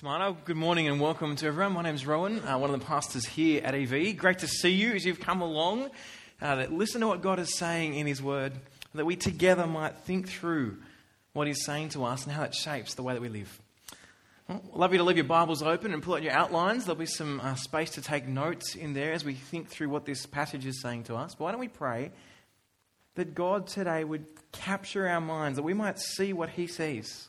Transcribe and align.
Smano. 0.00 0.34
Good 0.46 0.56
morning 0.56 0.88
and 0.88 0.98
welcome 0.98 1.36
to 1.36 1.46
everyone. 1.46 1.74
My 1.74 1.82
name's 1.82 2.06
Rowan, 2.06 2.40
uh, 2.48 2.56
one 2.56 2.72
of 2.72 2.80
the 2.80 2.86
pastors 2.86 3.26
here 3.26 3.60
at 3.62 3.74
EV. 3.74 4.16
Great 4.16 4.38
to 4.38 4.46
see 4.46 4.70
you 4.70 4.92
as 4.92 5.04
you've 5.04 5.20
come 5.20 5.42
along. 5.42 5.90
Uh, 6.40 6.64
listen 6.70 7.02
to 7.02 7.06
what 7.06 7.20
God 7.20 7.38
is 7.38 7.58
saying 7.58 7.94
in 7.94 8.06
His 8.06 8.22
Word, 8.22 8.54
that 8.94 9.04
we 9.04 9.14
together 9.14 9.66
might 9.66 9.98
think 9.98 10.26
through 10.26 10.78
what 11.34 11.46
He's 11.46 11.66
saying 11.66 11.90
to 11.90 12.04
us 12.04 12.24
and 12.24 12.32
how 12.32 12.44
it 12.44 12.54
shapes 12.54 12.94
the 12.94 13.02
way 13.02 13.12
that 13.12 13.20
we 13.20 13.28
live. 13.28 13.60
Well, 14.48 14.62
love 14.72 14.92
you 14.92 14.98
to 14.98 15.04
leave 15.04 15.18
your 15.18 15.24
Bibles 15.24 15.62
open 15.62 15.92
and 15.92 16.02
pull 16.02 16.14
out 16.14 16.22
your 16.22 16.32
outlines. 16.32 16.86
There'll 16.86 16.98
be 16.98 17.04
some 17.04 17.38
uh, 17.40 17.56
space 17.56 17.90
to 17.90 18.00
take 18.00 18.26
notes 18.26 18.76
in 18.76 18.94
there 18.94 19.12
as 19.12 19.22
we 19.22 19.34
think 19.34 19.68
through 19.68 19.90
what 19.90 20.06
this 20.06 20.24
passage 20.24 20.64
is 20.64 20.80
saying 20.80 21.04
to 21.04 21.16
us. 21.16 21.34
But 21.34 21.44
why 21.44 21.50
don't 21.50 21.60
we 21.60 21.68
pray 21.68 22.10
that 23.16 23.34
God 23.34 23.66
today 23.66 24.04
would 24.04 24.24
capture 24.50 25.06
our 25.06 25.20
minds, 25.20 25.56
that 25.56 25.62
we 25.62 25.74
might 25.74 25.98
see 25.98 26.32
what 26.32 26.48
He 26.48 26.68
sees. 26.68 27.28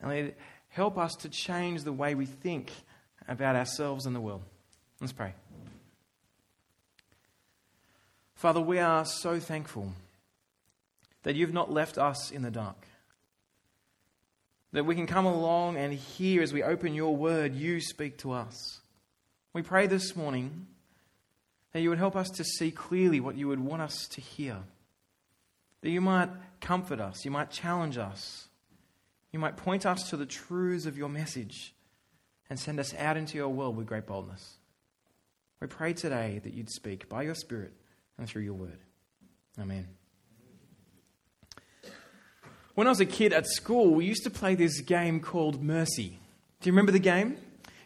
And 0.00 0.32
help 0.72 0.96
us 0.98 1.14
to 1.14 1.28
change 1.28 1.84
the 1.84 1.92
way 1.92 2.14
we 2.14 2.26
think 2.26 2.72
about 3.28 3.56
ourselves 3.56 4.06
and 4.06 4.16
the 4.16 4.20
world. 4.20 4.42
Let's 5.00 5.12
pray. 5.12 5.34
Father, 8.34 8.60
we 8.60 8.78
are 8.78 9.04
so 9.04 9.38
thankful 9.38 9.92
that 11.22 11.36
you've 11.36 11.52
not 11.52 11.70
left 11.70 11.98
us 11.98 12.30
in 12.30 12.42
the 12.42 12.50
dark. 12.50 12.86
That 14.72 14.84
we 14.84 14.94
can 14.94 15.06
come 15.06 15.26
along 15.26 15.76
and 15.76 15.92
hear 15.92 16.42
as 16.42 16.52
we 16.52 16.62
open 16.62 16.94
your 16.94 17.14
word, 17.14 17.54
you 17.54 17.80
speak 17.80 18.16
to 18.18 18.32
us. 18.32 18.80
We 19.52 19.60
pray 19.60 19.86
this 19.86 20.16
morning 20.16 20.66
that 21.72 21.82
you 21.82 21.90
would 21.90 21.98
help 21.98 22.16
us 22.16 22.30
to 22.30 22.44
see 22.44 22.70
clearly 22.70 23.20
what 23.20 23.36
you 23.36 23.46
would 23.48 23.60
want 23.60 23.82
us 23.82 24.08
to 24.08 24.20
hear. 24.22 24.56
That 25.82 25.90
you 25.90 26.00
might 26.00 26.30
comfort 26.60 27.00
us, 27.00 27.24
you 27.24 27.30
might 27.30 27.50
challenge 27.50 27.98
us, 27.98 28.48
you 29.32 29.38
might 29.38 29.56
point 29.56 29.86
us 29.86 30.10
to 30.10 30.16
the 30.16 30.26
truths 30.26 30.86
of 30.86 30.96
your 30.96 31.08
message 31.08 31.74
and 32.50 32.58
send 32.58 32.78
us 32.78 32.94
out 32.94 33.16
into 33.16 33.36
your 33.36 33.48
world 33.48 33.76
with 33.76 33.86
great 33.86 34.06
boldness. 34.06 34.58
We 35.60 35.66
pray 35.66 35.94
today 35.94 36.40
that 36.44 36.52
you'd 36.52 36.70
speak 36.70 37.08
by 37.08 37.22
your 37.22 37.34
Spirit 37.34 37.72
and 38.18 38.28
through 38.28 38.42
your 38.42 38.54
word. 38.54 38.78
Amen. 39.60 39.88
When 42.74 42.86
I 42.86 42.90
was 42.90 43.00
a 43.00 43.06
kid 43.06 43.32
at 43.32 43.46
school, 43.46 43.94
we 43.94 44.06
used 44.06 44.24
to 44.24 44.30
play 44.30 44.54
this 44.54 44.80
game 44.80 45.20
called 45.20 45.62
Mercy. 45.62 46.18
Do 46.60 46.68
you 46.68 46.72
remember 46.72 46.92
the 46.92 46.98
game? 46.98 47.36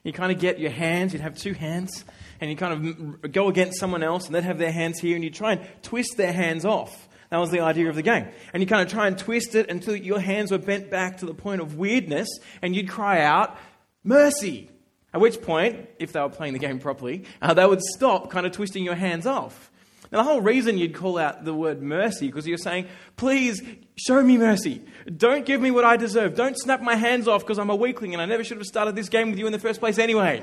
You 0.05 0.13
kind 0.13 0.31
of 0.31 0.39
get 0.39 0.61
your 0.61 0.71
hands, 0.71 1.13
you'd 1.13 1.23
have 1.23 1.37
two 1.37 1.53
hands, 1.55 2.05
and 2.41 2.49
you 2.49 2.57
kind 2.57 3.21
of 3.25 3.33
go 3.33 3.49
against 3.49 3.81
someone 3.81 4.05
else, 4.05 4.27
and 4.27 4.35
they'd 4.35 4.45
have 4.45 4.59
their 4.59 4.71
hands 4.71 5.01
here, 5.01 5.17
and 5.17 5.25
you 5.25 5.31
try 5.31 5.53
and 5.53 5.67
twist 5.83 6.17
their 6.17 6.33
hands 6.33 6.65
off. 6.65 7.09
That 7.37 7.41
was 7.41 7.51
the 7.51 7.61
idea 7.61 7.91
of 7.91 7.97
the 7.97 8.03
game. 8.03 8.29
And 8.55 8.63
you 8.63 8.67
kind 8.67 8.81
of 8.81 8.91
try 8.91 9.07
and 9.07 9.19
twist 9.19 9.55
it 9.55 9.69
until 9.69 9.95
your 9.95 10.19
hands 10.19 10.51
were 10.51 10.57
bent 10.57 10.91
back 10.91 11.19
to 11.19 11.27
the 11.27 11.35
point 11.35 11.61
of 11.61 11.77
weirdness, 11.77 12.31
and 12.63 12.75
you'd 12.75 12.89
cry 12.89 13.21
out, 13.21 13.59
Mercy! 14.03 14.71
At 15.13 15.21
which 15.21 15.43
point, 15.43 15.87
if 15.99 16.13
they 16.13 16.21
were 16.21 16.31
playing 16.31 16.55
the 16.55 16.59
game 16.59 16.79
properly, 16.79 17.27
uh, 17.43 17.53
they 17.53 17.67
would 17.67 17.83
stop 17.83 18.31
kind 18.31 18.47
of 18.47 18.53
twisting 18.53 18.85
your 18.85 18.95
hands 18.95 19.27
off. 19.27 19.71
Now, 20.11 20.23
the 20.23 20.25
whole 20.25 20.41
reason 20.41 20.79
you'd 20.79 20.95
call 20.95 21.19
out 21.19 21.45
the 21.45 21.53
word 21.53 21.83
mercy 21.83 22.27
because 22.27 22.47
you're 22.47 22.57
saying, 22.57 22.87
please 23.17 23.63
show 23.97 24.23
me 24.23 24.39
mercy. 24.39 24.81
Don't 25.15 25.45
give 25.45 25.61
me 25.61 25.71
what 25.71 25.85
I 25.85 25.99
deserve. 25.99 26.37
Don't 26.37 26.59
snap 26.59 26.81
my 26.81 26.95
hands 26.95 27.29
off 27.29 27.43
because 27.43 27.59
I'm 27.59 27.69
a 27.69 27.77
weakling 27.77 28.15
and 28.15 28.23
I 28.23 28.25
never 28.25 28.45
should 28.45 28.57
have 28.57 28.67
started 28.67 28.97
this 28.97 29.11
game 29.11 29.29
with 29.29 29.39
you 29.39 29.45
in 29.45 29.53
the 29.53 29.59
first 29.59 29.79
place 29.79 29.99
anyway. 29.99 30.43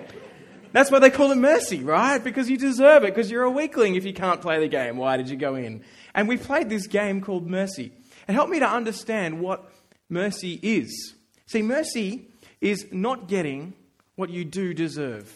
That's 0.74 0.90
why 0.90 0.98
they 0.98 1.12
call 1.12 1.32
it 1.32 1.38
mercy, 1.38 1.84
right? 1.84 2.24
Because 2.24 2.50
you 2.50 2.58
deserve 2.58 3.04
it, 3.04 3.14
because 3.14 3.30
you're 3.30 3.44
a 3.44 3.52
weakling 3.52 3.94
if 3.94 4.06
you 4.06 4.14
can't 4.14 4.42
play 4.42 4.60
the 4.60 4.68
game. 4.68 4.98
Why 4.98 5.18
did 5.18 5.30
you 5.30 5.38
go 5.38 5.54
in? 5.54 5.84
And 6.16 6.28
we 6.28 6.38
played 6.38 6.70
this 6.70 6.88
game 6.88 7.22
called 7.22 7.48
Mercy. 7.48 7.92
It 8.28 8.34
helped 8.34 8.52
me 8.52 8.60
to 8.60 8.70
understand 8.70 9.40
what 9.40 9.70
mercy 10.10 10.60
is. 10.62 11.16
See, 11.48 11.62
mercy 11.62 12.28
is 12.62 12.88
not 12.92 13.28
getting 13.28 13.74
what 14.16 14.30
you 14.30 14.46
do 14.46 14.74
deserve. 14.74 15.34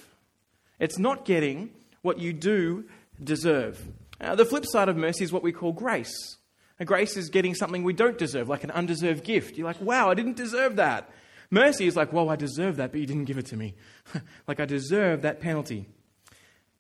It's 0.80 0.98
not 0.98 1.26
getting 1.26 1.72
what 2.02 2.20
you 2.20 2.32
do 2.34 2.86
deserve. 3.24 3.84
Now, 4.22 4.36
the 4.36 4.46
flip 4.46 4.66
side 4.66 4.90
of 4.90 4.98
mercy 4.98 5.24
is 5.24 5.34
what 5.34 5.44
we 5.44 5.52
call 5.52 5.74
grace. 5.74 6.38
And 6.80 6.88
grace 6.88 7.18
is 7.18 7.30
getting 7.30 7.56
something 7.56 7.84
we 7.84 7.94
don't 7.94 8.18
deserve, 8.18 8.50
like 8.50 8.64
an 8.64 8.72
undeserved 8.72 9.24
gift. 9.24 9.58
You're 9.58 9.68
like, 9.68 9.82
wow, 9.82 10.12
I 10.12 10.14
didn't 10.14 10.38
deserve 10.38 10.76
that. 10.76 11.10
Mercy 11.50 11.88
is 11.88 11.96
like, 11.96 12.14
well, 12.14 12.30
I 12.30 12.36
deserve 12.36 12.76
that, 12.78 12.92
but 12.92 13.00
you 13.00 13.08
didn't 13.08 13.26
give 13.26 13.38
it 13.38 13.48
to 13.48 13.58
me. 13.58 13.74
like 14.48 14.60
I 14.60 14.66
deserve 14.66 15.22
that 15.24 15.40
penalty. 15.40 15.88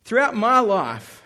Throughout 0.03 0.35
my 0.35 0.59
life, 0.59 1.23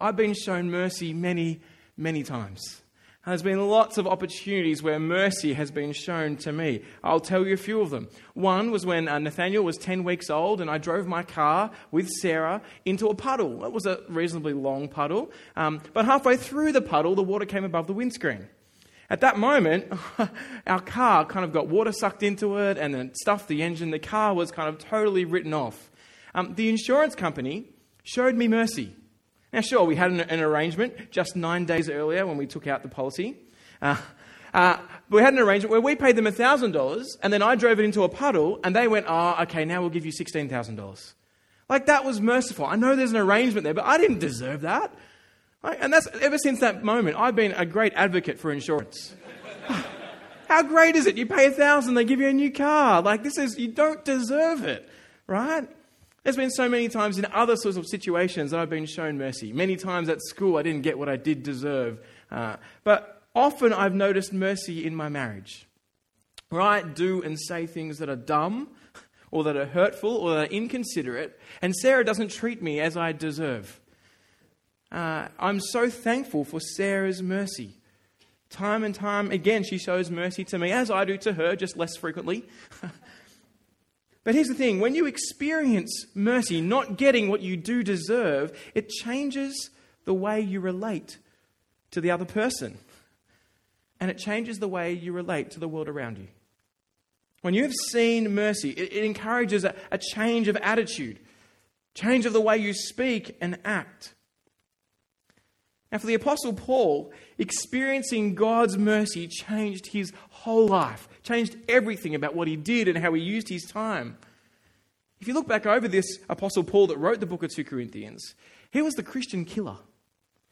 I've 0.00 0.16
been 0.16 0.34
shown 0.34 0.70
mercy 0.70 1.12
many, 1.12 1.60
many 1.96 2.22
times. 2.22 2.82
There's 3.26 3.42
been 3.42 3.68
lots 3.68 3.96
of 3.96 4.06
opportunities 4.06 4.82
where 4.82 4.98
mercy 4.98 5.54
has 5.54 5.70
been 5.70 5.92
shown 5.92 6.36
to 6.38 6.52
me. 6.52 6.82
I'll 7.02 7.20
tell 7.20 7.46
you 7.46 7.54
a 7.54 7.56
few 7.56 7.80
of 7.80 7.88
them. 7.88 8.08
One 8.34 8.70
was 8.70 8.84
when 8.84 9.08
uh, 9.08 9.18
Nathaniel 9.18 9.64
was 9.64 9.78
10 9.78 10.04
weeks 10.04 10.28
old 10.28 10.60
and 10.60 10.70
I 10.70 10.76
drove 10.76 11.06
my 11.06 11.22
car 11.22 11.70
with 11.90 12.10
Sarah 12.10 12.60
into 12.84 13.08
a 13.08 13.14
puddle. 13.14 13.64
It 13.64 13.72
was 13.72 13.86
a 13.86 14.00
reasonably 14.10 14.52
long 14.52 14.88
puddle, 14.88 15.32
um, 15.56 15.80
but 15.94 16.04
halfway 16.04 16.36
through 16.36 16.72
the 16.72 16.82
puddle, 16.82 17.14
the 17.14 17.22
water 17.22 17.46
came 17.46 17.64
above 17.64 17.86
the 17.86 17.94
windscreen. 17.94 18.46
At 19.08 19.22
that 19.22 19.38
moment, 19.38 19.90
our 20.66 20.80
car 20.80 21.24
kind 21.24 21.46
of 21.46 21.52
got 21.52 21.66
water 21.66 21.92
sucked 21.92 22.22
into 22.22 22.58
it 22.58 22.76
and 22.76 22.94
then 22.94 23.14
stuffed 23.14 23.48
the 23.48 23.62
engine. 23.62 23.90
The 23.90 23.98
car 23.98 24.34
was 24.34 24.50
kind 24.50 24.68
of 24.68 24.78
totally 24.78 25.24
written 25.24 25.54
off. 25.54 25.90
Um, 26.34 26.56
the 26.56 26.68
insurance 26.68 27.14
company 27.14 27.70
showed 28.02 28.34
me 28.34 28.48
mercy. 28.48 28.94
Now, 29.54 29.60
sure, 29.60 29.84
we 29.84 29.94
had 29.94 30.10
an, 30.10 30.18
an, 30.18 30.40
arrangement 30.40 31.12
just 31.12 31.36
nine 31.36 31.64
days 31.64 31.88
earlier 31.88 32.26
when 32.26 32.36
we 32.36 32.44
took 32.44 32.66
out 32.66 32.82
the 32.82 32.88
policy. 32.88 33.36
Uh, 33.80 33.96
uh, 34.52 34.78
we 35.08 35.22
had 35.22 35.32
an 35.32 35.38
arrangement 35.38 35.70
where 35.70 35.80
we 35.80 35.94
paid 35.94 36.16
them 36.16 36.24
$1,000 36.24 37.04
and 37.22 37.32
then 37.32 37.40
I 37.40 37.54
drove 37.54 37.78
it 37.78 37.84
into 37.84 38.02
a 38.02 38.08
puddle 38.08 38.58
and 38.64 38.74
they 38.74 38.88
went, 38.88 39.06
oh, 39.08 39.36
okay, 39.42 39.64
now 39.64 39.80
we'll 39.80 39.90
give 39.90 40.04
you 40.04 40.10
$16,000. 40.10 41.14
Like, 41.68 41.86
that 41.86 42.04
was 42.04 42.20
merciful. 42.20 42.66
I 42.66 42.74
know 42.74 42.96
there's 42.96 43.12
an 43.12 43.16
arrangement 43.16 43.62
there, 43.62 43.74
but 43.74 43.84
I 43.84 43.96
didn't 43.96 44.18
deserve 44.18 44.62
that. 44.62 44.92
Right? 45.62 45.78
And 45.80 45.92
that's 45.92 46.08
ever 46.20 46.36
since 46.36 46.58
that 46.58 46.82
moment, 46.82 47.16
I've 47.16 47.36
been 47.36 47.52
a 47.52 47.64
great 47.64 47.92
advocate 47.94 48.40
for 48.40 48.50
insurance. 48.50 49.14
How 50.48 50.64
great 50.64 50.96
is 50.96 51.06
it? 51.06 51.16
You 51.16 51.26
pay 51.26 51.46
a 51.46 51.52
thousand, 51.52 51.94
they 51.94 52.04
give 52.04 52.18
you 52.18 52.26
a 52.26 52.32
new 52.32 52.50
car. 52.50 53.02
Like, 53.02 53.22
this 53.22 53.38
is, 53.38 53.56
you 53.56 53.68
don't 53.68 54.04
deserve 54.04 54.64
it, 54.64 54.88
right? 55.28 55.68
There's 56.24 56.36
been 56.36 56.50
so 56.50 56.70
many 56.70 56.88
times 56.88 57.18
in 57.18 57.26
other 57.26 57.54
sorts 57.54 57.76
of 57.76 57.86
situations 57.86 58.50
that 58.50 58.58
I've 58.58 58.70
been 58.70 58.86
shown 58.86 59.18
mercy. 59.18 59.52
Many 59.52 59.76
times 59.76 60.08
at 60.08 60.22
school, 60.22 60.56
I 60.56 60.62
didn't 60.62 60.80
get 60.80 60.98
what 60.98 61.08
I 61.08 61.16
did 61.16 61.42
deserve. 61.42 62.00
Uh, 62.30 62.56
but 62.82 63.22
often 63.34 63.74
I've 63.74 63.94
noticed 63.94 64.32
mercy 64.32 64.86
in 64.86 64.96
my 64.96 65.10
marriage. 65.10 65.68
Right? 66.50 66.94
Do 66.94 67.22
and 67.22 67.38
say 67.38 67.66
things 67.66 67.98
that 67.98 68.08
are 68.08 68.16
dumb, 68.16 68.68
or 69.30 69.44
that 69.44 69.56
are 69.56 69.66
hurtful, 69.66 70.16
or 70.16 70.30
that 70.30 70.48
are 70.48 70.52
inconsiderate, 70.52 71.38
and 71.60 71.74
Sarah 71.74 72.04
doesn't 72.04 72.30
treat 72.30 72.62
me 72.62 72.80
as 72.80 72.96
I 72.96 73.12
deserve. 73.12 73.80
Uh, 74.90 75.28
I'm 75.38 75.60
so 75.60 75.90
thankful 75.90 76.44
for 76.44 76.60
Sarah's 76.60 77.20
mercy. 77.20 77.74
Time 78.48 78.84
and 78.84 78.94
time 78.94 79.30
again, 79.32 79.64
she 79.64 79.76
shows 79.76 80.10
mercy 80.10 80.44
to 80.44 80.58
me, 80.58 80.70
as 80.70 80.90
I 80.90 81.04
do 81.04 81.18
to 81.18 81.32
her, 81.32 81.56
just 81.56 81.76
less 81.76 81.96
frequently. 81.96 82.44
But 84.24 84.34
here's 84.34 84.48
the 84.48 84.54
thing 84.54 84.80
when 84.80 84.94
you 84.94 85.06
experience 85.06 86.06
mercy, 86.14 86.60
not 86.60 86.96
getting 86.96 87.28
what 87.28 87.42
you 87.42 87.56
do 87.56 87.82
deserve, 87.82 88.58
it 88.74 88.88
changes 88.88 89.70
the 90.06 90.14
way 90.14 90.40
you 90.40 90.60
relate 90.60 91.18
to 91.90 92.00
the 92.00 92.10
other 92.10 92.24
person. 92.24 92.78
And 94.00 94.10
it 94.10 94.18
changes 94.18 94.58
the 94.58 94.68
way 94.68 94.92
you 94.92 95.12
relate 95.12 95.52
to 95.52 95.60
the 95.60 95.68
world 95.68 95.88
around 95.88 96.18
you. 96.18 96.28
When 97.42 97.54
you 97.54 97.62
have 97.62 97.74
seen 97.90 98.34
mercy, 98.34 98.70
it, 98.70 98.92
it 98.92 99.04
encourages 99.04 99.64
a, 99.64 99.74
a 99.90 99.98
change 99.98 100.48
of 100.48 100.56
attitude, 100.56 101.20
change 101.94 102.24
of 102.24 102.32
the 102.32 102.40
way 102.40 102.56
you 102.56 102.72
speak 102.72 103.36
and 103.40 103.58
act. 103.64 104.14
Now, 105.92 105.98
for 105.98 106.06
the 106.06 106.14
Apostle 106.14 106.54
Paul, 106.54 107.12
experiencing 107.38 108.34
God's 108.34 108.76
mercy 108.76 109.28
changed 109.28 109.88
his 109.88 110.12
whole 110.30 110.66
life, 110.66 111.08
changed 111.24 111.56
everything 111.68 112.14
about 112.14 112.36
what 112.36 112.46
he 112.46 112.54
did 112.54 112.86
and 112.86 112.98
how 112.98 113.12
he 113.12 113.22
used 113.22 113.48
his 113.48 113.64
time. 113.64 114.16
If 115.20 115.26
you 115.26 115.34
look 115.34 115.48
back 115.48 115.66
over 115.66 115.88
this 115.88 116.18
Apostle 116.28 116.64
Paul 116.64 116.86
that 116.88 116.98
wrote 116.98 117.18
the 117.18 117.26
book 117.26 117.42
of 117.42 117.50
2 117.50 117.64
Corinthians, 117.64 118.34
he 118.70 118.82
was 118.82 118.94
the 118.94 119.02
Christian 119.02 119.44
killer. 119.44 119.78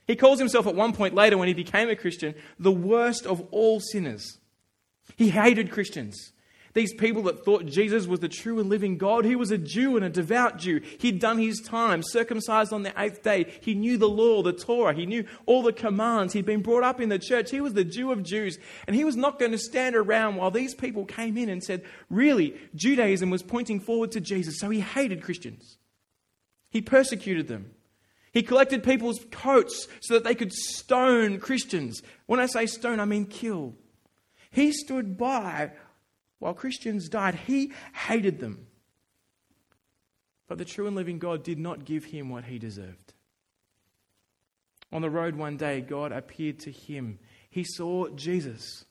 He 0.07 0.17
calls 0.17 0.39
himself 0.39 0.67
at 0.67 0.75
one 0.75 0.93
point 0.95 1.15
later, 1.15 1.39
when 1.39 1.49
he 1.49 1.55
became 1.55 1.89
a 1.89 1.97
Christian, 1.97 2.35
the 2.59 2.73
worst 2.73 3.27
of 3.27 3.47
all 3.51 3.81
sinners. 3.81 4.39
He 5.17 5.29
hated 5.29 5.71
Christians. 5.71 6.32
These 6.75 6.95
people 6.95 7.23
that 7.25 7.45
thought 7.45 7.67
Jesus 7.67 8.07
was 8.07 8.21
the 8.21 8.29
true 8.29 8.59
and 8.59 8.71
living 8.71 8.97
God, 8.97 9.27
he 9.27 9.37
was 9.37 9.51
a 9.51 9.59
Jew 9.59 9.97
and 9.97 10.05
a 10.05 10.09
devout 10.09 10.57
Jew. 10.59 10.81
He'd 10.99 11.21
done 11.21 11.39
his 11.39 11.61
time, 11.61 12.03
circumcised 12.03 12.73
on 12.73 12.83
the 12.83 12.95
eighth 12.97 13.23
day. 13.23 13.53
He 13.61 13.75
knew 13.75 13.99
the 13.99 14.09
law, 14.09 14.43
the 14.43 14.55
Torah. 14.55 14.95
He 14.95 15.05
knew 15.05 15.27
all 15.45 15.63
the 15.63 15.73
commands. 15.73 16.33
He'd 16.33 16.47
been 16.47 16.63
brought 16.63 16.83
up 16.83 16.99
in 16.99 17.11
the 17.11 17.19
church. 17.19 17.51
He 17.51 17.61
was 17.61 17.75
the 17.75 17.85
Jew 17.85 18.11
of 18.11 18.23
Jews. 18.23 18.59
And 18.87 18.97
he 18.97 19.05
was 19.05 19.17
not 19.17 19.39
going 19.39 19.53
to 19.53 19.59
stand 19.59 19.95
around 19.95 20.37
while 20.37 20.51
these 20.51 20.75
people 20.75 21.05
came 21.05 21.37
in 21.37 21.51
and 21.51 21.63
said, 21.63 21.85
really, 22.09 22.55
Judaism 22.75 23.29
was 23.29 23.43
pointing 23.43 23.79
forward 23.79 24.13
to 24.13 24.21
Jesus. 24.21 24.59
So 24.59 24.71
he 24.71 24.81
hated 24.81 25.23
Christians. 25.23 25.77
He 26.71 26.81
persecuted 26.81 27.49
them. 27.49 27.73
He 28.33 28.43
collected 28.43 28.83
people's 28.83 29.21
coats 29.31 29.89
so 30.01 30.15
that 30.15 30.25
they 30.25 30.35
could 30.35 30.55
stone 30.55 31.39
Christians. 31.39 32.03
When 32.25 32.41
I 32.41 32.47
say 32.47 32.65
stone, 32.65 32.99
I 32.99 33.05
mean 33.05 33.27
kill. 33.27 33.75
He 34.51 34.73
stood 34.73 35.19
by 35.19 35.73
while 36.43 36.55
Christians 36.55 37.09
died, 37.09 37.37
he 37.47 37.71
hated 37.95 38.41
them. 38.41 38.67
But 40.49 40.59
the 40.59 40.65
true 40.65 40.89
and 40.89 40.97
living 40.97 41.21
God 41.21 41.45
did 41.45 41.57
not 41.57 41.85
give 41.85 42.07
him 42.07 42.31
what 42.31 42.47
he 42.47 42.59
deserved. 42.59 43.15
On 44.91 45.03
the 45.03 45.09
road 45.09 45.37
one 45.37 45.57
day, 45.57 45.81
God 45.81 46.11
appeared 46.11 46.59
to 46.61 46.73
him. 46.73 47.21
He 47.49 47.63
saw 47.63 48.09
Jesus. 48.09 48.85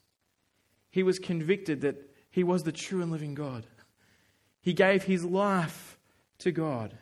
He 0.91 1.03
was 1.03 1.19
convicted 1.19 1.81
that 1.81 1.97
he 2.29 2.45
was 2.45 2.63
the 2.63 2.71
true 2.71 3.01
and 3.01 3.11
living 3.11 3.33
God. 3.33 3.67
He 4.61 4.71
gave 4.71 5.03
his 5.03 5.25
life 5.25 5.99
to 6.39 6.53
God. 6.53 6.97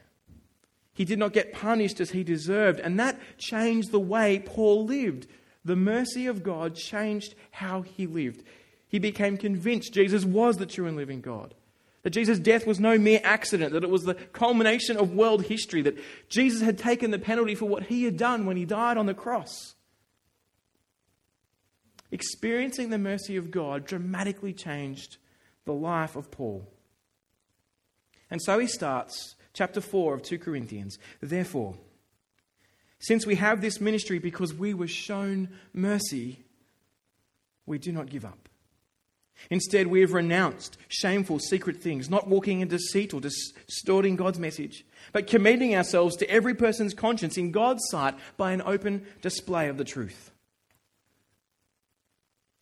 He 0.94 1.06
did 1.06 1.20
not 1.20 1.32
get 1.32 1.54
punished 1.54 2.00
as 2.00 2.10
he 2.10 2.24
deserved, 2.24 2.80
and 2.80 3.00
that 3.00 3.20
changed 3.38 3.92
the 3.92 4.00
way 4.00 4.40
Paul 4.40 4.86
lived. 4.86 5.28
The 5.64 5.76
mercy 5.76 6.26
of 6.26 6.42
God 6.42 6.74
changed 6.74 7.36
how 7.52 7.84
he 7.84 8.08
lived. 8.08 8.44
He 8.90 9.00
became 9.00 9.38
convinced 9.38 9.94
Jesus 9.94 10.26
was 10.26 10.58
the 10.58 10.66
true 10.66 10.88
and 10.88 10.98
living 10.98 11.22
God. 11.22 11.54
That 12.02 12.10
Jesus' 12.10 12.40
death 12.40 12.66
was 12.66 12.80
no 12.80 12.98
mere 12.98 13.22
accident, 13.24 13.74
that 13.74 13.84
it 13.84 13.90
was 13.90 14.04
the 14.04 14.16
culmination 14.16 14.98
of 14.98 15.14
world 15.14 15.44
history, 15.44 15.82
that 15.84 15.98
Jesus 16.28 16.62
had 16.62 16.78
taken 16.78 17.12
the 17.12 17.20
penalty 17.20 17.56
for 17.56 17.66
what 17.66 17.84
he 17.84 18.04
had 18.04 18.18
done 18.18 18.46
when 18.46 18.58
he 18.58 18.66
died 18.66 18.98
on 18.98 19.06
the 19.06 19.14
cross. 19.14 19.76
Experiencing 22.12 22.90
the 22.90 22.98
mercy 22.98 23.38
of 23.38 23.52
God 23.52 23.86
dramatically 23.86 24.54
changed 24.54 25.18
the 25.66 25.74
life 25.74 26.16
of 26.16 26.32
Paul. 26.32 26.68
And 28.32 28.42
so 28.42 28.58
he 28.58 28.68
starts 28.68 29.36
chapter 29.54 29.82
4 29.82 30.16
of 30.16 30.24
2 30.24 30.40
Corinthians. 30.40 30.98
Therefore, 31.22 31.76
since 33.00 33.26
we 33.26 33.36
have 33.36 33.62
this 33.62 33.80
ministry 33.80 34.20
because 34.20 34.54
we 34.54 34.74
were 34.74 34.88
shown 34.88 35.50
mercy, 35.74 36.44
we 37.66 37.78
do 37.78 37.92
not 37.92 38.10
give 38.10 38.26
up. 38.26 38.49
Instead, 39.50 39.88
we 39.88 40.02
have 40.02 40.14
renounced 40.14 40.78
shameful 40.88 41.40
secret 41.40 41.78
things, 41.78 42.10
not 42.10 42.28
walking 42.28 42.60
in 42.60 42.68
deceit 42.68 43.14
or 43.14 43.22
distorting 43.22 44.16
God's 44.16 44.40
message, 44.40 44.86
but 45.12 45.28
commending 45.28 45.76
ourselves 45.76 46.16
to 46.18 46.30
every 46.30 46.54
person's 46.54 46.94
conscience 46.94 47.38
in 47.38 47.52
God's 47.52 47.82
sight 47.90 48.16
by 48.38 48.52
an 48.52 48.62
open 48.64 49.06
display 49.22 49.70
of 49.70 49.78
the 49.78 49.84
truth. 49.84 50.32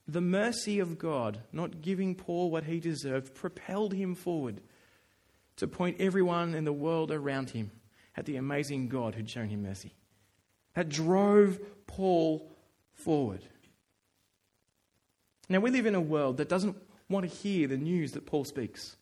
The 0.08 0.22
mercy 0.22 0.80
of 0.80 0.98
God, 0.98 1.40
not 1.52 1.82
giving 1.82 2.16
Paul 2.16 2.50
what 2.50 2.64
he 2.64 2.80
deserved, 2.80 3.36
propelled 3.36 3.94
him 3.94 4.16
forward 4.16 4.62
to 5.58 5.68
point 5.68 5.98
everyone 6.00 6.56
in 6.56 6.64
the 6.64 6.72
world 6.72 7.12
around 7.12 7.50
him 7.50 7.72
at 8.16 8.26
the 8.26 8.38
amazing 8.38 8.88
God 8.88 9.16
who'd 9.16 9.30
shown 9.30 9.50
him 9.50 9.64
mercy. 9.64 9.94
That 10.76 10.88
drove 10.88 11.60
Paul 11.88 12.50
forward. 12.94 13.44
Now, 15.50 15.60
we 15.60 15.72
live 15.72 15.86
in 15.86 15.96
a 15.96 16.02
world 16.02 16.38
that 16.38 16.50
doesn't 16.50 16.76
want 17.10 17.30
to 17.30 17.36
hear 17.36 17.68
the 17.68 17.78
news 17.78 18.12
that 18.14 18.26
Paul 18.26 18.44
speaks. 18.44 18.98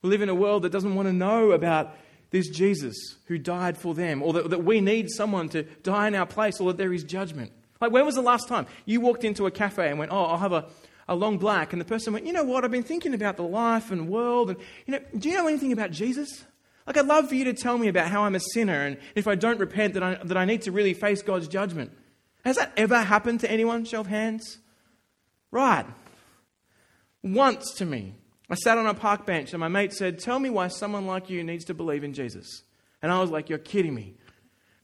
We 0.00 0.10
live 0.10 0.22
in 0.22 0.28
a 0.28 0.34
world 0.34 0.62
that 0.62 0.72
doesn't 0.72 0.94
want 0.94 1.08
to 1.08 1.12
know 1.12 1.52
about 1.52 1.94
this 2.30 2.48
Jesus 2.48 2.96
who 3.26 3.38
died 3.38 3.76
for 3.76 3.94
them, 3.94 4.22
or 4.22 4.32
that, 4.32 4.50
that 4.50 4.64
we 4.64 4.80
need 4.80 5.10
someone 5.10 5.48
to 5.50 5.62
die 5.62 6.08
in 6.08 6.14
our 6.14 6.26
place, 6.26 6.60
or 6.60 6.68
that 6.68 6.78
there 6.78 6.92
is 6.92 7.04
judgment. 7.04 7.52
Like, 7.80 7.92
when 7.92 8.06
was 8.06 8.14
the 8.14 8.22
last 8.22 8.48
time 8.48 8.66
you 8.86 9.00
walked 9.00 9.24
into 9.24 9.46
a 9.46 9.50
cafe 9.50 9.90
and 9.90 9.98
went, 9.98 10.12
Oh, 10.12 10.24
I'll 10.24 10.38
have 10.38 10.52
a, 10.52 10.66
a 11.08 11.14
long 11.14 11.36
black? 11.36 11.72
And 11.72 11.80
the 11.80 11.84
person 11.84 12.12
went, 12.12 12.26
You 12.26 12.32
know 12.32 12.44
what? 12.44 12.64
I've 12.64 12.70
been 12.70 12.82
thinking 12.82 13.12
about 13.12 13.36
the 13.36 13.42
life 13.42 13.90
and 13.90 14.08
world. 14.08 14.50
And, 14.50 14.58
you 14.86 14.92
know, 14.92 15.00
do 15.18 15.28
you 15.28 15.36
know 15.36 15.46
anything 15.46 15.72
about 15.72 15.90
Jesus? 15.90 16.44
Like, 16.86 16.96
I'd 16.96 17.06
love 17.06 17.28
for 17.28 17.34
you 17.34 17.44
to 17.44 17.52
tell 17.52 17.76
me 17.76 17.88
about 17.88 18.08
how 18.08 18.24
I'm 18.24 18.34
a 18.34 18.40
sinner 18.40 18.86
and 18.86 18.96
if 19.14 19.28
I 19.28 19.34
don't 19.34 19.60
repent, 19.60 19.94
that 19.94 20.02
I, 20.02 20.14
that 20.24 20.36
I 20.36 20.44
need 20.44 20.62
to 20.62 20.72
really 20.72 20.94
face 20.94 21.22
God's 21.22 21.48
judgment. 21.48 21.92
Has 22.44 22.56
that 22.56 22.72
ever 22.76 23.00
happened 23.00 23.40
to 23.40 23.50
anyone? 23.50 23.84
Show 23.84 24.00
of 24.00 24.06
hands. 24.06 24.58
Right. 25.52 25.86
Once 27.22 27.74
to 27.74 27.84
me, 27.84 28.14
I 28.50 28.56
sat 28.56 28.78
on 28.78 28.86
a 28.86 28.94
park 28.94 29.24
bench 29.24 29.52
and 29.52 29.60
my 29.60 29.68
mate 29.68 29.92
said, 29.92 30.18
Tell 30.18 30.40
me 30.40 30.50
why 30.50 30.66
someone 30.68 31.06
like 31.06 31.30
you 31.30 31.44
needs 31.44 31.64
to 31.66 31.74
believe 31.74 32.02
in 32.02 32.14
Jesus. 32.14 32.64
And 33.00 33.12
I 33.12 33.20
was 33.20 33.30
like, 33.30 33.48
You're 33.48 33.58
kidding 33.58 33.94
me. 33.94 34.14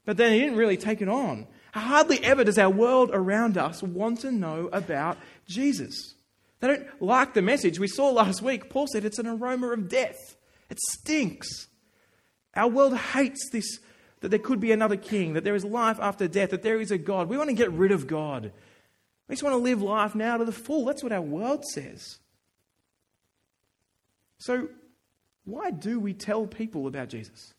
But 0.04 0.16
then 0.16 0.32
he 0.32 0.38
didn't 0.38 0.56
really 0.56 0.76
take 0.76 1.02
it 1.02 1.08
on. 1.08 1.48
Hardly 1.74 2.22
ever 2.24 2.44
does 2.44 2.58
our 2.58 2.70
world 2.70 3.10
around 3.12 3.58
us 3.58 3.82
want 3.82 4.20
to 4.20 4.32
know 4.32 4.68
about 4.72 5.18
Jesus. 5.46 6.14
They 6.60 6.68
don't 6.68 7.02
like 7.02 7.34
the 7.34 7.42
message. 7.42 7.78
We 7.78 7.88
saw 7.88 8.10
last 8.10 8.42
week, 8.42 8.70
Paul 8.70 8.86
said 8.90 9.04
it's 9.04 9.18
an 9.18 9.26
aroma 9.26 9.68
of 9.68 9.88
death. 9.88 10.36
It 10.70 10.78
stinks. 10.90 11.68
Our 12.54 12.68
world 12.68 12.96
hates 12.96 13.48
this 13.52 13.80
that 14.20 14.30
there 14.30 14.38
could 14.38 14.58
be 14.58 14.72
another 14.72 14.96
king, 14.96 15.34
that 15.34 15.44
there 15.44 15.54
is 15.54 15.64
life 15.64 15.98
after 16.00 16.26
death, 16.26 16.50
that 16.50 16.62
there 16.62 16.80
is 16.80 16.90
a 16.90 16.98
God. 16.98 17.28
We 17.28 17.38
want 17.38 17.50
to 17.50 17.54
get 17.54 17.70
rid 17.70 17.92
of 17.92 18.08
God. 18.08 18.52
We 19.28 19.34
just 19.34 19.42
want 19.42 19.54
to 19.54 19.58
live 19.58 19.82
life 19.82 20.14
now 20.14 20.38
to 20.38 20.44
the 20.44 20.52
full. 20.52 20.86
That's 20.86 21.02
what 21.02 21.12
our 21.12 21.20
world 21.20 21.64
says. 21.66 22.18
So, 24.38 24.68
why 25.44 25.70
do 25.70 26.00
we 26.00 26.14
tell 26.14 26.46
people 26.46 26.86
about 26.86 27.08
Jesus? 27.08 27.52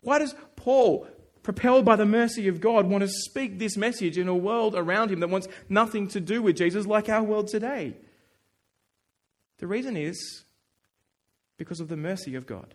Why 0.00 0.18
does 0.18 0.34
Paul, 0.56 1.06
propelled 1.42 1.84
by 1.84 1.96
the 1.96 2.06
mercy 2.06 2.48
of 2.48 2.60
God, 2.60 2.86
want 2.86 3.02
to 3.02 3.08
speak 3.08 3.58
this 3.58 3.76
message 3.76 4.16
in 4.16 4.28
a 4.28 4.34
world 4.34 4.74
around 4.74 5.10
him 5.10 5.20
that 5.20 5.30
wants 5.30 5.48
nothing 5.68 6.08
to 6.08 6.20
do 6.20 6.42
with 6.42 6.56
Jesus 6.56 6.86
like 6.86 7.08
our 7.08 7.22
world 7.22 7.48
today? 7.48 7.96
The 9.58 9.66
reason 9.66 9.96
is 9.96 10.44
because 11.56 11.80
of 11.80 11.88
the 11.88 11.96
mercy 11.96 12.34
of 12.34 12.46
God. 12.46 12.74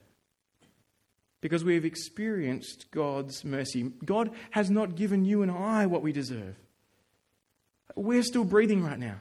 Because 1.42 1.64
we 1.64 1.76
have 1.76 1.86
experienced 1.86 2.88
God's 2.92 3.46
mercy. 3.46 3.92
God 4.04 4.32
has 4.52 4.70
not 4.70 4.96
given 4.96 5.24
you 5.24 5.42
and 5.42 5.52
I 5.52 5.86
what 5.86 6.02
we 6.02 6.12
deserve. 6.12 6.56
We're 8.00 8.24
still 8.24 8.46
breathing 8.46 8.82
right 8.82 8.98
now. 8.98 9.16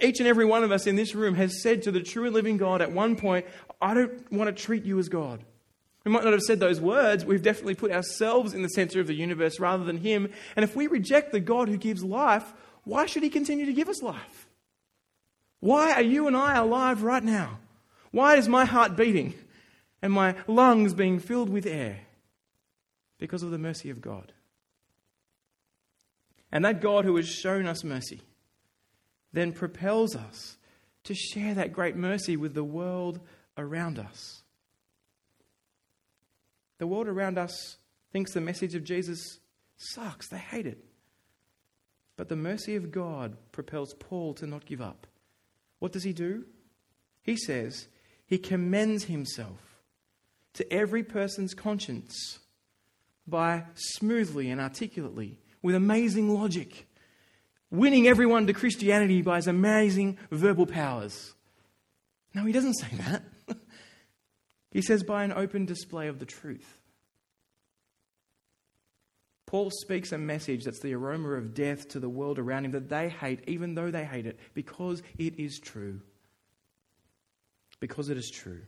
Each 0.00 0.20
and 0.20 0.28
every 0.28 0.44
one 0.44 0.62
of 0.62 0.70
us 0.70 0.86
in 0.86 0.94
this 0.94 1.14
room 1.14 1.34
has 1.34 1.60
said 1.60 1.82
to 1.82 1.90
the 1.90 2.00
true 2.00 2.24
and 2.24 2.34
living 2.34 2.56
God 2.56 2.80
at 2.80 2.92
one 2.92 3.16
point, 3.16 3.46
I 3.82 3.94
don't 3.94 4.32
want 4.32 4.54
to 4.54 4.62
treat 4.62 4.84
you 4.84 4.98
as 4.98 5.08
God. 5.08 5.44
We 6.04 6.12
might 6.12 6.22
not 6.22 6.32
have 6.34 6.42
said 6.42 6.60
those 6.60 6.80
words, 6.80 7.24
we've 7.24 7.42
definitely 7.42 7.74
put 7.74 7.90
ourselves 7.90 8.54
in 8.54 8.62
the 8.62 8.68
center 8.68 9.00
of 9.00 9.06
the 9.06 9.14
universe 9.14 9.58
rather 9.58 9.84
than 9.84 9.96
Him. 9.96 10.30
And 10.54 10.62
if 10.62 10.76
we 10.76 10.86
reject 10.86 11.32
the 11.32 11.40
God 11.40 11.68
who 11.68 11.76
gives 11.76 12.04
life, 12.04 12.52
why 12.84 13.06
should 13.06 13.22
He 13.22 13.30
continue 13.30 13.66
to 13.66 13.72
give 13.72 13.88
us 13.88 14.02
life? 14.02 14.46
Why 15.60 15.92
are 15.94 16.02
you 16.02 16.26
and 16.28 16.36
I 16.36 16.56
alive 16.56 17.02
right 17.02 17.24
now? 17.24 17.58
Why 18.10 18.36
is 18.36 18.48
my 18.48 18.66
heart 18.66 18.96
beating 18.96 19.34
and 20.00 20.12
my 20.12 20.36
lungs 20.46 20.94
being 20.94 21.18
filled 21.18 21.48
with 21.48 21.66
air? 21.66 22.00
Because 23.18 23.42
of 23.42 23.50
the 23.50 23.58
mercy 23.58 23.90
of 23.90 24.00
God. 24.00 24.33
And 26.54 26.64
that 26.64 26.80
God 26.80 27.04
who 27.04 27.16
has 27.16 27.28
shown 27.28 27.66
us 27.66 27.82
mercy 27.82 28.22
then 29.32 29.52
propels 29.52 30.14
us 30.14 30.56
to 31.02 31.12
share 31.12 31.52
that 31.54 31.72
great 31.72 31.96
mercy 31.96 32.36
with 32.36 32.54
the 32.54 32.62
world 32.62 33.18
around 33.58 33.98
us. 33.98 34.42
The 36.78 36.86
world 36.86 37.08
around 37.08 37.38
us 37.38 37.76
thinks 38.12 38.32
the 38.32 38.40
message 38.40 38.76
of 38.76 38.84
Jesus 38.84 39.40
sucks, 39.76 40.28
they 40.28 40.38
hate 40.38 40.66
it. 40.66 40.84
But 42.16 42.28
the 42.28 42.36
mercy 42.36 42.76
of 42.76 42.92
God 42.92 43.36
propels 43.50 43.94
Paul 43.94 44.34
to 44.34 44.46
not 44.46 44.64
give 44.64 44.80
up. 44.80 45.08
What 45.80 45.90
does 45.90 46.04
he 46.04 46.12
do? 46.12 46.44
He 47.24 47.36
says 47.36 47.88
he 48.24 48.38
commends 48.38 49.04
himself 49.04 49.80
to 50.52 50.72
every 50.72 51.02
person's 51.02 51.52
conscience 51.52 52.38
by 53.26 53.64
smoothly 53.74 54.50
and 54.50 54.60
articulately 54.60 55.40
with 55.64 55.74
amazing 55.74 56.28
logic, 56.28 56.86
winning 57.70 58.06
everyone 58.06 58.46
to 58.46 58.52
Christianity 58.52 59.22
by 59.22 59.36
his 59.36 59.46
amazing 59.46 60.18
verbal 60.30 60.66
powers. 60.66 61.32
No, 62.34 62.44
he 62.44 62.52
doesn't 62.52 62.74
say 62.74 62.88
that. 62.98 63.22
he 64.70 64.82
says 64.82 65.02
by 65.02 65.24
an 65.24 65.32
open 65.32 65.64
display 65.64 66.08
of 66.08 66.18
the 66.18 66.26
truth. 66.26 66.82
Paul 69.46 69.70
speaks 69.70 70.12
a 70.12 70.18
message 70.18 70.64
that's 70.64 70.80
the 70.80 70.94
aroma 70.94 71.30
of 71.30 71.54
death 71.54 71.88
to 71.88 72.00
the 72.00 72.10
world 72.10 72.38
around 72.38 72.66
him 72.66 72.72
that 72.72 72.90
they 72.90 73.08
hate, 73.08 73.40
even 73.46 73.74
though 73.74 73.90
they 73.90 74.04
hate 74.04 74.26
it, 74.26 74.38
because 74.52 75.02
it 75.16 75.40
is 75.40 75.58
true. 75.58 76.02
Because 77.80 78.10
it 78.10 78.18
is 78.18 78.30
true. 78.30 78.60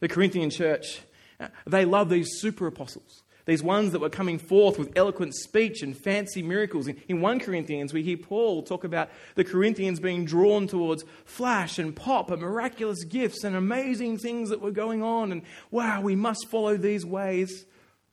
The 0.00 0.08
Corinthian 0.08 0.50
church, 0.50 1.00
uh, 1.38 1.48
they 1.66 1.86
love 1.86 2.10
these 2.10 2.28
super 2.32 2.66
apostles. 2.66 3.22
These 3.46 3.62
ones 3.62 3.92
that 3.92 4.00
were 4.00 4.10
coming 4.10 4.38
forth 4.38 4.78
with 4.78 4.92
eloquent 4.96 5.34
speech 5.34 5.82
and 5.82 5.96
fancy 5.96 6.42
miracles. 6.42 6.86
In, 6.86 7.00
in 7.08 7.20
1 7.20 7.40
Corinthians, 7.40 7.92
we 7.92 8.02
hear 8.02 8.16
Paul 8.16 8.62
talk 8.62 8.84
about 8.84 9.10
the 9.34 9.44
Corinthians 9.44 10.00
being 10.00 10.24
drawn 10.24 10.66
towards 10.66 11.04
flash 11.24 11.78
and 11.78 11.94
pop 11.94 12.30
and 12.30 12.42
miraculous 12.42 13.04
gifts 13.04 13.44
and 13.44 13.56
amazing 13.56 14.18
things 14.18 14.50
that 14.50 14.60
were 14.60 14.70
going 14.70 15.02
on. 15.02 15.32
And 15.32 15.42
wow, 15.70 16.00
we 16.00 16.16
must 16.16 16.48
follow 16.48 16.76
these 16.76 17.04
ways 17.04 17.64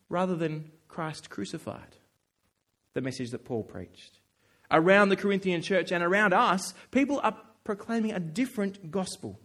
rather 0.09 0.35
than 0.35 0.71
Christ 0.87 1.29
crucified. 1.29 1.97
The 2.93 3.01
message 3.01 3.31
that 3.31 3.45
Paul 3.45 3.63
preached. 3.63 4.19
Around 4.71 5.09
the 5.09 5.15
Corinthian 5.15 5.61
church 5.61 5.91
and 5.91 6.03
around 6.03 6.33
us, 6.33 6.73
people 6.91 7.19
are 7.23 7.37
proclaiming 7.63 8.11
a 8.13 8.19
different 8.19 8.91
gospel, 8.91 9.39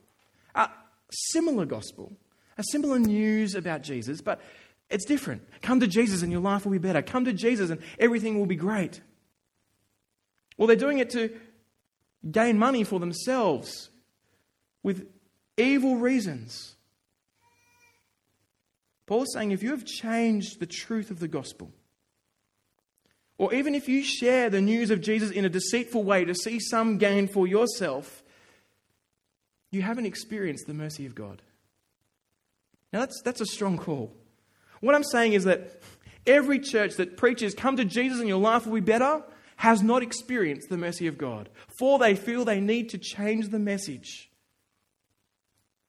a 0.54 0.68
similar 1.10 1.66
gospel, 1.66 2.12
a 2.56 2.62
similar 2.70 2.98
news 2.98 3.54
about 3.54 3.82
Jesus, 3.82 4.20
but 4.20 4.40
it's 4.92 5.04
different. 5.04 5.42
Come 5.62 5.80
to 5.80 5.86
Jesus 5.86 6.22
and 6.22 6.30
your 6.30 6.40
life 6.40 6.64
will 6.64 6.72
be 6.72 6.78
better. 6.78 7.02
Come 7.02 7.24
to 7.24 7.32
Jesus 7.32 7.70
and 7.70 7.80
everything 7.98 8.38
will 8.38 8.46
be 8.46 8.56
great. 8.56 9.00
Well, 10.56 10.66
they're 10.66 10.76
doing 10.76 10.98
it 10.98 11.10
to 11.10 11.30
gain 12.30 12.58
money 12.58 12.84
for 12.84 13.00
themselves. 13.00 13.90
with 14.82 15.06
evil 15.56 15.96
reasons. 15.96 16.74
Paul 19.06 19.22
is 19.22 19.32
saying 19.32 19.50
if 19.50 19.62
you 19.62 19.70
have 19.70 19.84
changed 19.84 20.60
the 20.60 20.66
truth 20.66 21.10
of 21.10 21.20
the 21.20 21.28
gospel, 21.28 21.70
or 23.38 23.52
even 23.54 23.74
if 23.74 23.88
you 23.88 24.02
share 24.02 24.50
the 24.50 24.60
news 24.60 24.90
of 24.90 25.00
Jesus 25.00 25.30
in 25.30 25.44
a 25.44 25.48
deceitful 25.48 26.04
way 26.04 26.24
to 26.24 26.34
see 26.34 26.60
some 26.60 26.98
gain 26.98 27.26
for 27.26 27.46
yourself, 27.46 28.22
you 29.70 29.82
haven't 29.82 30.06
experienced 30.06 30.66
the 30.66 30.74
mercy 30.74 31.06
of 31.06 31.14
God. 31.14 31.42
Now, 32.92 33.00
that's, 33.00 33.20
that's 33.22 33.40
a 33.40 33.46
strong 33.46 33.78
call. 33.78 34.12
What 34.82 34.96
I'm 34.96 35.04
saying 35.04 35.34
is 35.34 35.44
that 35.44 35.80
every 36.26 36.58
church 36.58 36.96
that 36.96 37.16
preaches, 37.16 37.54
come 37.54 37.76
to 37.76 37.84
Jesus 37.84 38.18
and 38.18 38.28
your 38.28 38.40
life 38.40 38.66
will 38.66 38.74
be 38.74 38.80
better, 38.80 39.22
has 39.56 39.80
not 39.80 40.02
experienced 40.02 40.68
the 40.68 40.76
mercy 40.76 41.06
of 41.06 41.16
God. 41.16 41.48
For 41.68 42.00
they 42.00 42.16
feel 42.16 42.44
they 42.44 42.60
need 42.60 42.90
to 42.90 42.98
change 42.98 43.50
the 43.50 43.60
message 43.60 44.28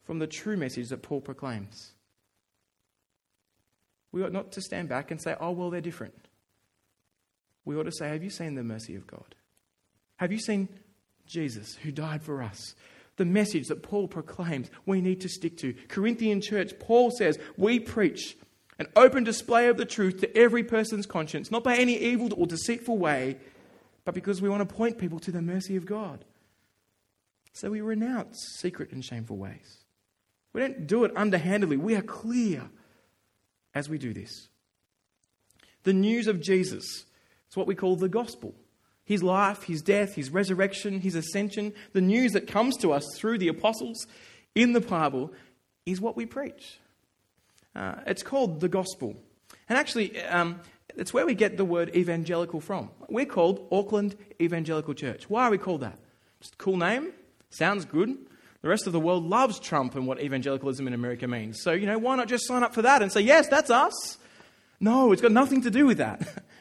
from 0.04 0.20
the 0.20 0.28
true 0.28 0.58
message 0.58 0.90
that 0.90 1.02
Paul 1.02 1.22
proclaims. 1.22 1.94
We 4.12 4.22
ought 4.24 4.32
not 4.32 4.52
to 4.52 4.62
stand 4.62 4.90
back 4.90 5.10
and 5.10 5.20
say, 5.20 5.36
oh, 5.40 5.52
well, 5.52 5.72
they're 5.72 5.82
different. 5.82 6.28
We 7.66 7.76
ought 7.76 7.84
to 7.84 7.92
say, 7.92 8.10
have 8.10 8.24
you 8.24 8.30
seen 8.30 8.54
the 8.54 8.64
mercy 8.64 8.96
of 8.96 9.08
God? 9.08 9.34
Have 10.18 10.32
you 10.32 10.38
seen 10.38 10.70
Jesus 11.26 11.78
who 11.78 11.92
died 11.92 12.22
for 12.22 12.44
us? 12.44 12.76
The 13.16 13.26
message 13.26 13.70
that 13.70 13.82
Paul 13.82 14.08
proclaims 14.08 14.70
we 14.86 15.02
need 15.02 15.22
to 15.22 15.30
stick 15.30 15.58
to. 15.58 15.74
Corinthian 15.88 16.42
church, 16.42 16.74
Paul 16.80 17.10
says, 17.10 17.40
we 17.58 17.80
preach 17.80 18.38
an 18.84 18.92
open 18.98 19.24
display 19.24 19.68
of 19.70 19.78
the 19.78 19.86
truth 19.86 20.20
to 20.20 20.38
every 20.38 20.64
person's 20.64 21.06
conscience, 21.06 21.50
not 21.50 21.64
by 21.64 21.78
any 21.78 21.98
evil 21.98 22.30
or 22.36 22.46
deceitful 22.46 22.98
way, 22.98 23.38
but 24.04 24.14
because 24.14 24.42
we 24.42 24.50
want 24.50 24.68
to 24.68 24.76
point 24.76 24.98
people 24.98 25.20
to 25.20 25.32
the 25.32 25.42
mercy 25.42 25.78
of 25.78 25.86
God. 25.86 26.26
So 27.54 27.72
we 27.72 27.80
renounce 27.80 28.38
secret 28.58 28.92
and 28.92 29.06
shameful 29.06 29.38
ways. 29.38 29.78
We 30.52 30.60
don't 30.60 30.86
do 30.86 31.06
it 31.06 31.16
underhandedly. 31.16 31.78
We 31.78 31.96
are 31.96 32.02
clear 32.02 32.70
as 33.74 33.88
we 33.88 33.98
do 33.98 34.14
this. 34.14 34.50
The 35.84 35.94
news 35.94 36.28
of 36.28 36.42
Jesus 36.42 36.84
is 37.50 37.56
what 37.56 37.68
we 37.68 37.76
call 37.76 37.96
the 37.96 38.10
gospel. 38.10 38.54
His 39.06 39.24
life, 39.24 39.64
his 39.64 39.82
death, 39.82 40.16
his 40.16 40.30
resurrection, 40.30 41.00
his 41.00 41.16
ascension, 41.16 41.74
the 41.94 42.02
news 42.02 42.34
that 42.34 42.48
comes 42.48 42.76
to 42.78 42.92
us 42.92 43.06
through 43.16 43.38
the 43.38 43.48
apostles 43.48 44.08
in 44.56 44.74
the 44.74 44.82
Bible 44.82 45.32
is 45.86 46.02
what 46.02 46.18
we 46.18 46.26
preach. 46.26 46.80
Uh, 47.76 47.96
it's 48.06 48.24
called 48.24 48.60
the 48.60 48.70
gospel. 48.70 49.16
And 49.70 49.78
actually, 49.78 50.22
um, 50.24 50.62
it's 50.96 51.14
where 51.14 51.26
we 51.26 51.34
get 51.34 51.58
the 51.58 51.66
word 51.66 51.96
evangelical 51.96 52.62
from. 52.62 52.90
We're 53.10 53.26
called 53.26 53.68
Auckland 53.72 54.16
Evangelical 54.42 54.94
Church. 54.94 55.30
Why 55.30 55.46
are 55.46 55.52
we 55.52 55.58
called 55.58 55.82
that? 55.82 55.98
Just 56.40 56.54
a 56.56 56.58
cool 56.58 56.78
name? 56.78 57.14
Sounds 57.50 57.86
good. 57.86 58.16
The 58.62 58.70
rest 58.70 58.88
of 58.88 58.94
the 58.94 59.00
world 59.00 59.26
loves 59.26 59.60
Trump 59.60 59.96
and 59.96 60.08
what 60.08 60.22
evangelicalism 60.22 60.88
in 60.88 60.94
America 60.94 61.28
means. 61.28 61.62
So, 61.62 61.72
you 61.74 61.86
know, 61.86 61.98
why 61.98 62.16
not 62.16 62.28
just 62.28 62.48
sign 62.48 62.64
up 62.64 62.74
for 62.74 62.82
that 62.84 63.02
and 63.02 63.12
say, 63.12 63.22
yes, 63.22 63.48
that's 63.50 63.70
us? 63.70 64.18
No, 64.80 65.12
it's 65.12 65.22
got 65.22 65.32
nothing 65.32 65.62
to 65.62 65.72
do 65.72 65.86
with 65.86 65.98
that. 65.98 66.44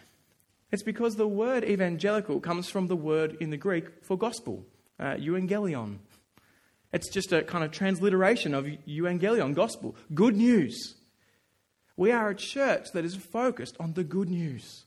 It's 0.72 0.82
because 0.82 1.16
the 1.16 1.28
word 1.28 1.64
evangelical 1.64 2.40
comes 2.40 2.70
from 2.70 2.86
the 2.86 2.96
word 2.96 3.36
in 3.40 3.50
the 3.50 3.58
Greek 3.58 4.02
for 4.02 4.16
gospel, 4.16 4.64
uh, 4.98 5.16
euangelion. 5.16 5.98
It's 6.94 7.10
just 7.10 7.30
a 7.30 7.42
kind 7.42 7.62
of 7.62 7.72
transliteration 7.72 8.54
of 8.54 8.64
euangelion, 8.64 9.54
gospel, 9.54 9.94
good 10.14 10.34
news. 10.34 10.94
We 12.02 12.10
are 12.10 12.30
a 12.30 12.34
church 12.34 12.90
that 12.94 13.04
is 13.04 13.14
focused 13.14 13.76
on 13.78 13.92
the 13.92 14.02
good 14.02 14.28
news 14.28 14.86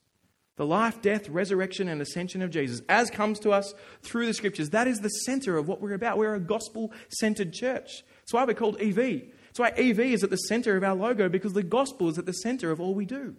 the 0.57 0.65
life, 0.65 1.01
death, 1.01 1.29
resurrection, 1.29 1.87
and 1.87 2.01
ascension 2.01 2.41
of 2.41 2.49
Jesus, 2.49 2.81
as 2.89 3.09
comes 3.09 3.39
to 3.39 3.51
us 3.51 3.73
through 4.01 4.25
the 4.25 4.33
scriptures. 4.33 4.71
That 4.71 4.85
is 4.85 4.99
the 4.99 5.07
center 5.07 5.57
of 5.57 5.65
what 5.65 5.79
we're 5.79 5.93
about. 5.93 6.17
We're 6.17 6.35
a 6.35 6.41
gospel 6.41 6.91
centered 7.07 7.53
church. 7.53 8.03
That's 8.17 8.33
why 8.33 8.43
we're 8.43 8.53
called 8.53 8.81
EV. 8.81 8.97
That's 9.45 9.59
why 9.59 9.69
EV 9.69 9.99
is 9.99 10.25
at 10.25 10.29
the 10.29 10.35
center 10.35 10.75
of 10.75 10.83
our 10.83 10.93
logo, 10.93 11.29
because 11.29 11.53
the 11.53 11.63
gospel 11.63 12.09
is 12.09 12.17
at 12.17 12.25
the 12.25 12.33
center 12.33 12.69
of 12.69 12.81
all 12.81 12.93
we 12.93 13.05
do. 13.05 13.37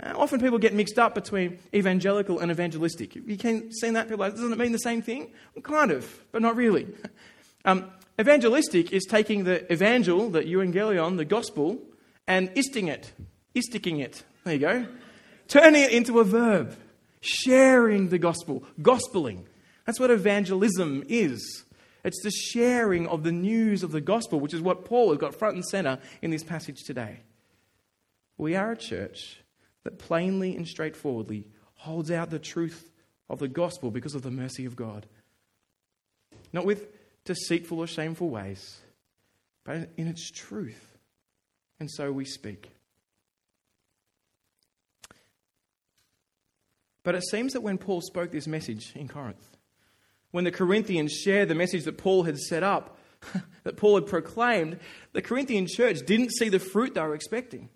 Uh, 0.00 0.12
often 0.16 0.38
people 0.40 0.58
get 0.60 0.72
mixed 0.72 1.00
up 1.00 1.16
between 1.16 1.58
evangelical 1.74 2.38
and 2.38 2.52
evangelistic. 2.52 3.16
You 3.16 3.36
can 3.38 3.72
see 3.72 3.90
that 3.90 4.06
people 4.06 4.20
like, 4.20 4.36
doesn't 4.36 4.52
it 4.52 4.58
mean 4.58 4.70
the 4.70 4.78
same 4.78 5.02
thing? 5.02 5.32
Well, 5.56 5.62
kind 5.62 5.90
of, 5.90 6.24
but 6.30 6.42
not 6.42 6.54
really. 6.54 6.86
Um, 7.64 7.92
evangelistic 8.20 8.92
is 8.92 9.04
taking 9.04 9.44
the 9.44 9.72
evangel, 9.72 10.30
the 10.30 10.42
euangelion, 10.42 11.16
the 11.16 11.24
gospel, 11.24 11.80
and 12.32 12.50
isting 12.56 12.88
it, 12.88 13.12
isticking 13.54 14.00
it. 14.00 14.24
There 14.44 14.54
you 14.54 14.60
go. 14.60 14.86
Turning 15.48 15.82
it 15.82 15.92
into 15.92 16.18
a 16.18 16.24
verb, 16.24 16.74
sharing 17.20 18.08
the 18.08 18.18
gospel, 18.18 18.64
gospeling. 18.80 19.44
That's 19.84 20.00
what 20.00 20.10
evangelism 20.10 21.04
is. 21.08 21.64
It's 22.04 22.22
the 22.22 22.30
sharing 22.30 23.06
of 23.06 23.22
the 23.22 23.32
news 23.32 23.82
of 23.82 23.92
the 23.92 24.00
gospel, 24.00 24.40
which 24.40 24.54
is 24.54 24.62
what 24.62 24.86
Paul 24.86 25.10
has 25.10 25.18
got 25.18 25.34
front 25.34 25.56
and 25.56 25.64
center 25.66 25.98
in 26.22 26.30
this 26.30 26.42
passage 26.42 26.84
today. 26.86 27.20
We 28.38 28.56
are 28.56 28.72
a 28.72 28.76
church 28.76 29.42
that 29.84 29.98
plainly 29.98 30.56
and 30.56 30.66
straightforwardly 30.66 31.48
holds 31.74 32.10
out 32.10 32.30
the 32.30 32.38
truth 32.38 32.90
of 33.28 33.40
the 33.40 33.48
gospel 33.48 33.90
because 33.90 34.14
of 34.14 34.22
the 34.22 34.30
mercy 34.30 34.64
of 34.64 34.74
God. 34.74 35.04
Not 36.50 36.64
with 36.64 36.88
deceitful 37.26 37.78
or 37.78 37.86
shameful 37.86 38.30
ways, 38.30 38.80
but 39.64 39.90
in 39.98 40.08
its 40.08 40.30
truth. 40.30 40.91
And 41.82 41.90
so 41.90 42.12
we 42.12 42.24
speak. 42.24 42.70
But 47.02 47.16
it 47.16 47.24
seems 47.24 47.54
that 47.54 47.62
when 47.62 47.76
Paul 47.76 48.00
spoke 48.00 48.30
this 48.30 48.46
message 48.46 48.92
in 48.94 49.08
Corinth, 49.08 49.56
when 50.30 50.44
the 50.44 50.52
Corinthians 50.52 51.10
shared 51.12 51.48
the 51.48 51.56
message 51.56 51.82
that 51.82 51.98
Paul 51.98 52.22
had 52.22 52.38
set 52.38 52.62
up, 52.62 52.98
that 53.64 53.76
Paul 53.76 53.96
had 53.96 54.06
proclaimed, 54.06 54.78
the 55.12 55.22
Corinthian 55.22 55.66
church 55.66 56.06
didn't 56.06 56.30
see 56.30 56.48
the 56.48 56.60
fruit 56.60 56.94
they 56.94 57.00
were 57.00 57.16
expecting. 57.16 57.68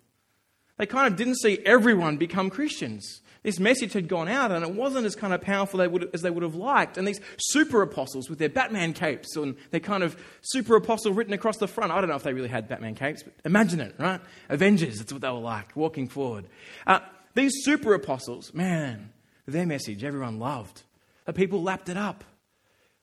They 0.77 0.85
kind 0.85 1.11
of 1.11 1.17
didn't 1.17 1.39
see 1.39 1.59
everyone 1.65 2.15
become 2.15 2.49
Christians. 2.49 3.19
This 3.47 3.61
message 3.61 3.93
had 3.93 4.09
gone 4.09 4.27
out 4.27 4.51
and 4.51 4.61
it 4.61 4.73
wasn't 4.73 5.05
as 5.05 5.15
kind 5.15 5.33
of 5.33 5.39
powerful 5.39 5.81
as 6.13 6.21
they 6.21 6.29
would 6.29 6.43
have 6.43 6.55
liked. 6.55 6.97
And 6.97 7.07
these 7.07 7.21
super 7.37 7.81
apostles 7.81 8.29
with 8.29 8.39
their 8.39 8.49
Batman 8.49 8.91
capes 8.91 9.37
and 9.37 9.55
their 9.71 9.79
kind 9.79 10.03
of 10.03 10.17
super 10.41 10.75
apostle 10.75 11.13
written 11.13 11.31
across 11.31 11.55
the 11.55 11.65
front. 11.65 11.93
I 11.93 12.01
don't 12.01 12.09
know 12.09 12.17
if 12.17 12.23
they 12.23 12.33
really 12.33 12.49
had 12.49 12.67
Batman 12.67 12.93
capes, 12.93 13.23
but 13.23 13.33
imagine 13.45 13.79
it, 13.79 13.95
right? 13.97 14.19
Avengers, 14.49 14.97
that's 14.97 15.13
what 15.13 15.21
they 15.21 15.29
were 15.29 15.35
like, 15.35 15.73
walking 15.77 16.09
forward. 16.09 16.43
Uh, 16.85 16.99
these 17.35 17.53
super 17.63 17.93
apostles, 17.93 18.53
man, 18.53 19.13
their 19.45 19.65
message 19.65 20.03
everyone 20.03 20.39
loved. 20.39 20.83
The 21.23 21.31
people 21.31 21.63
lapped 21.63 21.87
it 21.87 21.95
up 21.95 22.25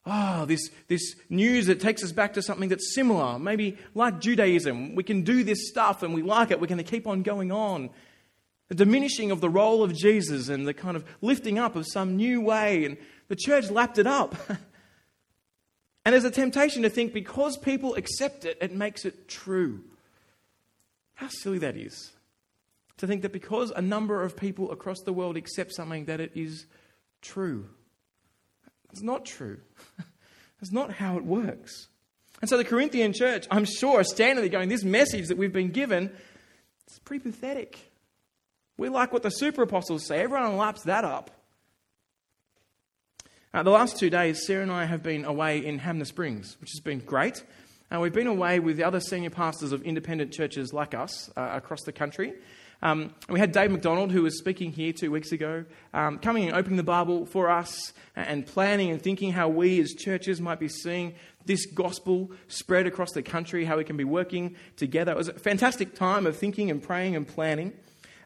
oh, 0.07 0.45
this, 0.45 0.69
this 0.89 1.17
news 1.31 1.65
that 1.67 1.81
takes 1.81 2.05
us 2.05 2.13
back 2.13 2.35
to 2.35 2.43
something 2.43 2.69
that's 2.69 2.95
similar, 2.95 3.39
maybe 3.39 3.79
like 3.95 4.21
Judaism. 4.21 4.95
We 4.95 5.03
can 5.03 5.23
do 5.23 5.45
this 5.45 5.69
stuff 5.69 6.03
and 6.03 6.13
we 6.13 6.21
like 6.23 6.51
it. 6.51 6.61
We're 6.61 6.67
going 6.67 6.77
to 6.77 6.85
keep 6.85 7.07
on 7.07 7.23
going 7.23 7.51
on. 7.51 7.89
The 8.69 8.75
diminishing 8.75 9.31
of 9.31 9.41
the 9.41 9.51
role 9.51 9.83
of 9.83 9.95
Jesus 9.95 10.49
and 10.49 10.67
the 10.67 10.75
kind 10.75 10.97
of 10.97 11.05
lifting 11.21 11.59
up 11.59 11.77
of 11.77 11.87
some 11.87 12.17
new 12.17 12.41
way. 12.41 12.85
And 12.85 12.97
the 13.29 13.37
church 13.37 13.71
lapped 13.71 13.99
it 13.99 14.07
up. 14.07 14.35
and 14.49 16.13
there's 16.13 16.25
a 16.25 16.31
temptation 16.31 16.83
to 16.83 16.91
think 16.91 17.13
because 17.13 17.57
people 17.57 17.95
accept 17.95 18.45
it, 18.45 18.59
it 18.61 18.73
makes 18.73 19.05
it 19.05 19.29
true. 19.29 19.83
How 21.15 21.29
silly 21.29 21.59
that 21.59 21.77
is. 21.77 22.13
To 22.99 23.07
think 23.07 23.23
that 23.23 23.33
because 23.33 23.71
a 23.71 23.83
number 23.83 24.23
of 24.23 24.37
people 24.37 24.71
across 24.71 25.01
the 25.01 25.13
world 25.13 25.37
accept 25.37 25.73
something, 25.73 26.07
that 26.07 26.21
it 26.21 26.33
is 26.35 26.67
true. 27.23 27.69
It's 28.93 29.03
not 29.03 29.25
true. 29.25 29.59
That's 30.61 30.73
not 30.73 30.93
how 30.93 31.17
it 31.19 31.25
works. 31.25 31.89
And 32.41 32.49
so 32.49 32.57
the 32.57 32.65
Corinthian 32.65 33.13
church, 33.13 33.47
I'm 33.51 33.65
sure, 33.65 34.01
are 34.01 34.05
standing 34.05 34.43
there 34.43 34.49
going, 34.49 34.69
This 34.69 34.85
message 34.85 35.29
that 35.29 35.37
we've 35.37 35.53
been 35.53 35.71
given, 35.71 36.13
it's 36.87 36.99
pretty 37.01 37.23
pathetic. 37.23 37.93
We 38.77 38.89
like 38.89 39.13
what 39.13 39.23
the 39.23 39.31
super 39.31 39.63
apostles 39.63 40.07
say. 40.07 40.21
Everyone 40.21 40.57
laps 40.57 40.83
that 40.83 41.05
up. 41.05 41.31
Uh, 43.53 43.63
the 43.63 43.71
last 43.71 43.99
two 43.99 44.11
days, 44.11 44.45
Sarah 44.45 44.63
and 44.63 44.73
I 44.73 44.85
have 44.85 45.03
been 45.03 45.25
away 45.25 45.65
in 45.65 45.79
Hanmer 45.79 46.07
Springs, 46.07 46.57
which 46.61 46.71
has 46.73 46.81
been 46.81 46.99
great. 46.99 47.45
Uh, 47.95 48.01
we've 48.01 48.13
been 48.13 48.27
away 48.27 48.59
with 48.59 48.77
the 48.77 48.83
other 48.83 48.99
senior 48.99 49.31
pastors 49.31 49.71
of 49.71 49.83
independent 49.83 50.33
churches 50.33 50.73
like 50.73 50.93
us 50.93 51.31
uh, 51.37 51.51
across 51.53 51.83
the 51.83 51.93
country. 51.93 52.35
Um, 52.83 53.15
we 53.29 53.39
had 53.39 53.53
Dave 53.53 53.71
McDonald, 53.71 54.11
who 54.11 54.23
was 54.23 54.37
speaking 54.39 54.73
here 54.73 54.93
two 54.93 55.13
weeks 55.13 55.31
ago, 55.31 55.65
um, 55.93 56.19
coming 56.19 56.49
and 56.49 56.57
opening 56.57 56.77
the 56.77 56.83
Bible 56.83 57.27
for 57.27 57.49
us 57.49 57.93
and 58.17 58.45
planning 58.45 58.91
and 58.91 59.01
thinking 59.01 59.31
how 59.31 59.49
we 59.49 59.81
as 59.81 59.93
churches 59.93 60.41
might 60.41 60.59
be 60.59 60.69
seeing 60.69 61.15
this 61.47 61.65
gospel 61.67 62.33
spread 62.49 62.87
across 62.89 63.13
the 63.13 63.23
country, 63.23 63.65
how 63.65 63.77
we 63.77 63.85
can 63.85 63.97
be 63.97 64.05
working 64.05 64.57
together. 64.77 65.13
It 65.13 65.17
was 65.17 65.29
a 65.29 65.35
fantastic 65.35 65.95
time 65.95 66.27
of 66.27 66.37
thinking 66.37 66.71
and 66.71 66.83
praying 66.83 67.15
and 67.15 67.27
planning. 67.27 67.73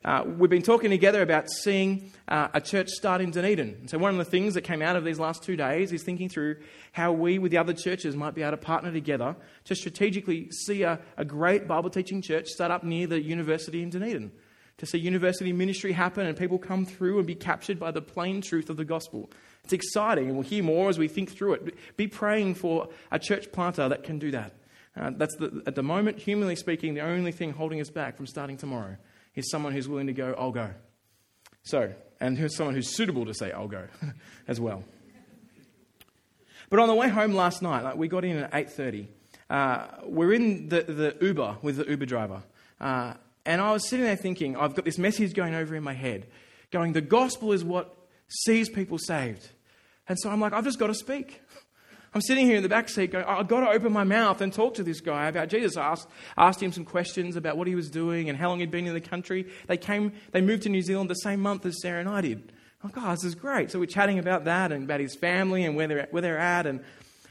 Uh, 0.09 0.25
we've 0.25 0.49
been 0.49 0.63
talking 0.63 0.89
together 0.89 1.21
about 1.21 1.51
seeing 1.51 2.11
uh, 2.29 2.49
a 2.55 2.63
church 2.63 2.89
start 2.89 3.21
in 3.21 3.31
Dunedin. 3.31 3.77
And 3.81 3.91
so, 3.91 3.99
one 3.99 4.11
of 4.11 4.17
the 4.17 4.25
things 4.25 4.55
that 4.55 4.63
came 4.63 4.81
out 4.81 4.97
of 4.97 5.05
these 5.05 5.19
last 5.19 5.43
two 5.43 5.55
days 5.55 5.93
is 5.93 6.03
thinking 6.03 6.31
through 6.31 6.57
how 6.93 7.13
we, 7.13 7.39
with 7.39 7.51
the 7.51 7.59
other 7.59 7.75
churches, 7.75 8.17
might 8.17 8.35
be 8.35 8.41
able 8.41 8.53
to 8.53 8.57
partner 8.57 8.91
together 8.91 9.37
to 9.65 9.75
strategically 9.75 10.51
see 10.51 10.83
a, 10.83 10.99
a 11.19 11.27
great 11.27 11.69
Bible 11.69 11.91
teaching 11.91 12.23
church 12.23 12.47
start 12.47 12.71
up 12.71 12.83
near 12.83 13.07
the 13.07 13.21
university 13.21 13.83
in 13.83 13.91
Dunedin 13.91 14.33
to 14.79 14.87
see 14.87 14.97
university 14.97 15.53
ministry 15.53 15.93
happen 15.93 16.27
and 16.27 16.39
people 16.39 16.57
come 16.57 16.87
through 16.87 17.19
and 17.19 17.27
be 17.27 17.35
captured 17.35 17.79
by 17.79 17.91
the 17.91 18.01
plain 18.01 18.41
truth 18.41 18.71
of 18.71 18.79
the 18.79 18.87
gospel. 18.87 19.29
It's 19.65 19.75
exciting, 19.75 20.29
and 20.29 20.37
we'll 20.37 20.45
hear 20.45 20.63
more 20.63 20.89
as 20.89 20.99
we 20.99 21.09
think 21.09 21.31
through 21.31 21.53
it. 21.53 21.75
Be 21.99 22.07
praying 22.07 22.55
for 22.55 22.89
a 23.11 23.19
church 23.19 23.53
planter 23.53 23.91
that 23.91 24.05
can 24.05 24.19
do 24.19 24.31
that. 24.31 24.55
Uh, 24.97 25.11
that's 25.15 25.37
the, 25.37 25.63
at 25.67 25.75
the 25.75 25.83
moment, 25.83 26.19
humanly 26.19 26.57
speaking, 26.57 26.95
the 26.95 27.03
only 27.03 27.31
thing 27.31 27.53
holding 27.53 27.79
us 27.79 27.91
back 27.91 28.17
from 28.17 28.27
starting 28.27 28.57
tomorrow 28.57 28.97
is 29.39 29.51
someone 29.51 29.73
who's 29.73 29.89
willing 29.89 30.09
to 30.09 30.13
go, 30.13 30.35
I'll 30.39 30.53
go. 30.53 30.71
So, 31.63 31.93
and 32.21 32.37
who's 32.37 32.57
someone 32.57 32.75
who's 32.75 32.95
suitable 32.95 33.27
to 33.27 33.35
say, 33.35 33.53
I'll 33.53 33.69
go 33.69 33.87
as 34.49 34.61
well. 34.61 34.85
But 36.71 36.81
on 36.81 36.89
the 36.89 36.95
way 36.95 37.09
home 37.09 37.33
last 37.33 37.63
night, 37.63 37.83
like 37.83 37.97
we 37.97 38.09
got 38.09 38.25
in 38.25 38.37
at 38.39 38.53
8.30. 38.53 39.07
Uh, 39.49 39.87
we're 40.05 40.35
in 40.35 40.69
the, 40.69 40.83
the 40.83 41.17
Uber 41.25 41.57
with 41.63 41.77
the 41.77 41.89
Uber 41.89 42.05
driver. 42.05 42.43
Uh, 42.81 43.15
and 43.47 43.63
I 43.63 43.73
was 43.73 43.89
sitting 43.89 44.05
there 44.05 44.17
thinking, 44.17 44.57
I've 44.57 44.75
got 44.75 44.85
this 44.85 44.99
message 44.99 45.33
going 45.33 45.55
over 45.55 45.75
in 45.75 45.83
my 45.83 45.95
head, 45.95 46.27
going, 46.71 46.93
the 46.93 47.01
gospel 47.01 47.53
is 47.53 47.65
what 47.65 47.97
sees 48.29 48.69
people 48.69 48.99
saved. 48.99 49.49
And 50.07 50.19
so 50.19 50.31
I'm 50.31 50.41
like, 50.41 50.53
I've 50.53 50.65
just 50.65 50.79
got 50.79 50.89
to 50.89 50.95
speak. 50.95 51.41
I'm 52.19 52.23
sitting 52.23 52.47
here 52.47 52.57
in 52.57 52.65
the 52.65 52.69
back 52.69 52.89
seat 52.89 53.13
going, 53.13 53.25
I've 53.25 53.47
got 53.47 53.61
to 53.61 53.69
open 53.69 53.93
my 53.93 54.03
mouth 54.03 54.41
and 54.41 54.53
talk 54.53 54.75
to 54.75 54.83
this 54.83 55.01
guy 55.01 55.29
about 55.29 55.49
Jesus. 55.49 55.77
I 55.77 55.93
asked, 55.93 56.09
asked 56.37 56.61
him 56.61 56.73
some 56.73 56.85
questions 56.85 57.37
about 57.37 57.57
what 57.57 57.69
he 57.69 57.77
was 57.77 57.89
doing 57.89 58.29
and 58.29 58.37
how 58.37 58.49
long 58.49 58.59
he'd 58.59 58.73
been 58.73 58.89
in 58.89 58.95
the 58.95 59.01
country. 59.01 59.47
They 59.69 59.77
came, 59.77 60.13
they 60.33 60.41
moved 60.41 60.65
to 60.65 60.69
New 60.69 60.83
Zealand 60.83 61.09
the 61.09 61.15
same 61.15 61.39
month 61.39 61.65
as 61.65 61.81
Sarah 61.81 62.01
and 62.01 62.09
I 62.09 62.23
did. 62.23 62.53
Oh, 62.83 63.11
this 63.13 63.23
is 63.23 63.37
great. 63.37 63.71
So 63.71 63.79
we're 63.79 63.87
chatting 63.87 64.19
about 64.19 64.47
that 64.47 64.73
and 64.73 64.83
about 64.83 64.99
his 64.99 65.15
family 65.15 65.65
and 65.65 65.77
where 65.77 65.87
they're, 65.87 66.09
where 66.11 66.21
they're 66.21 66.41
at. 66.41 66.67
And 66.67 66.81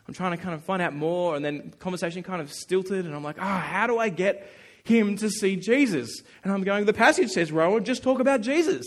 I'm 0.07 0.13
trying 0.13 0.37
to 0.37 0.41
kind 0.41 0.55
of 0.55 0.63
find 0.63 0.81
out 0.81 0.95
more. 0.95 1.35
And 1.35 1.43
then 1.43 1.73
conversation 1.79 2.23
kind 2.23 2.41
of 2.41 2.53
stilted. 2.53 3.05
And 3.05 3.13
I'm 3.13 3.25
like, 3.25 3.39
oh, 3.39 3.43
how 3.43 3.87
do 3.87 3.97
I 3.97 4.07
get 4.07 4.49
him 4.85 5.17
to 5.17 5.29
see 5.29 5.57
Jesus? 5.57 6.21
And 6.45 6.53
I'm 6.53 6.63
going, 6.63 6.85
the 6.85 6.93
passage 6.93 7.31
says, 7.31 7.51
Rowan, 7.51 7.83
just 7.83 8.03
talk 8.03 8.21
about 8.21 8.39
Jesus. 8.39 8.85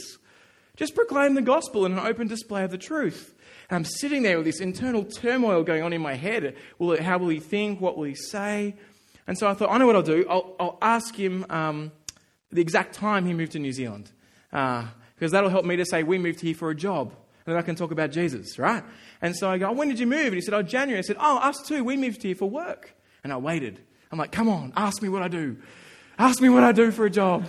Just 0.77 0.95
proclaim 0.95 1.35
the 1.35 1.43
gospel 1.43 1.85
in 1.85 1.93
an 1.93 1.99
open 1.99 2.27
display 2.27 2.65
of 2.65 2.71
the 2.71 2.79
truth. 2.79 3.35
I'm 3.71 3.85
sitting 3.85 4.23
there 4.23 4.37
with 4.37 4.47
this 4.47 4.61
internal 4.61 5.05
turmoil 5.05 5.63
going 5.63 5.83
on 5.83 5.93
in 5.93 6.03
my 6.03 6.15
head. 6.15 6.57
Will 6.79 6.93
it, 6.93 7.01
how 7.01 7.19
will 7.19 7.29
he 7.29 7.41
think? 7.41 7.81
What 7.81 7.97
will 7.97 8.05
he 8.05 8.15
say? 8.15 8.75
And 9.27 9.39
so 9.39 9.49
I 9.49 9.55
thought, 9.55 9.71
I 9.71 9.79
know 9.79 9.87
what 9.87 9.97
I'll 9.97 10.03
do. 10.03 10.27
I'll, 10.29 10.57
I'll 10.59 10.79
ask 10.83 11.15
him 11.15 11.47
um, 11.51 11.93
the 12.51 12.61
exact 12.61 12.95
time 12.95 13.27
he 13.27 13.33
moved 13.33 13.53
to 13.53 13.59
New 13.59 13.73
Zealand. 13.73 14.11
Uh, 14.53 14.87
because 15.15 15.33
that'll 15.33 15.51
help 15.51 15.67
me 15.67 15.77
to 15.77 15.85
say, 15.85 16.03
we 16.03 16.17
moved 16.19 16.41
here 16.41 16.55
for 16.55 16.71
a 16.71 16.75
job. 16.75 17.13
And 17.45 17.55
then 17.55 17.57
I 17.57 17.63
can 17.63 17.75
talk 17.75 17.91
about 17.91 18.11
Jesus, 18.11 18.59
right? 18.59 18.83
And 19.21 19.37
so 19.37 19.51
I 19.51 19.59
go, 19.59 19.69
oh, 19.69 19.73
when 19.73 19.89
did 19.89 19.99
you 19.99 20.07
move? 20.07 20.27
And 20.27 20.35
he 20.35 20.41
said, 20.41 20.55
oh, 20.55 20.63
January. 20.63 20.99
I 20.99 21.03
said, 21.03 21.17
oh, 21.21 21.37
us 21.39 21.63
too. 21.63 21.85
We 21.85 21.97
moved 21.97 22.23
here 22.23 22.35
for 22.35 22.49
work. 22.49 22.95
And 23.23 23.33
I 23.33 23.37
waited. 23.37 23.81
I'm 24.11 24.19
like, 24.19 24.33
come 24.33 24.49
on, 24.49 24.73
ask 24.77 25.03
me 25.03 25.09
what 25.09 25.23
I 25.23 25.29
do. 25.29 25.59
Ask 26.19 26.41
me 26.41 26.49
what 26.49 26.65
I 26.65 26.73
do 26.73 26.91
for 26.91 27.05
a 27.05 27.11
job. 27.11 27.47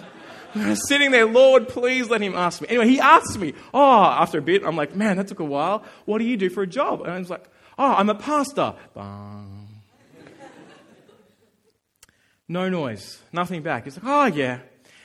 Sitting 0.76 1.12
there, 1.12 1.26
Lord, 1.26 1.68
please 1.68 2.10
let 2.10 2.22
him 2.22 2.36
ask 2.36 2.62
me. 2.62 2.68
Anyway, 2.70 2.88
he 2.88 3.00
asked 3.00 3.38
me. 3.40 3.54
Oh, 3.74 4.04
after 4.04 4.40
a 4.40 4.42
bit, 4.42 4.64
I'm 4.66 4.76
like, 4.76 4.96
man, 4.96 5.18
that 5.18 5.28
took 5.28 5.40
a 5.40 5.46
while. 5.46 5.84
What 6.06 6.20
do 6.20 6.26
you 6.26 6.38
do 6.38 6.50
for 6.50 6.64
a 6.64 6.68
job? 6.68 7.02
And 7.02 7.12
I 7.12 7.20
was 7.20 7.30
like, 7.30 7.46
oh, 7.78 7.94
I'm 7.94 8.10
a 8.10 8.16
pastor. 8.16 8.74
Bang. 8.94 9.68
No 12.48 12.68
noise, 12.68 13.22
nothing 13.32 13.62
back. 13.62 13.86
He's 13.86 13.96
like, 13.96 14.06
oh, 14.06 14.26
yeah. 14.26 14.60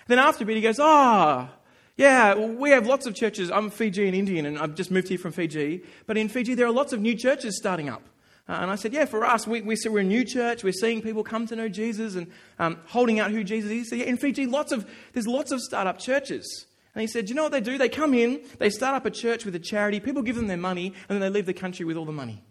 Then 0.08 0.18
after 0.18 0.42
a 0.42 0.46
bit, 0.46 0.56
he 0.56 0.62
goes, 0.62 0.80
oh, 0.80 1.48
yeah, 1.96 2.34
we 2.34 2.70
have 2.70 2.86
lots 2.86 3.06
of 3.06 3.14
churches. 3.14 3.50
I'm 3.50 3.70
Fijian 3.70 4.14
Indian 4.14 4.46
and 4.46 4.58
I've 4.58 4.74
just 4.74 4.90
moved 4.90 5.08
here 5.08 5.18
from 5.18 5.32
Fiji. 5.32 5.82
But 6.06 6.16
in 6.16 6.28
Fiji, 6.28 6.54
there 6.54 6.66
are 6.66 6.72
lots 6.72 6.92
of 6.92 7.00
new 7.00 7.14
churches 7.14 7.56
starting 7.56 7.88
up. 7.88 8.02
Uh, 8.48 8.58
and 8.60 8.70
I 8.70 8.76
said, 8.76 8.92
yeah, 8.92 9.06
for 9.06 9.24
us, 9.24 9.46
we, 9.46 9.60
we, 9.60 9.76
we're 9.86 9.98
a 9.98 10.04
new 10.04 10.24
church. 10.24 10.62
We're 10.62 10.72
seeing 10.72 11.02
people 11.02 11.24
come 11.24 11.46
to 11.48 11.56
know 11.56 11.68
Jesus 11.68 12.14
and 12.14 12.28
um, 12.58 12.78
holding 12.86 13.18
out 13.18 13.32
who 13.32 13.42
Jesus 13.42 13.70
is. 13.70 13.90
So 13.90 13.96
yeah, 13.96 14.04
in 14.04 14.16
Fiji, 14.16 14.46
lots 14.46 14.70
of, 14.70 14.88
there's 15.12 15.26
lots 15.26 15.50
of 15.50 15.60
startup 15.60 15.98
churches. 15.98 16.66
And 16.94 17.00
he 17.00 17.08
said, 17.08 17.28
you 17.28 17.34
know 17.34 17.42
what 17.42 17.52
they 17.52 17.60
do? 17.60 17.76
They 17.76 17.88
come 17.88 18.14
in, 18.14 18.40
they 18.58 18.70
start 18.70 18.94
up 18.94 19.04
a 19.04 19.10
church 19.10 19.44
with 19.44 19.54
a 19.56 19.58
charity, 19.58 20.00
people 20.00 20.22
give 20.22 20.36
them 20.36 20.46
their 20.46 20.56
money, 20.56 20.94
and 21.08 21.16
then 21.16 21.20
they 21.20 21.28
leave 21.28 21.46
the 21.46 21.52
country 21.54 21.84
with 21.84 21.96
all 21.96 22.06
the 22.06 22.12
money. 22.12 22.44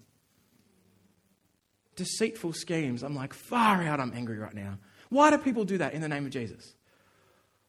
Deceitful 1.95 2.53
schemes. 2.53 3.01
I'm 3.01 3.15
like, 3.15 3.33
far 3.33 3.81
out, 3.81 4.01
I'm 4.01 4.11
angry 4.13 4.37
right 4.37 4.53
now. 4.53 4.77
Why 5.09 5.31
do 5.31 5.37
people 5.37 5.63
do 5.63 5.77
that 5.77 5.93
in 5.93 6.01
the 6.01 6.09
name 6.09 6.25
of 6.25 6.31
Jesus? 6.31 6.75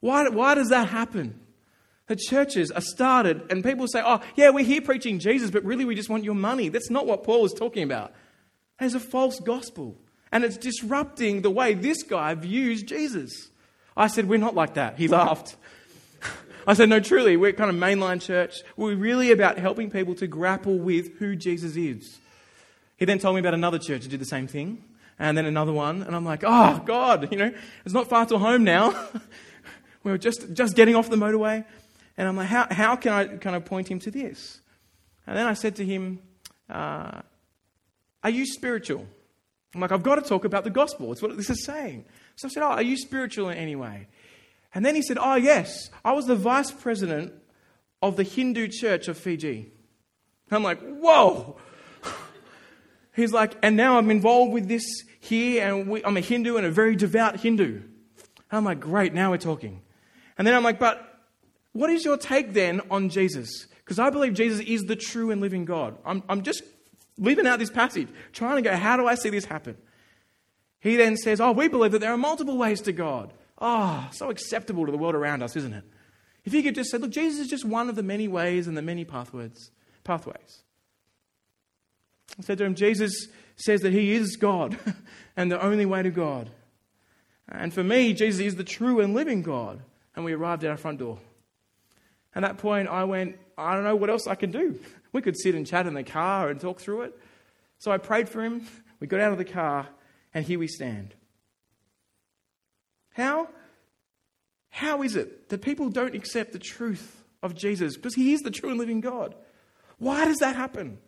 Why, 0.00 0.28
why 0.28 0.56
does 0.56 0.70
that 0.70 0.88
happen? 0.88 1.40
The 2.08 2.16
churches 2.16 2.70
are 2.70 2.80
started, 2.80 3.50
and 3.50 3.64
people 3.64 3.88
say, 3.88 4.00
Oh, 4.04 4.20
yeah, 4.36 4.50
we're 4.50 4.64
here 4.64 4.80
preaching 4.80 5.18
Jesus, 5.18 5.50
but 5.50 5.64
really 5.64 5.84
we 5.84 5.94
just 5.94 6.08
want 6.08 6.24
your 6.24 6.34
money. 6.34 6.68
That's 6.68 6.90
not 6.90 7.06
what 7.06 7.24
Paul 7.24 7.44
is 7.44 7.52
talking 7.52 7.82
about. 7.82 8.12
It's 8.80 8.94
a 8.94 9.00
false 9.00 9.40
gospel, 9.40 9.96
and 10.30 10.44
it's 10.44 10.56
disrupting 10.56 11.42
the 11.42 11.50
way 11.50 11.74
this 11.74 12.02
guy 12.02 12.34
views 12.34 12.82
Jesus. 12.82 13.48
I 13.96 14.06
said, 14.06 14.28
We're 14.28 14.38
not 14.38 14.54
like 14.54 14.74
that. 14.74 14.98
He 14.98 15.08
laughed. 15.08 15.56
I 16.66 16.74
said, 16.74 16.88
No, 16.88 17.00
truly, 17.00 17.36
we're 17.36 17.52
kind 17.52 17.70
of 17.70 17.76
mainline 17.76 18.20
church. 18.20 18.54
We're 18.76 18.94
really 18.94 19.32
about 19.32 19.58
helping 19.58 19.90
people 19.90 20.14
to 20.16 20.28
grapple 20.28 20.78
with 20.78 21.18
who 21.18 21.34
Jesus 21.34 21.76
is. 21.76 22.18
He 22.98 23.04
then 23.04 23.18
told 23.18 23.34
me 23.34 23.40
about 23.40 23.54
another 23.54 23.78
church 23.78 24.02
that 24.02 24.10
did 24.10 24.20
the 24.20 24.26
same 24.26 24.46
thing, 24.46 24.84
and 25.18 25.36
then 25.36 25.44
another 25.44 25.72
one, 25.72 26.02
and 26.02 26.14
I'm 26.14 26.24
like, 26.24 26.44
Oh, 26.46 26.80
God, 26.84 27.28
you 27.32 27.38
know, 27.38 27.52
it's 27.84 27.94
not 27.94 28.08
far 28.08 28.26
to 28.26 28.38
home 28.38 28.62
now. 28.62 28.94
we 30.04 30.12
are 30.12 30.18
just, 30.18 30.52
just 30.52 30.76
getting 30.76 30.94
off 30.94 31.10
the 31.10 31.16
motorway. 31.16 31.64
And 32.16 32.26
I'm 32.26 32.36
like, 32.36 32.48
how, 32.48 32.66
how 32.70 32.96
can 32.96 33.12
I 33.12 33.26
kind 33.36 33.56
of 33.56 33.64
point 33.64 33.88
him 33.88 33.98
to 34.00 34.10
this? 34.10 34.60
And 35.26 35.36
then 35.36 35.46
I 35.46 35.54
said 35.54 35.76
to 35.76 35.84
him, 35.84 36.20
uh, 36.70 37.20
Are 38.22 38.30
you 38.30 38.46
spiritual? 38.46 39.06
I'm 39.74 39.80
like, 39.80 39.92
I've 39.92 40.02
got 40.02 40.14
to 40.14 40.22
talk 40.22 40.44
about 40.44 40.64
the 40.64 40.70
gospel. 40.70 41.12
It's 41.12 41.20
what 41.20 41.36
this 41.36 41.50
is 41.50 41.64
saying. 41.64 42.06
So 42.36 42.48
I 42.48 42.50
said, 42.50 42.62
Oh, 42.62 42.70
are 42.70 42.82
you 42.82 42.96
spiritual 42.96 43.48
in 43.50 43.58
any 43.58 43.76
way? 43.76 44.08
And 44.74 44.84
then 44.84 44.94
he 44.94 45.02
said, 45.02 45.18
Oh, 45.20 45.34
yes. 45.34 45.90
I 46.04 46.12
was 46.12 46.26
the 46.26 46.36
vice 46.36 46.70
president 46.70 47.32
of 48.02 48.16
the 48.16 48.22
Hindu 48.22 48.68
church 48.68 49.08
of 49.08 49.18
Fiji. 49.18 49.72
I'm 50.50 50.62
like, 50.62 50.80
Whoa. 50.80 51.56
He's 53.14 53.32
like, 53.32 53.54
And 53.62 53.76
now 53.76 53.98
I'm 53.98 54.10
involved 54.10 54.52
with 54.52 54.68
this 54.68 54.84
here, 55.20 55.68
and 55.68 55.88
we, 55.88 56.04
I'm 56.04 56.16
a 56.16 56.20
Hindu 56.20 56.56
and 56.56 56.64
a 56.64 56.70
very 56.70 56.96
devout 56.96 57.40
Hindu. 57.40 57.82
I'm 58.50 58.64
like, 58.64 58.80
Great, 58.80 59.12
now 59.12 59.32
we're 59.32 59.38
talking. 59.38 59.82
And 60.38 60.46
then 60.46 60.54
I'm 60.54 60.62
like, 60.62 60.78
But 60.78 61.15
what 61.76 61.90
is 61.90 62.04
your 62.04 62.16
take 62.16 62.52
then 62.52 62.80
on 62.90 63.08
Jesus? 63.08 63.66
Because 63.84 63.98
I 63.98 64.10
believe 64.10 64.34
Jesus 64.34 64.60
is 64.60 64.84
the 64.84 64.96
true 64.96 65.30
and 65.30 65.40
living 65.40 65.64
God. 65.64 65.96
I'm, 66.04 66.22
I'm 66.28 66.42
just 66.42 66.62
leaving 67.18 67.46
out 67.46 67.58
this 67.58 67.70
passage, 67.70 68.08
trying 68.32 68.56
to 68.56 68.62
go, 68.62 68.76
how 68.76 68.96
do 68.96 69.06
I 69.06 69.14
see 69.14 69.30
this 69.30 69.44
happen? 69.44 69.76
He 70.80 70.96
then 70.96 71.16
says, 71.16 71.40
Oh, 71.40 71.52
we 71.52 71.68
believe 71.68 71.92
that 71.92 71.98
there 71.98 72.12
are 72.12 72.18
multiple 72.18 72.56
ways 72.56 72.80
to 72.82 72.92
God. 72.92 73.32
Oh, 73.58 74.08
so 74.12 74.30
acceptable 74.30 74.86
to 74.86 74.92
the 74.92 74.98
world 74.98 75.14
around 75.14 75.42
us, 75.42 75.56
isn't 75.56 75.72
it? 75.72 75.84
If 76.44 76.52
he 76.52 76.62
could 76.62 76.74
just 76.74 76.90
say, 76.90 76.98
Look, 76.98 77.10
Jesus 77.10 77.40
is 77.40 77.48
just 77.48 77.64
one 77.64 77.88
of 77.88 77.96
the 77.96 78.02
many 78.02 78.28
ways 78.28 78.68
and 78.68 78.76
the 78.76 78.82
many 78.82 79.04
pathways. 79.04 79.70
pathways. 80.04 80.62
I 82.38 82.42
said 82.42 82.58
to 82.58 82.64
him, 82.64 82.74
Jesus 82.74 83.28
says 83.56 83.80
that 83.80 83.92
he 83.92 84.12
is 84.12 84.36
God 84.36 84.78
and 85.36 85.50
the 85.50 85.60
only 85.60 85.86
way 85.86 86.02
to 86.02 86.10
God. 86.10 86.50
And 87.48 87.72
for 87.72 87.82
me, 87.82 88.12
Jesus 88.12 88.40
is 88.40 88.56
the 88.56 88.64
true 88.64 89.00
and 89.00 89.14
living 89.14 89.42
God. 89.42 89.80
And 90.14 90.24
we 90.24 90.32
arrived 90.32 90.64
at 90.64 90.70
our 90.70 90.76
front 90.76 90.98
door. 90.98 91.18
At 92.36 92.42
that 92.42 92.58
point, 92.58 92.86
I 92.86 93.04
went, 93.04 93.38
I 93.56 93.74
don't 93.74 93.82
know 93.82 93.96
what 93.96 94.10
else 94.10 94.26
I 94.28 94.36
can 94.36 94.52
do. 94.52 94.78
We 95.12 95.22
could 95.22 95.38
sit 95.38 95.54
and 95.54 95.66
chat 95.66 95.86
in 95.86 95.94
the 95.94 96.02
car 96.02 96.50
and 96.50 96.60
talk 96.60 96.78
through 96.78 97.02
it. 97.02 97.18
So 97.78 97.90
I 97.90 97.96
prayed 97.96 98.28
for 98.28 98.44
him. 98.44 98.66
We 99.00 99.06
got 99.06 99.20
out 99.20 99.32
of 99.32 99.38
the 99.38 99.46
car, 99.46 99.86
and 100.34 100.44
here 100.44 100.58
we 100.58 100.66
stand. 100.66 101.14
How? 103.14 103.48
How 104.68 105.02
is 105.02 105.16
it 105.16 105.48
that 105.48 105.62
people 105.62 105.88
don't 105.88 106.14
accept 106.14 106.52
the 106.52 106.58
truth 106.58 107.24
of 107.42 107.54
Jesus? 107.54 107.96
Because 107.96 108.14
he 108.14 108.34
is 108.34 108.42
the 108.42 108.50
true 108.50 108.68
and 108.68 108.78
living 108.78 109.00
God. 109.00 109.34
Why 109.96 110.26
does 110.26 110.36
that 110.38 110.54
happen? 110.54 110.98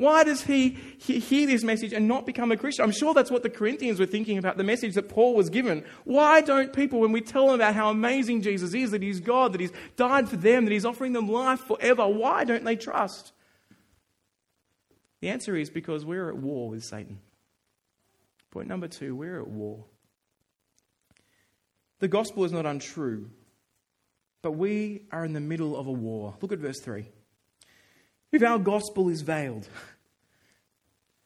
Why 0.00 0.24
does 0.24 0.44
he 0.44 0.70
hear 0.96 1.46
this 1.46 1.62
message 1.62 1.92
and 1.92 2.08
not 2.08 2.24
become 2.24 2.50
a 2.50 2.56
Christian? 2.56 2.86
I'm 2.86 2.90
sure 2.90 3.12
that's 3.12 3.30
what 3.30 3.42
the 3.42 3.50
Corinthians 3.50 4.00
were 4.00 4.06
thinking 4.06 4.38
about 4.38 4.56
the 4.56 4.64
message 4.64 4.94
that 4.94 5.10
Paul 5.10 5.34
was 5.34 5.50
given. 5.50 5.84
Why 6.04 6.40
don't 6.40 6.72
people, 6.72 7.00
when 7.00 7.12
we 7.12 7.20
tell 7.20 7.48
them 7.48 7.56
about 7.56 7.74
how 7.74 7.90
amazing 7.90 8.40
Jesus 8.40 8.72
is, 8.72 8.92
that 8.92 9.02
he's 9.02 9.20
God, 9.20 9.52
that 9.52 9.60
he's 9.60 9.74
died 9.96 10.26
for 10.26 10.36
them, 10.36 10.64
that 10.64 10.72
he's 10.72 10.86
offering 10.86 11.12
them 11.12 11.28
life 11.28 11.60
forever, 11.60 12.08
why 12.08 12.44
don't 12.44 12.64
they 12.64 12.76
trust? 12.76 13.32
The 15.20 15.28
answer 15.28 15.54
is 15.54 15.68
because 15.68 16.02
we're 16.02 16.30
at 16.30 16.36
war 16.38 16.70
with 16.70 16.82
Satan. 16.82 17.20
Point 18.50 18.68
number 18.68 18.88
two, 18.88 19.14
we're 19.14 19.42
at 19.42 19.48
war. 19.48 19.84
The 21.98 22.08
gospel 22.08 22.44
is 22.44 22.52
not 22.52 22.64
untrue, 22.64 23.28
but 24.40 24.52
we 24.52 25.02
are 25.12 25.26
in 25.26 25.34
the 25.34 25.40
middle 25.40 25.76
of 25.76 25.88
a 25.88 25.92
war. 25.92 26.38
Look 26.40 26.52
at 26.52 26.58
verse 26.58 26.80
3 26.80 27.04
if 28.32 28.42
our 28.42 28.58
gospel 28.58 29.08
is 29.08 29.22
veiled, 29.22 29.68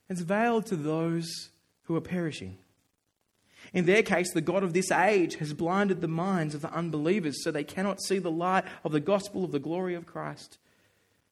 it's 0.08 0.20
veiled 0.20 0.66
to 0.66 0.76
those 0.76 1.50
who 1.84 1.96
are 1.96 2.00
perishing. 2.00 2.58
In 3.72 3.86
their 3.86 4.02
case, 4.02 4.32
the 4.32 4.40
God 4.40 4.62
of 4.62 4.72
this 4.72 4.90
age 4.90 5.36
has 5.36 5.52
blinded 5.52 6.00
the 6.00 6.08
minds 6.08 6.54
of 6.54 6.62
the 6.62 6.72
unbelievers 6.72 7.42
so 7.42 7.50
they 7.50 7.64
cannot 7.64 8.02
see 8.02 8.18
the 8.18 8.30
light 8.30 8.64
of 8.84 8.92
the 8.92 9.00
gospel 9.00 9.44
of 9.44 9.52
the 9.52 9.58
glory 9.58 9.94
of 9.94 10.06
Christ, 10.06 10.58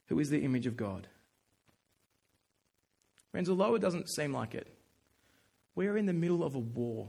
who 0.07 0.19
is 0.19 0.31
the 0.31 0.43
image 0.43 0.67
of 0.67 0.77
God. 0.77 1.07
Friends, 3.31 3.49
although 3.49 3.75
it 3.75 3.81
doesn't 3.81 4.11
seem 4.11 4.33
like 4.33 4.55
it, 4.55 4.67
we're 5.75 5.97
in 5.97 6.07
the 6.07 6.13
middle 6.13 6.45
of 6.45 6.55
a 6.55 6.59
war. 6.59 7.09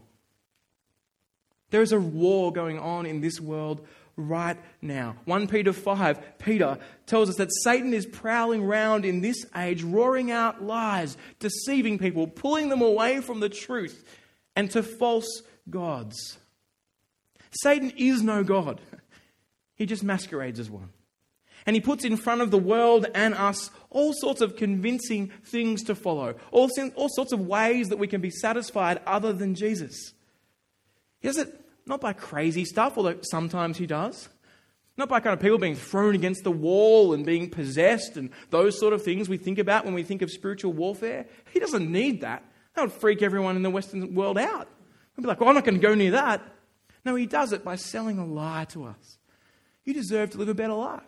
There 1.69 1.81
is 1.81 1.91
a 1.91 1.99
war 1.99 2.53
going 2.53 2.79
on 2.79 3.05
in 3.05 3.19
this 3.19 3.41
world 3.41 3.85
right 4.15 4.57
now. 4.81 5.15
1 5.25 5.47
Peter 5.47 5.73
5, 5.73 6.37
Peter 6.39 6.77
tells 7.05 7.29
us 7.29 7.35
that 7.37 7.53
Satan 7.63 7.93
is 7.93 8.05
prowling 8.05 8.63
around 8.63 9.05
in 9.05 9.21
this 9.21 9.45
age, 9.55 9.83
roaring 9.83 10.31
out 10.31 10.63
lies, 10.63 11.17
deceiving 11.39 11.97
people, 11.97 12.27
pulling 12.27 12.69
them 12.69 12.81
away 12.81 13.21
from 13.21 13.39
the 13.39 13.49
truth 13.49 14.03
and 14.55 14.69
to 14.71 14.83
false 14.83 15.41
gods. 15.69 16.37
Satan 17.61 17.91
is 17.97 18.21
no 18.21 18.43
God, 18.43 18.81
he 19.75 19.85
just 19.85 20.03
masquerades 20.03 20.59
as 20.59 20.69
one. 20.69 20.89
And 21.65 21.75
he 21.75 21.81
puts 21.81 22.03
in 22.03 22.17
front 22.17 22.41
of 22.41 22.51
the 22.51 22.57
world 22.57 23.05
and 23.15 23.33
us 23.33 23.71
all 23.89 24.11
sorts 24.13 24.41
of 24.41 24.57
convincing 24.57 25.31
things 25.45 25.83
to 25.83 25.95
follow, 25.95 26.35
all, 26.51 26.69
all 26.95 27.09
sorts 27.09 27.31
of 27.31 27.39
ways 27.47 27.87
that 27.87 27.99
we 27.99 28.07
can 28.07 28.19
be 28.19 28.29
satisfied 28.29 29.01
other 29.05 29.31
than 29.31 29.55
Jesus. 29.55 30.13
He 31.21 31.29
does 31.29 31.37
it 31.37 31.62
not 31.85 32.01
by 32.01 32.13
crazy 32.13 32.65
stuff, 32.65 32.97
although 32.97 33.19
sometimes 33.21 33.77
he 33.77 33.85
does. 33.85 34.29
Not 34.95 35.09
by 35.09 35.19
kind 35.19 35.33
of 35.33 35.39
people 35.39 35.57
being 35.57 35.75
thrown 35.75 36.13
against 36.13 36.43
the 36.43 36.51
wall 36.51 37.13
and 37.13 37.25
being 37.25 37.49
possessed 37.49 38.15
and 38.15 38.29
those 38.51 38.79
sort 38.79 38.93
of 38.93 39.01
things 39.01 39.27
we 39.27 39.37
think 39.37 39.57
about 39.57 39.85
when 39.85 39.95
we 39.95 40.03
think 40.03 40.21
of 40.21 40.29
spiritual 40.29 40.71
warfare. 40.71 41.25
He 41.51 41.59
doesn't 41.59 41.91
need 41.91 42.21
that. 42.21 42.43
That 42.75 42.83
would 42.83 42.91
freak 42.91 43.21
everyone 43.23 43.55
in 43.55 43.63
the 43.63 43.71
Western 43.71 44.13
world 44.13 44.37
out. 44.37 44.67
We'd 45.15 45.23
be 45.23 45.27
like, 45.27 45.39
well, 45.39 45.49
I'm 45.49 45.55
not 45.55 45.65
going 45.65 45.79
to 45.79 45.81
go 45.81 45.95
near 45.95 46.11
that. 46.11 46.41
No, 47.05 47.15
he 47.15 47.25
does 47.25 47.53
it 47.53 47.63
by 47.63 47.75
selling 47.75 48.19
a 48.19 48.25
lie 48.25 48.65
to 48.65 48.85
us. 48.85 49.17
You 49.83 49.93
deserve 49.93 50.31
to 50.31 50.37
live 50.37 50.49
a 50.49 50.53
better 50.53 50.73
life. 50.73 51.01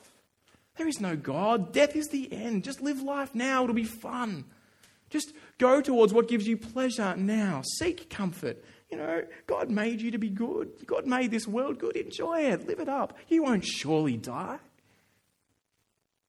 There 0.78 0.88
is 0.88 1.00
no 1.00 1.16
God. 1.16 1.72
Death 1.72 1.96
is 1.96 2.10
the 2.10 2.32
end. 2.34 2.64
Just 2.64 2.82
live 2.82 3.02
life 3.02 3.34
now. 3.34 3.64
It'll 3.64 3.76
be 3.76 3.84
fun. 3.84 4.46
Just 5.10 5.34
go 5.58 5.80
towards 5.80 6.12
what 6.12 6.28
gives 6.28 6.48
you 6.48 6.58
pleasure 6.58 7.16
now. 7.16 7.62
Seek 7.78 8.10
comfort. 8.10 8.64
You 8.96 9.02
know, 9.02 9.24
God 9.46 9.70
made 9.70 10.00
you 10.00 10.12
to 10.12 10.18
be 10.18 10.30
good. 10.30 10.72
God 10.86 11.06
made 11.06 11.30
this 11.30 11.48
world 11.48 11.80
good. 11.80 11.98
Enjoy 11.98 12.40
it. 12.40 12.66
Live 12.66 12.80
it 12.80 12.88
up. 12.88 13.18
You 13.28 13.44
won't 13.44 13.66
surely 13.66 14.16
die. 14.16 14.58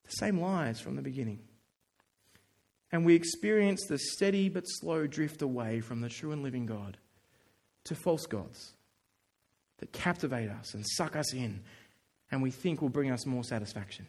The 0.04 0.10
same 0.10 0.40
lies 0.40 0.80
from 0.80 0.96
the 0.96 1.02
beginning. 1.02 1.38
And 2.90 3.06
we 3.06 3.14
experience 3.14 3.84
the 3.86 3.98
steady 3.98 4.48
but 4.48 4.64
slow 4.64 5.06
drift 5.06 5.42
away 5.42 5.80
from 5.80 6.00
the 6.00 6.08
true 6.08 6.32
and 6.32 6.42
living 6.42 6.66
God 6.66 6.96
to 7.84 7.94
false 7.94 8.26
gods 8.26 8.74
that 9.78 9.92
captivate 9.92 10.50
us 10.50 10.74
and 10.74 10.84
suck 10.96 11.14
us 11.14 11.32
in 11.32 11.60
and 12.32 12.42
we 12.42 12.50
think 12.50 12.82
will 12.82 12.88
bring 12.88 13.12
us 13.12 13.26
more 13.26 13.44
satisfaction. 13.44 14.08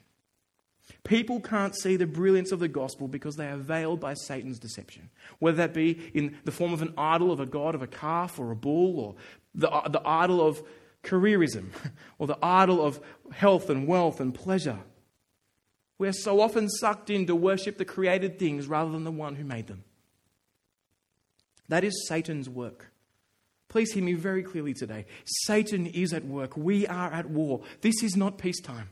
People 1.03 1.39
can't 1.39 1.75
see 1.75 1.95
the 1.95 2.05
brilliance 2.05 2.51
of 2.51 2.59
the 2.59 2.67
gospel 2.67 3.07
because 3.07 3.35
they 3.35 3.47
are 3.47 3.57
veiled 3.57 3.99
by 3.99 4.13
Satan's 4.13 4.59
deception, 4.59 5.09
whether 5.39 5.57
that 5.57 5.73
be 5.73 5.91
in 6.13 6.37
the 6.45 6.51
form 6.51 6.73
of 6.73 6.81
an 6.81 6.93
idol 6.97 7.31
of 7.31 7.39
a 7.39 7.45
god 7.45 7.75
of 7.75 7.81
a 7.81 7.87
calf 7.87 8.39
or 8.39 8.51
a 8.51 8.55
bull, 8.55 8.99
or 8.99 9.15
the, 9.55 9.69
uh, 9.69 9.87
the 9.87 10.05
idol 10.07 10.45
of 10.45 10.61
careerism, 11.03 11.69
or 12.19 12.27
the 12.27 12.37
idol 12.41 12.85
of 12.85 12.99
health 13.31 13.69
and 13.69 13.87
wealth 13.87 14.19
and 14.19 14.33
pleasure. 14.33 14.79
We 15.97 16.07
are 16.07 16.13
so 16.13 16.39
often 16.39 16.69
sucked 16.69 17.09
in 17.09 17.25
to 17.27 17.35
worship 17.35 17.77
the 17.77 17.85
created 17.85 18.37
things 18.37 18.67
rather 18.67 18.91
than 18.91 19.03
the 19.03 19.11
one 19.11 19.35
who 19.35 19.43
made 19.43 19.67
them. 19.67 19.83
That 21.69 21.83
is 21.83 22.07
Satan's 22.07 22.49
work. 22.49 22.91
Please 23.69 23.91
hear 23.91 24.03
me 24.03 24.13
very 24.13 24.43
clearly 24.43 24.73
today. 24.73 25.05
Satan 25.45 25.87
is 25.87 26.13
at 26.13 26.23
work. 26.23 26.55
We 26.55 26.87
are 26.87 27.11
at 27.11 27.29
war. 27.29 27.61
This 27.81 28.01
is 28.03 28.15
not 28.15 28.37
peacetime. 28.37 28.89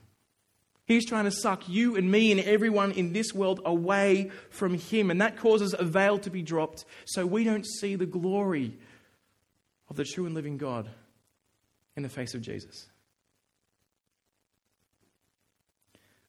He's 0.86 1.06
trying 1.06 1.26
to 1.26 1.32
suck 1.32 1.68
you 1.68 1.96
and 1.96 2.12
me 2.12 2.32
and 2.32 2.40
everyone 2.40 2.92
in 2.92 3.12
this 3.12 3.34
world 3.34 3.60
away 3.66 4.32
from 4.52 4.76
Him. 4.76 5.10
And 5.10 5.20
that 5.20 5.38
causes 5.38 5.74
a 5.78 5.84
veil 5.84 6.20
to 6.20 6.30
be 6.30 6.44
dropped 6.44 6.86
so 7.06 7.26
we 7.26 7.44
don't 7.44 7.66
see 7.66 7.96
the 7.96 8.06
glory 8.06 8.78
of 9.90 9.96
the 9.96 10.06
true 10.06 10.26
and 10.26 10.36
living 10.36 10.58
God 10.58 10.90
in 11.96 12.04
the 12.04 12.10
face 12.10 12.36
of 12.36 12.42
Jesus. 12.42 12.88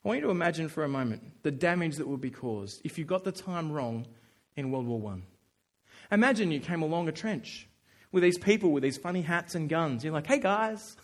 I 0.05 0.09
want 0.09 0.21
you 0.21 0.27
to 0.27 0.31
imagine 0.31 0.69
for 0.69 0.85
a 0.85 0.89
moment 0.89 1.43
the 1.43 1.51
damage 1.51 1.97
that 1.97 2.07
would 2.07 2.21
be 2.21 2.31
caused 2.31 2.81
if 2.85 2.97
you 2.97 3.05
got 3.05 3.25
the 3.25 3.33
time 3.33 3.73
wrong 3.73 4.07
in 4.55 4.71
World 4.71 4.87
War 4.87 5.13
I. 5.13 6.15
Imagine 6.15 6.53
you 6.53 6.61
came 6.61 6.83
along 6.83 7.09
a 7.09 7.13
trench 7.13 7.69
with 8.13 8.23
these 8.23 8.39
people 8.39 8.71
with 8.71 8.85
these 8.85 8.97
funny 8.97 9.21
hats 9.21 9.55
and 9.55 9.69
guns. 9.69 10.05
You're 10.05 10.13
like, 10.13 10.29
hey 10.29 10.39
guys, 10.39 10.97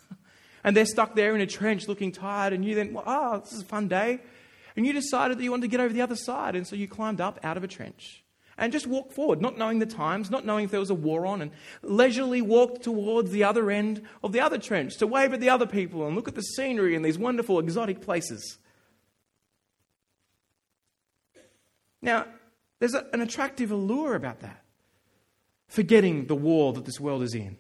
and 0.65 0.77
they're 0.77 0.87
stuck 0.87 1.15
there 1.15 1.35
in 1.35 1.41
a 1.41 1.47
trench 1.47 1.89
looking 1.89 2.13
tired, 2.13 2.53
and 2.53 2.65
you 2.65 2.75
then, 2.75 2.93
well, 2.93 3.05
oh, 3.07 3.39
this 3.41 3.53
is 3.53 3.63
a 3.63 3.65
fun 3.65 3.89
day. 3.89 4.21
And 4.77 4.87
you 4.87 4.93
decided 4.93 5.39
that 5.39 5.45
you 5.45 5.51
wanted 5.51 5.63
to 5.63 5.69
get 5.69 5.81
over 5.81 5.93
the 5.93 6.01
other 6.01 6.17
side, 6.17 6.57
and 6.57 6.67
so 6.67 6.77
you 6.77 6.89
climbed 6.89 7.21
up 7.21 7.39
out 7.43 7.57
of 7.57 7.65
a 7.65 7.69
trench 7.69 8.23
and 8.57 8.73
just 8.73 8.87
walked 8.87 9.13
forward, 9.13 9.41
not 9.41 9.59
knowing 9.59 9.79
the 9.79 9.87
times, 9.87 10.31
not 10.31 10.45
knowing 10.45 10.65
if 10.65 10.71
there 10.71 10.81
was 10.81 10.91
a 10.91 10.95
war 10.95 11.27
on, 11.27 11.43
and 11.43 11.51
leisurely 11.83 12.43
walked 12.43 12.83
towards 12.83 13.31
the 13.31 13.45
other 13.45 13.71
end 13.71 14.03
of 14.23 14.33
the 14.33 14.41
other 14.41 14.59
trench 14.59 14.97
to 14.99 15.07
wave 15.07 15.33
at 15.33 15.41
the 15.41 15.49
other 15.49 15.67
people 15.67 16.07
and 16.07 16.15
look 16.15 16.29
at 16.29 16.35
the 16.35 16.43
scenery 16.43 16.95
and 16.95 17.05
these 17.05 17.19
wonderful 17.19 17.59
exotic 17.59 18.01
places. 18.01 18.59
Now, 22.01 22.27
there's 22.79 22.95
a, 22.95 23.07
an 23.13 23.21
attractive 23.21 23.71
allure 23.71 24.15
about 24.15 24.41
that, 24.41 24.63
forgetting 25.69 26.27
the 26.27 26.35
war 26.37 26.73
that 26.73 26.85
this 26.85 27.01
world 27.01 27.23
is 27.23 27.35
in 27.35 27.57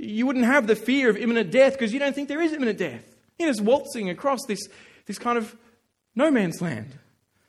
you 0.00 0.26
wouldn't 0.26 0.46
have 0.46 0.66
the 0.66 0.76
fear 0.76 1.10
of 1.10 1.16
imminent 1.16 1.50
death 1.50 1.74
because 1.74 1.92
you 1.92 1.98
don't 1.98 2.14
think 2.14 2.28
there 2.28 2.40
is 2.40 2.52
imminent 2.52 2.78
death. 2.78 3.04
You're 3.38 3.48
just 3.48 3.60
waltzing 3.60 4.10
across 4.10 4.40
this, 4.46 4.68
this 5.06 5.18
kind 5.18 5.38
of 5.38 5.54
no 6.14 6.30
man's 6.30 6.60
land. 6.60 6.98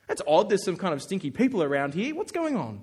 That's 0.08 0.22
odd. 0.28 0.50
There's 0.50 0.66
some 0.66 0.78
kind 0.78 0.94
of 0.94 1.02
stinky 1.02 1.32
people 1.32 1.64
around 1.64 1.94
here. 1.94 2.14
What's 2.14 2.32
going 2.32 2.58
on? 2.58 2.82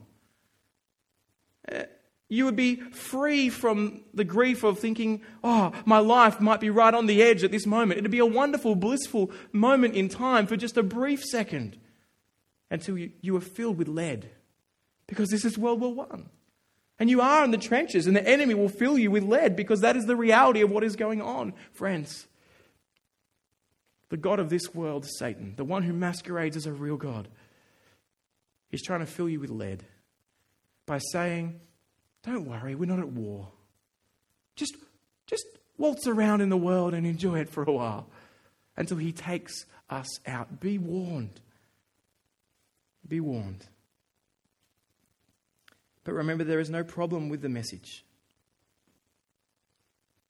Uh, 1.70 1.82
you 2.28 2.44
would 2.44 2.56
be 2.56 2.76
free 2.76 3.48
from 3.48 4.02
the 4.12 4.24
grief 4.24 4.64
of 4.64 4.78
thinking, 4.78 5.22
oh, 5.42 5.72
my 5.84 5.98
life 5.98 6.40
might 6.40 6.60
be 6.60 6.70
right 6.70 6.92
on 6.92 7.06
the 7.06 7.22
edge 7.22 7.44
at 7.44 7.50
this 7.50 7.66
moment. 7.66 7.98
It'd 7.98 8.10
be 8.10 8.18
a 8.18 8.26
wonderful, 8.26 8.74
blissful 8.74 9.30
moment 9.52 9.94
in 9.94 10.08
time 10.08 10.46
for 10.46 10.56
just 10.56 10.76
a 10.76 10.82
brief 10.82 11.22
second 11.24 11.78
until 12.70 12.98
you, 12.98 13.12
you 13.20 13.36
are 13.36 13.40
filled 13.40 13.78
with 13.78 13.88
lead. 13.88 14.30
Because 15.06 15.30
this 15.30 15.44
is 15.44 15.56
World 15.56 15.80
War 15.80 15.94
One. 15.94 16.28
And 16.98 17.08
you 17.08 17.20
are 17.20 17.44
in 17.44 17.52
the 17.52 17.58
trenches, 17.58 18.06
and 18.06 18.16
the 18.16 18.26
enemy 18.26 18.54
will 18.54 18.68
fill 18.68 18.98
you 18.98 19.10
with 19.10 19.22
lead 19.22 19.54
because 19.54 19.80
that 19.82 19.96
is 19.96 20.06
the 20.06 20.16
reality 20.16 20.62
of 20.62 20.70
what 20.70 20.82
is 20.82 20.96
going 20.96 21.22
on, 21.22 21.54
friends. 21.72 22.26
The 24.08 24.16
God 24.16 24.40
of 24.40 24.50
this 24.50 24.74
world, 24.74 25.06
Satan, 25.18 25.54
the 25.56 25.64
one 25.64 25.84
who 25.84 25.92
masquerades 25.92 26.56
as 26.56 26.66
a 26.66 26.72
real 26.72 26.96
God, 26.96 27.28
is 28.72 28.82
trying 28.82 29.00
to 29.00 29.06
fill 29.06 29.28
you 29.28 29.38
with 29.38 29.50
lead 29.50 29.84
by 30.86 30.98
saying, 31.12 31.60
Don't 32.24 32.46
worry, 32.46 32.74
we're 32.74 32.86
not 32.86 32.98
at 32.98 33.08
war. 33.08 33.48
Just, 34.56 34.74
just 35.26 35.44
waltz 35.76 36.08
around 36.08 36.40
in 36.40 36.48
the 36.48 36.56
world 36.56 36.94
and 36.94 37.06
enjoy 37.06 37.38
it 37.38 37.48
for 37.48 37.62
a 37.62 37.72
while 37.72 38.08
until 38.76 38.96
he 38.96 39.12
takes 39.12 39.66
us 39.88 40.08
out. 40.26 40.58
Be 40.58 40.78
warned. 40.78 41.40
Be 43.06 43.20
warned. 43.20 43.66
But 46.08 46.14
remember, 46.14 46.42
there 46.42 46.58
is 46.58 46.70
no 46.70 46.82
problem 46.82 47.28
with 47.28 47.42
the 47.42 47.50
message. 47.50 48.02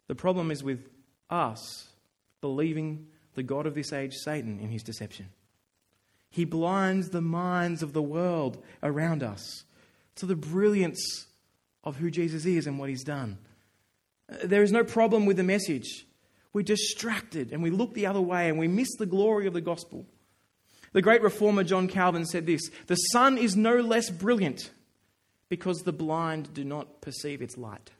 The 0.09 0.17
problem 0.17 0.51
is 0.51 0.65
with 0.65 0.89
us 1.31 1.87
believing 2.41 3.07
the 3.35 3.45
God 3.45 3.65
of 3.65 3.77
this 3.77 3.93
age, 3.93 4.13
Satan, 4.13 4.59
in 4.59 4.71
his 4.71 4.83
deception. 4.83 5.29
He 6.31 6.45
blinds 6.45 7.11
the 7.11 7.21
minds 7.21 7.85
of 7.85 7.93
the 7.93 8.03
world 8.03 8.61
around 8.83 9.23
us 9.23 9.63
to 10.17 10.27
the 10.27 10.35
brilliance 10.35 11.29
of 11.85 11.95
who 11.95 12.11
Jesus 12.11 12.45
is 12.45 12.67
and 12.67 12.77
what 12.81 12.89
he's 12.89 13.05
done. 13.05 13.39
There 14.43 14.65
is 14.65 14.73
no 14.73 14.83
problem 14.83 15.27
with 15.27 15.37
the 15.37 15.45
message. 15.45 16.09
We're 16.53 16.63
distracted 16.63 17.53
and 17.53 17.63
we 17.63 17.71
look 17.71 17.95
the 17.95 18.07
other 18.07 18.21
way 18.21 18.49
and 18.49 18.59
we 18.59 18.67
miss 18.67 18.97
the 18.97 19.07
glory 19.07 19.47
of 19.47 19.55
the 19.55 19.61
gospel. 19.61 20.07
The 20.93 21.03
great 21.03 21.23
reformer 21.23 21.63
John 21.63 21.87
Calvin 21.87 22.27
said 22.27 22.47
this 22.47 22.69
The 22.89 22.97
sun 22.97 23.39
is 23.39 23.55
no 23.55 23.77
less 23.77 24.11
brilliant 24.11 24.73
because 25.49 25.79
the 25.79 25.93
blind 25.93 26.53
do 26.55 26.65
not 26.65 27.01
perceive 27.01 27.43
its 27.43 27.57
light. 27.57 27.91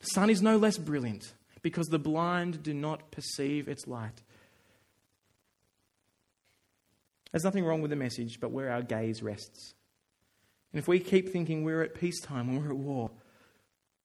The 0.00 0.06
sun 0.06 0.30
is 0.30 0.42
no 0.42 0.56
less 0.56 0.78
brilliant 0.78 1.32
because 1.62 1.86
the 1.86 1.98
blind 1.98 2.62
do 2.62 2.74
not 2.74 3.10
perceive 3.10 3.68
its 3.68 3.86
light. 3.86 4.22
There's 7.30 7.44
nothing 7.44 7.64
wrong 7.64 7.80
with 7.80 7.90
the 7.90 7.96
message, 7.96 8.40
but 8.40 8.50
where 8.50 8.70
our 8.70 8.82
gaze 8.82 9.22
rests. 9.22 9.74
And 10.72 10.78
if 10.78 10.86
we 10.86 11.00
keep 11.00 11.30
thinking 11.30 11.64
we're 11.64 11.82
at 11.82 11.94
peacetime 11.94 12.48
when 12.48 12.62
we're 12.62 12.72
at 12.72 12.76
war, 12.76 13.10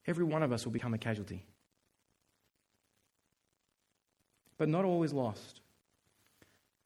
every 0.06 0.24
one 0.24 0.44
of 0.44 0.54
us 0.54 0.66
will 0.66 0.72
become 0.72 0.94
a 0.94 0.98
casualty. 0.98 1.46
But 4.58 4.70
not 4.70 4.86
all 4.86 5.04
is 5.04 5.14
lost. 5.14 5.62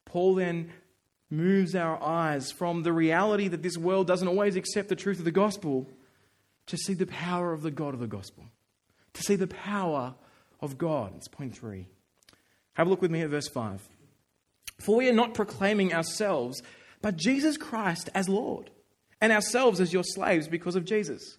Paul 0.05 0.35
then 0.35 0.71
moves 1.31 1.75
our 1.75 2.01
eyes 2.03 2.51
from 2.51 2.83
the 2.83 2.93
reality 2.93 3.47
that 3.47 3.63
this 3.63 3.77
world 3.77 4.07
doesn't 4.07 4.27
always 4.27 4.55
accept 4.55 4.89
the 4.89 4.95
truth 4.95 5.19
of 5.19 5.25
the 5.25 5.31
gospel 5.31 5.89
to 6.67 6.77
see 6.77 6.93
the 6.93 7.07
power 7.07 7.53
of 7.53 7.61
the 7.61 7.71
God 7.71 7.93
of 7.93 7.99
the 7.99 8.07
gospel, 8.07 8.45
to 9.13 9.23
see 9.23 9.35
the 9.35 9.47
power 9.47 10.13
of 10.59 10.77
God. 10.77 11.13
It's 11.15 11.27
point 11.27 11.55
three. 11.57 11.87
Have 12.73 12.87
a 12.87 12.89
look 12.89 13.01
with 13.01 13.11
me 13.11 13.21
at 13.21 13.29
verse 13.29 13.47
5. 13.47 13.87
For 14.79 14.95
we 14.95 15.09
are 15.09 15.13
not 15.13 15.33
proclaiming 15.33 15.93
ourselves, 15.93 16.61
but 17.01 17.17
Jesus 17.17 17.57
Christ 17.57 18.09
as 18.15 18.29
Lord, 18.29 18.71
and 19.19 19.31
ourselves 19.31 19.79
as 19.79 19.93
your 19.93 20.03
slaves 20.03 20.47
because 20.47 20.75
of 20.75 20.85
Jesus. 20.85 21.37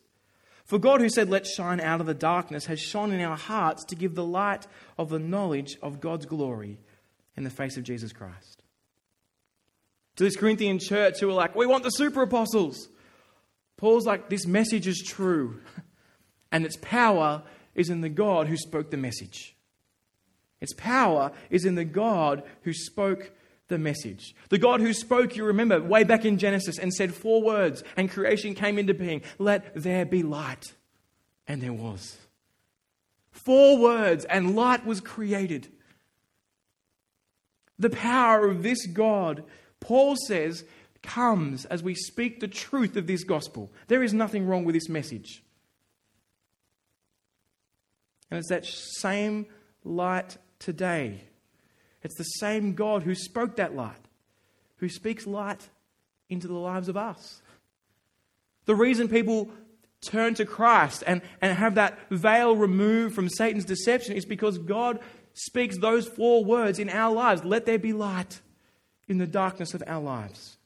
For 0.65 0.79
God, 0.79 1.01
who 1.01 1.09
said, 1.09 1.29
Let's 1.29 1.53
shine 1.55 1.81
out 1.81 2.01
of 2.01 2.07
the 2.07 2.15
darkness, 2.15 2.67
has 2.67 2.81
shone 2.81 3.13
in 3.13 3.21
our 3.21 3.37
hearts 3.37 3.85
to 3.87 3.97
give 3.97 4.15
the 4.15 4.25
light 4.25 4.67
of 4.97 5.09
the 5.09 5.19
knowledge 5.19 5.77
of 5.83 6.01
God's 6.01 6.27
glory 6.27 6.79
in 7.37 7.45
the 7.45 7.51
face 7.51 7.77
of 7.77 7.85
Jesus 7.85 8.13
Christ. 8.13 8.62
To 10.23 10.27
this 10.27 10.37
Corinthian 10.37 10.79
church 10.79 11.19
who 11.19 11.27
were 11.27 11.33
like, 11.33 11.57
We 11.57 11.67
want 11.67 11.83
the 11.83 11.91
super 11.91 12.23
apostles. 12.23 12.89
Paul's 13.77 14.07
like, 14.07 14.29
This 14.29 14.47
message 14.47 14.87
is 14.87 15.03
true, 15.05 15.59
and 16.53 16.65
its 16.65 16.77
power 16.81 17.43
is 17.75 17.91
in 17.91 18.03
the 18.03 18.09
God 18.09 18.47
who 18.47 18.57
spoke 18.57 18.93
the 18.93 18.97
message. 18.97 19.57
Its 20.61 20.75
power 20.75 21.33
is 21.51 21.65
in 21.65 21.75
the 21.75 21.85
God 21.85 22.45
who 22.63 22.73
spoke 22.73 23.33
the 23.67 23.79
message. 23.79 24.37
The 24.49 24.59
God 24.59 24.81
who 24.81 24.93
spoke, 24.93 25.35
you 25.35 25.45
remember, 25.45 25.83
way 25.83 26.05
back 26.05 26.25
in 26.25 26.39
Genesis 26.39 26.79
and 26.79 26.95
said 26.95 27.13
four 27.13 27.43
words, 27.43 27.83
and 27.97 28.09
creation 28.09 28.55
came 28.55 28.79
into 28.79 28.95
being 28.95 29.23
let 29.41 29.75
there 29.75 30.07
be 30.07 30.23
light. 30.23 30.73
And 31.49 31.61
there 31.61 31.73
was. 31.73 32.17
Four 33.33 33.77
words, 33.77 34.25
and 34.27 34.55
light 34.55 34.87
was 34.87 35.01
created. 35.01 35.67
The 37.77 37.91
power 37.91 38.49
of 38.49 38.63
this 38.63 38.87
God, 38.87 39.43
Paul 39.83 40.17
says, 40.17 40.65
comes 41.03 41.65
as 41.67 41.83
we 41.83 41.95
speak 41.95 42.41
the 42.41 42.49
truth 42.49 42.97
of 42.97 43.07
this 43.07 43.25
gospel. 43.25 43.71
There 43.89 44.03
is 44.03 44.15
nothing 44.15 44.47
wrong 44.47 44.65
with 44.65 44.75
this 44.75 44.89
message. 44.89 45.43
And 48.31 48.39
it's 48.39 48.49
that 48.49 48.65
same 48.65 49.47
light 49.85 50.39
today 50.59 51.25
it's 52.03 52.17
the 52.17 52.25
same 52.25 52.75
God 52.75 53.03
who 53.03 53.15
spoke 53.15 53.57
that 53.57 53.75
light, 53.75 53.97
who 54.77 54.89
speaks 54.89 55.27
light 55.27 55.69
into 56.29 56.49
the 56.49 56.55
lives 56.55 56.89
of 56.89 56.97
us. 56.97 57.43
The 58.65 58.75
reason 58.75 59.09
people 59.09 59.51
turn 60.01 60.35
to 60.35 60.45
Christ 60.45 61.05
and, 61.07 61.23
and 61.41 61.57
have 61.57 61.77
that 61.77 61.99
veil 62.11 62.57
removed 62.57 63.15
from 63.15 63.29
Satan's 63.29 63.65
deception 63.65 64.17
is 64.17 64.25
because 64.25 64.59
God 64.59 64.99
speaks 65.35 65.79
those 65.79 66.09
four 66.09 66.45
words 66.45 66.79
in 66.79 66.91
our 66.91 67.15
lives 67.15 67.45
let 67.45 67.65
there 67.65 67.79
be 67.79 67.93
light 67.93 68.41
in 69.09 69.19
the 69.19 69.27
darkness 69.27 69.75
of 69.75 69.83
our 69.87 70.01
lives. 70.01 70.57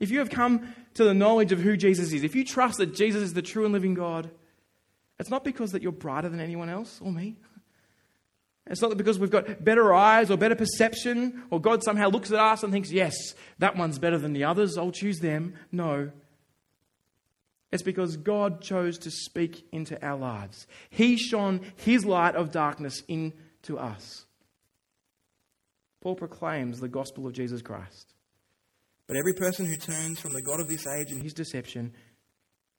If 0.00 0.10
you 0.10 0.20
have 0.20 0.30
come 0.30 0.72
to 0.94 1.04
the 1.04 1.14
knowledge 1.14 1.52
of 1.52 1.60
who 1.60 1.76
Jesus 1.76 2.12
is, 2.12 2.22
if 2.22 2.34
you 2.36 2.44
trust 2.44 2.78
that 2.78 2.94
Jesus 2.94 3.22
is 3.22 3.34
the 3.34 3.42
true 3.42 3.64
and 3.64 3.72
living 3.72 3.94
God, 3.94 4.30
it's 5.18 5.30
not 5.30 5.44
because 5.44 5.72
that 5.72 5.82
you're 5.82 5.92
brighter 5.92 6.28
than 6.28 6.40
anyone 6.40 6.68
else 6.68 7.00
or 7.02 7.10
me. 7.10 7.36
It's 8.66 8.82
not 8.82 8.96
because 8.96 9.18
we've 9.18 9.30
got 9.30 9.64
better 9.64 9.94
eyes 9.94 10.30
or 10.30 10.36
better 10.36 10.54
perception 10.54 11.42
or 11.50 11.60
God 11.60 11.82
somehow 11.82 12.10
looks 12.10 12.30
at 12.30 12.38
us 12.38 12.62
and 12.62 12.72
thinks, 12.72 12.92
yes, 12.92 13.14
that 13.58 13.76
one's 13.76 13.98
better 13.98 14.18
than 14.18 14.34
the 14.34 14.44
others, 14.44 14.76
I'll 14.76 14.92
choose 14.92 15.18
them. 15.18 15.54
No. 15.72 16.10
It's 17.72 17.82
because 17.82 18.16
God 18.16 18.60
chose 18.62 18.98
to 18.98 19.10
speak 19.10 19.66
into 19.72 20.02
our 20.04 20.18
lives. 20.18 20.66
He 20.90 21.16
shone 21.16 21.60
His 21.76 22.04
light 22.04 22.34
of 22.34 22.52
darkness 22.52 23.02
into 23.08 23.78
us. 23.78 24.26
Paul 26.00 26.14
proclaims 26.14 26.80
the 26.80 26.88
gospel 26.88 27.26
of 27.26 27.32
Jesus 27.32 27.62
Christ. 27.62 28.14
But 29.06 29.16
every 29.16 29.34
person 29.34 29.66
who 29.66 29.76
turns 29.76 30.20
from 30.20 30.32
the 30.32 30.42
God 30.42 30.60
of 30.60 30.68
this 30.68 30.86
age 30.86 31.10
and 31.10 31.22
his 31.22 31.32
deception 31.32 31.94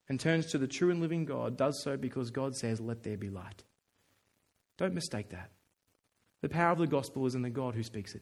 and 0.07 0.19
turns 0.19 0.47
to 0.47 0.57
the 0.57 0.67
true 0.67 0.91
and 0.91 1.01
living 1.01 1.25
God 1.25 1.57
does 1.57 1.81
so 1.83 1.97
because 1.97 2.31
God 2.31 2.55
says, 2.55 2.79
Let 2.79 3.03
there 3.03 3.17
be 3.17 3.29
light. 3.29 3.63
Don't 4.77 4.93
mistake 4.93 5.29
that. 5.29 5.49
The 6.41 6.49
power 6.49 6.71
of 6.71 6.77
the 6.77 6.87
gospel 6.87 7.25
is 7.25 7.35
in 7.35 7.41
the 7.41 7.49
God 7.49 7.75
who 7.75 7.83
speaks 7.83 8.15
it. 8.15 8.21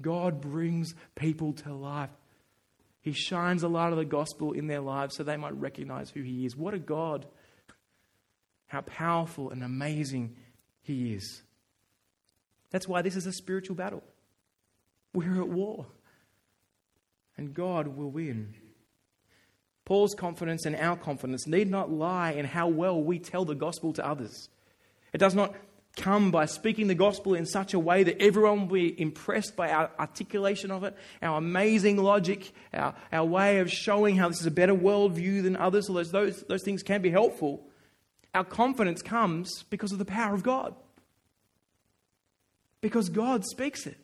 God 0.00 0.40
brings 0.40 0.94
people 1.16 1.52
to 1.54 1.74
life. 1.74 2.10
He 3.00 3.12
shines 3.12 3.62
a 3.62 3.68
light 3.68 3.90
of 3.90 3.98
the 3.98 4.04
gospel 4.04 4.52
in 4.52 4.66
their 4.66 4.80
lives 4.80 5.16
so 5.16 5.22
they 5.22 5.36
might 5.36 5.58
recognize 5.58 6.10
who 6.10 6.22
He 6.22 6.44
is. 6.44 6.56
What 6.56 6.74
a 6.74 6.78
God! 6.78 7.26
How 8.66 8.82
powerful 8.82 9.50
and 9.50 9.64
amazing 9.64 10.36
He 10.82 11.14
is. 11.14 11.42
That's 12.70 12.88
why 12.88 13.02
this 13.02 13.16
is 13.16 13.26
a 13.26 13.32
spiritual 13.32 13.76
battle. 13.76 14.02
We're 15.14 15.40
at 15.40 15.48
war. 15.48 15.86
And 17.36 17.54
God 17.54 17.88
will 17.88 18.10
win. 18.10 18.54
Paul's 19.84 20.14
confidence 20.14 20.66
and 20.66 20.76
our 20.76 20.96
confidence 20.96 21.46
need 21.46 21.70
not 21.70 21.90
lie 21.90 22.32
in 22.32 22.44
how 22.44 22.68
well 22.68 23.02
we 23.02 23.18
tell 23.18 23.44
the 23.44 23.54
gospel 23.54 23.92
to 23.94 24.06
others. 24.06 24.50
It 25.14 25.18
does 25.18 25.34
not 25.34 25.54
come 25.96 26.30
by 26.30 26.44
speaking 26.44 26.86
the 26.86 26.94
gospel 26.94 27.34
in 27.34 27.46
such 27.46 27.74
a 27.74 27.78
way 27.78 28.04
that 28.04 28.20
everyone 28.20 28.60
will 28.60 28.74
be 28.74 29.00
impressed 29.00 29.56
by 29.56 29.70
our 29.70 29.90
articulation 29.98 30.70
of 30.70 30.84
it, 30.84 30.94
our 31.22 31.38
amazing 31.38 31.96
logic, 31.96 32.52
our, 32.72 32.94
our 33.12 33.24
way 33.24 33.58
of 33.58 33.70
showing 33.70 34.16
how 34.16 34.28
this 34.28 34.40
is 34.40 34.46
a 34.46 34.50
better 34.50 34.74
worldview 34.74 35.42
than 35.42 35.56
others. 35.56 35.86
So 35.86 35.94
those, 35.94 36.12
those, 36.12 36.42
those 36.48 36.62
things 36.62 36.82
can 36.82 37.02
be 37.02 37.10
helpful. 37.10 37.66
Our 38.34 38.44
confidence 38.44 39.02
comes 39.02 39.64
because 39.70 39.92
of 39.92 39.98
the 39.98 40.04
power 40.04 40.34
of 40.34 40.42
God. 40.42 40.74
Because 42.80 43.08
God 43.08 43.44
speaks 43.44 43.86
it. 43.86 43.98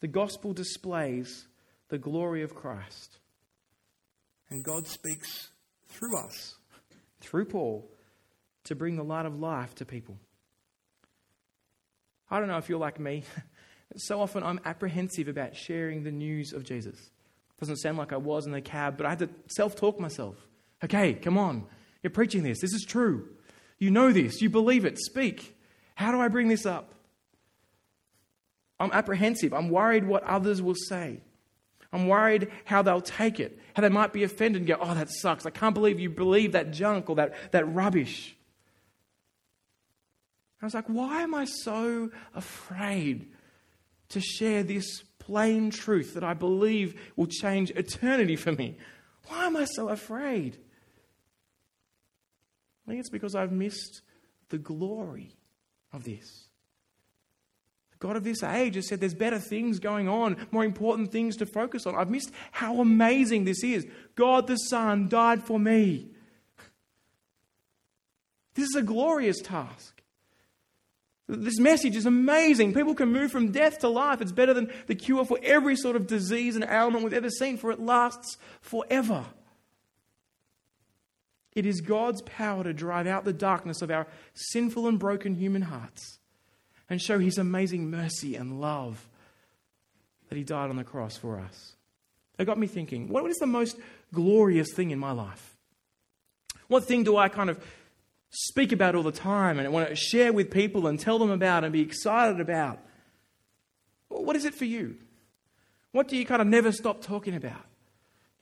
The 0.00 0.08
gospel 0.08 0.52
displays 0.52 1.46
the 1.88 1.98
glory 1.98 2.42
of 2.42 2.54
Christ. 2.54 3.18
And 4.50 4.62
God 4.62 4.86
speaks 4.86 5.50
through 5.88 6.16
us 6.18 6.56
through 7.20 7.46
Paul 7.46 7.90
to 8.64 8.74
bring 8.74 8.96
the 8.96 9.04
light 9.04 9.26
of 9.26 9.38
life 9.38 9.74
to 9.76 9.84
people. 9.84 10.18
I 12.30 12.38
don't 12.38 12.48
know 12.48 12.58
if 12.58 12.68
you're 12.68 12.78
like 12.78 13.00
me. 13.00 13.24
So 13.98 14.20
often 14.20 14.42
I'm 14.42 14.58
apprehensive 14.64 15.28
about 15.28 15.54
sharing 15.54 16.02
the 16.02 16.10
news 16.10 16.52
of 16.52 16.64
Jesus. 16.64 16.98
It 16.98 17.60
Doesn't 17.60 17.76
sound 17.76 17.98
like 17.98 18.12
I 18.12 18.16
was 18.16 18.44
in 18.44 18.50
the 18.50 18.60
cab, 18.60 18.96
but 18.96 19.06
I 19.06 19.10
had 19.10 19.20
to 19.20 19.28
self 19.46 19.76
talk 19.76 20.00
myself. 20.00 20.34
Okay, 20.82 21.14
come 21.14 21.38
on. 21.38 21.66
You're 22.02 22.10
preaching 22.10 22.42
this. 22.42 22.60
This 22.60 22.74
is 22.74 22.84
true. 22.84 23.28
You 23.78 23.90
know 23.90 24.12
this. 24.12 24.40
You 24.40 24.50
believe 24.50 24.84
it. 24.84 24.98
Speak. 24.98 25.56
How 25.94 26.12
do 26.12 26.20
I 26.20 26.28
bring 26.28 26.48
this 26.48 26.66
up? 26.66 26.94
I'm 28.78 28.92
apprehensive. 28.92 29.54
I'm 29.54 29.70
worried 29.70 30.06
what 30.06 30.22
others 30.24 30.60
will 30.60 30.74
say. 30.74 31.20
I'm 31.92 32.08
worried 32.08 32.50
how 32.64 32.82
they'll 32.82 33.00
take 33.00 33.40
it, 33.40 33.58
how 33.74 33.80
they 33.80 33.88
might 33.88 34.12
be 34.12 34.22
offended 34.22 34.60
and 34.60 34.68
go, 34.68 34.76
oh, 34.78 34.94
that 34.94 35.08
sucks. 35.10 35.46
I 35.46 35.50
can't 35.50 35.74
believe 35.74 35.98
you 35.98 36.10
believe 36.10 36.52
that 36.52 36.72
junk 36.72 37.08
or 37.08 37.16
that, 37.16 37.34
that 37.52 37.64
rubbish. 37.72 38.36
I 40.60 40.66
was 40.66 40.74
like, 40.74 40.86
why 40.88 41.22
am 41.22 41.34
I 41.34 41.44
so 41.44 42.10
afraid 42.34 43.28
to 44.10 44.20
share 44.20 44.62
this 44.62 45.02
plain 45.18 45.70
truth 45.70 46.14
that 46.14 46.24
I 46.24 46.34
believe 46.34 47.00
will 47.16 47.26
change 47.26 47.70
eternity 47.70 48.36
for 48.36 48.52
me? 48.52 48.76
Why 49.28 49.46
am 49.46 49.56
I 49.56 49.64
so 49.64 49.88
afraid? 49.88 50.58
I 52.86 52.90
think 52.90 53.00
it's 53.00 53.10
because 53.10 53.34
I've 53.34 53.52
missed 53.52 54.02
the 54.48 54.58
glory 54.58 55.34
of 55.92 56.04
this. 56.04 56.44
The 57.92 57.98
God 57.98 58.16
of 58.16 58.24
this 58.24 58.42
age 58.42 58.76
has 58.76 58.88
said 58.88 59.00
there's 59.00 59.14
better 59.14 59.38
things 59.38 59.78
going 59.78 60.08
on, 60.08 60.36
more 60.50 60.64
important 60.64 61.10
things 61.10 61.36
to 61.38 61.46
focus 61.46 61.86
on. 61.86 61.96
I've 61.96 62.10
missed 62.10 62.30
how 62.52 62.80
amazing 62.80 63.44
this 63.44 63.64
is. 63.64 63.86
God 64.14 64.46
the 64.46 64.56
Son 64.56 65.08
died 65.08 65.42
for 65.42 65.58
me. 65.58 66.10
This 68.54 68.68
is 68.68 68.76
a 68.76 68.82
glorious 68.82 69.40
task. 69.40 70.02
This 71.28 71.58
message 71.58 71.96
is 71.96 72.06
amazing. 72.06 72.72
People 72.72 72.94
can 72.94 73.12
move 73.12 73.32
from 73.32 73.50
death 73.50 73.80
to 73.80 73.88
life. 73.88 74.20
It's 74.20 74.30
better 74.30 74.54
than 74.54 74.70
the 74.86 74.94
cure 74.94 75.24
for 75.24 75.38
every 75.42 75.74
sort 75.74 75.96
of 75.96 76.06
disease 76.06 76.54
and 76.54 76.64
ailment 76.64 77.02
we've 77.02 77.12
ever 77.12 77.30
seen, 77.30 77.56
for 77.56 77.72
it 77.72 77.80
lasts 77.80 78.38
forever. 78.60 79.26
It 81.56 81.64
is 81.64 81.80
God's 81.80 82.20
power 82.22 82.62
to 82.62 82.74
drive 82.74 83.06
out 83.06 83.24
the 83.24 83.32
darkness 83.32 83.80
of 83.80 83.90
our 83.90 84.06
sinful 84.34 84.86
and 84.86 84.98
broken 84.98 85.34
human 85.34 85.62
hearts 85.62 86.18
and 86.88 87.00
show 87.00 87.18
his 87.18 87.38
amazing 87.38 87.90
mercy 87.90 88.36
and 88.36 88.60
love 88.60 89.08
that 90.28 90.36
he 90.36 90.44
died 90.44 90.68
on 90.68 90.76
the 90.76 90.84
cross 90.84 91.16
for 91.16 91.40
us. 91.40 91.72
It 92.38 92.44
got 92.44 92.58
me 92.58 92.66
thinking 92.66 93.08
what 93.08 93.24
is 93.30 93.38
the 93.38 93.46
most 93.46 93.78
glorious 94.12 94.68
thing 94.74 94.90
in 94.90 94.98
my 94.98 95.12
life? 95.12 95.56
What 96.68 96.84
thing 96.84 97.04
do 97.04 97.16
I 97.16 97.30
kind 97.30 97.48
of 97.48 97.58
speak 98.28 98.72
about 98.72 98.94
all 98.94 99.02
the 99.02 99.10
time 99.10 99.58
and 99.58 99.66
I 99.66 99.70
want 99.70 99.88
to 99.88 99.96
share 99.96 100.34
with 100.34 100.50
people 100.50 100.86
and 100.86 101.00
tell 101.00 101.18
them 101.18 101.30
about 101.30 101.64
and 101.64 101.72
be 101.72 101.80
excited 101.80 102.38
about? 102.38 102.78
What 104.08 104.36
is 104.36 104.44
it 104.44 104.54
for 104.54 104.66
you? 104.66 104.96
What 105.92 106.08
do 106.08 106.18
you 106.18 106.26
kind 106.26 106.42
of 106.42 106.48
never 106.48 106.70
stop 106.70 107.00
talking 107.00 107.34
about? 107.34 107.64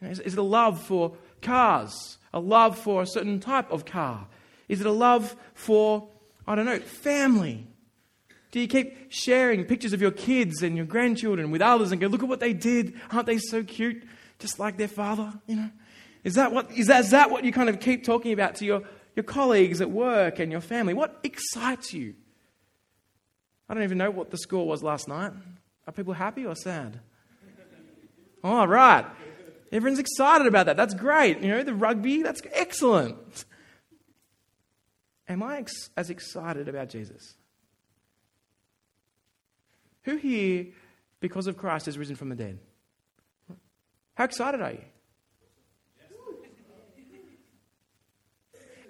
Is, 0.02 0.18
it 0.18 0.36
a 0.36 0.42
love 0.42 0.82
for 0.82 1.16
cars? 1.40 2.18
A 2.34 2.40
love 2.40 2.76
for 2.76 3.00
a 3.00 3.06
certain 3.06 3.38
type 3.38 3.70
of 3.70 3.86
car? 3.86 4.26
Is 4.68 4.80
it 4.80 4.86
a 4.86 4.92
love 4.92 5.36
for, 5.54 6.08
I 6.48 6.56
don't 6.56 6.66
know, 6.66 6.80
family? 6.80 7.68
Do 8.50 8.58
you 8.58 8.66
keep 8.66 8.96
sharing 9.08 9.64
pictures 9.64 9.92
of 9.92 10.02
your 10.02 10.10
kids 10.10 10.60
and 10.60 10.76
your 10.76 10.84
grandchildren 10.84 11.52
with 11.52 11.62
others 11.62 11.92
and 11.92 12.00
go, 12.00 12.08
look 12.08 12.24
at 12.24 12.28
what 12.28 12.40
they 12.40 12.52
did? 12.52 12.94
Aren't 13.12 13.26
they 13.26 13.38
so 13.38 13.62
cute? 13.62 14.02
Just 14.40 14.58
like 14.58 14.76
their 14.76 14.88
father, 14.88 15.32
you 15.46 15.54
know? 15.54 15.70
Is 16.24 16.34
that 16.34 16.50
what, 16.50 16.72
is 16.72 16.88
that, 16.88 17.04
is 17.04 17.10
that 17.12 17.30
what 17.30 17.44
you 17.44 17.52
kind 17.52 17.68
of 17.68 17.78
keep 17.78 18.02
talking 18.02 18.32
about 18.32 18.56
to 18.56 18.64
your, 18.64 18.82
your 19.14 19.22
colleagues 19.22 19.80
at 19.80 19.90
work 19.90 20.40
and 20.40 20.50
your 20.50 20.60
family? 20.60 20.92
What 20.92 21.20
excites 21.22 21.92
you? 21.92 22.14
I 23.68 23.74
don't 23.74 23.84
even 23.84 23.98
know 23.98 24.10
what 24.10 24.32
the 24.32 24.38
score 24.38 24.66
was 24.66 24.82
last 24.82 25.06
night. 25.06 25.32
Are 25.86 25.92
people 25.92 26.14
happy 26.14 26.46
or 26.46 26.56
sad? 26.56 26.98
All 28.42 28.66
right. 28.66 29.06
Everyone's 29.74 29.98
excited 29.98 30.46
about 30.46 30.66
that. 30.66 30.76
That's 30.76 30.94
great. 30.94 31.40
You 31.40 31.48
know, 31.48 31.62
the 31.64 31.74
rugby, 31.74 32.22
that's 32.22 32.40
excellent. 32.52 33.44
Am 35.28 35.42
I 35.42 35.58
ex- 35.58 35.90
as 35.96 36.10
excited 36.10 36.68
about 36.68 36.90
Jesus? 36.90 37.34
Who 40.04 40.14
here, 40.16 40.66
because 41.18 41.48
of 41.48 41.56
Christ, 41.56 41.86
has 41.86 41.98
risen 41.98 42.14
from 42.14 42.28
the 42.28 42.36
dead? 42.36 42.60
How 44.14 44.24
excited 44.24 44.60
are 44.60 44.72
you? 44.72 44.84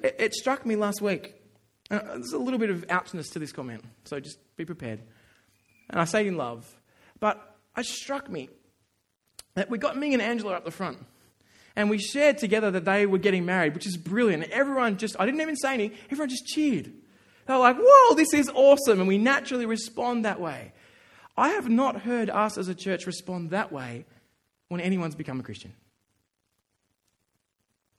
It, 0.02 0.16
it 0.18 0.34
struck 0.34 0.66
me 0.66 0.76
last 0.76 1.00
week. 1.00 1.34
Uh, 1.90 2.00
there's 2.02 2.32
a 2.34 2.38
little 2.38 2.58
bit 2.58 2.68
of 2.68 2.86
ouchness 2.88 3.32
to 3.32 3.38
this 3.38 3.52
comment, 3.52 3.82
so 4.04 4.20
just 4.20 4.36
be 4.56 4.66
prepared. 4.66 5.00
And 5.88 5.98
I 5.98 6.04
say 6.04 6.26
in 6.26 6.36
love. 6.36 6.70
But 7.20 7.56
it 7.74 7.86
struck 7.86 8.28
me 8.28 8.50
that 9.54 9.70
we 9.70 9.78
got 9.78 9.96
Ming 9.96 10.12
and 10.12 10.22
Angela 10.22 10.54
up 10.54 10.64
the 10.64 10.70
front. 10.70 10.98
And 11.76 11.90
we 11.90 11.98
shared 11.98 12.38
together 12.38 12.70
that 12.70 12.84
they 12.84 13.06
were 13.06 13.18
getting 13.18 13.44
married, 13.44 13.74
which 13.74 13.86
is 13.86 13.96
brilliant. 13.96 14.44
Everyone 14.50 14.96
just, 14.96 15.16
I 15.18 15.26
didn't 15.26 15.40
even 15.40 15.56
say 15.56 15.74
anything, 15.74 15.98
everyone 16.10 16.28
just 16.28 16.46
cheered. 16.46 16.92
They 17.46 17.52
were 17.52 17.58
like, 17.58 17.76
whoa, 17.78 18.14
this 18.14 18.32
is 18.32 18.48
awesome. 18.54 19.00
And 19.00 19.08
we 19.08 19.18
naturally 19.18 19.66
respond 19.66 20.24
that 20.24 20.40
way. 20.40 20.72
I 21.36 21.50
have 21.50 21.68
not 21.68 22.02
heard 22.02 22.30
us 22.30 22.56
as 22.56 22.68
a 22.68 22.74
church 22.74 23.06
respond 23.06 23.50
that 23.50 23.72
way 23.72 24.06
when 24.68 24.80
anyone's 24.80 25.14
become 25.14 25.40
a 25.40 25.42
Christian. 25.42 25.72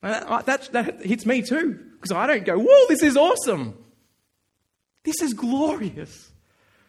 That, 0.01 0.45
that, 0.45 0.71
that 0.71 1.01
hits 1.05 1.25
me 1.25 1.41
too, 1.41 1.79
because 1.93 2.11
I 2.11 2.27
don't 2.27 2.45
go, 2.45 2.57
whoa, 2.57 2.87
this 2.87 3.03
is 3.03 3.17
awesome. 3.17 3.77
This 5.03 5.21
is 5.21 5.33
glorious. 5.33 6.31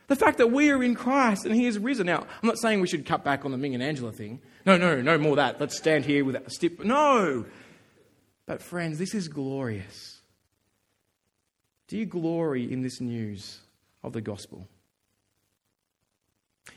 The 0.09 0.16
fact 0.16 0.38
that 0.38 0.53
we 0.53 0.71
are 0.71 0.83
in 0.83 0.95
Christ 0.95 1.45
and 1.45 1.55
He 1.55 1.66
is 1.66 1.79
risen. 1.79 2.07
Now, 2.07 2.21
I'm 2.21 2.47
not 2.47 2.59
saying 2.59 2.81
we 2.81 2.87
should 2.87 3.07
cut 3.07 3.25
back 3.25 3.45
on 3.45 3.51
the 3.51 3.59
Ming 3.59 3.75
and 3.75 3.83
Angela 3.83 4.12
thing. 4.12 4.40
No, 4.64 4.77
no, 4.77 5.01
no 5.01 5.19
more 5.19 5.37
that. 5.37 5.61
Let's 5.61 5.77
stand 5.77 6.05
here 6.05 6.25
with 6.25 6.37
a 6.37 6.49
stiff. 6.51 6.79
No! 6.81 7.45
But, 8.47 8.62
friends, 8.62 8.99
this 8.99 9.14
is 9.14 9.27
glorious. 9.27 10.21
Do 11.88 11.97
you 11.97 12.07
glory 12.07 12.71
in 12.71 12.83
this 12.83 13.01
news 13.01 13.59
of 14.03 14.12
the 14.12 14.21
gospel? 14.21 14.69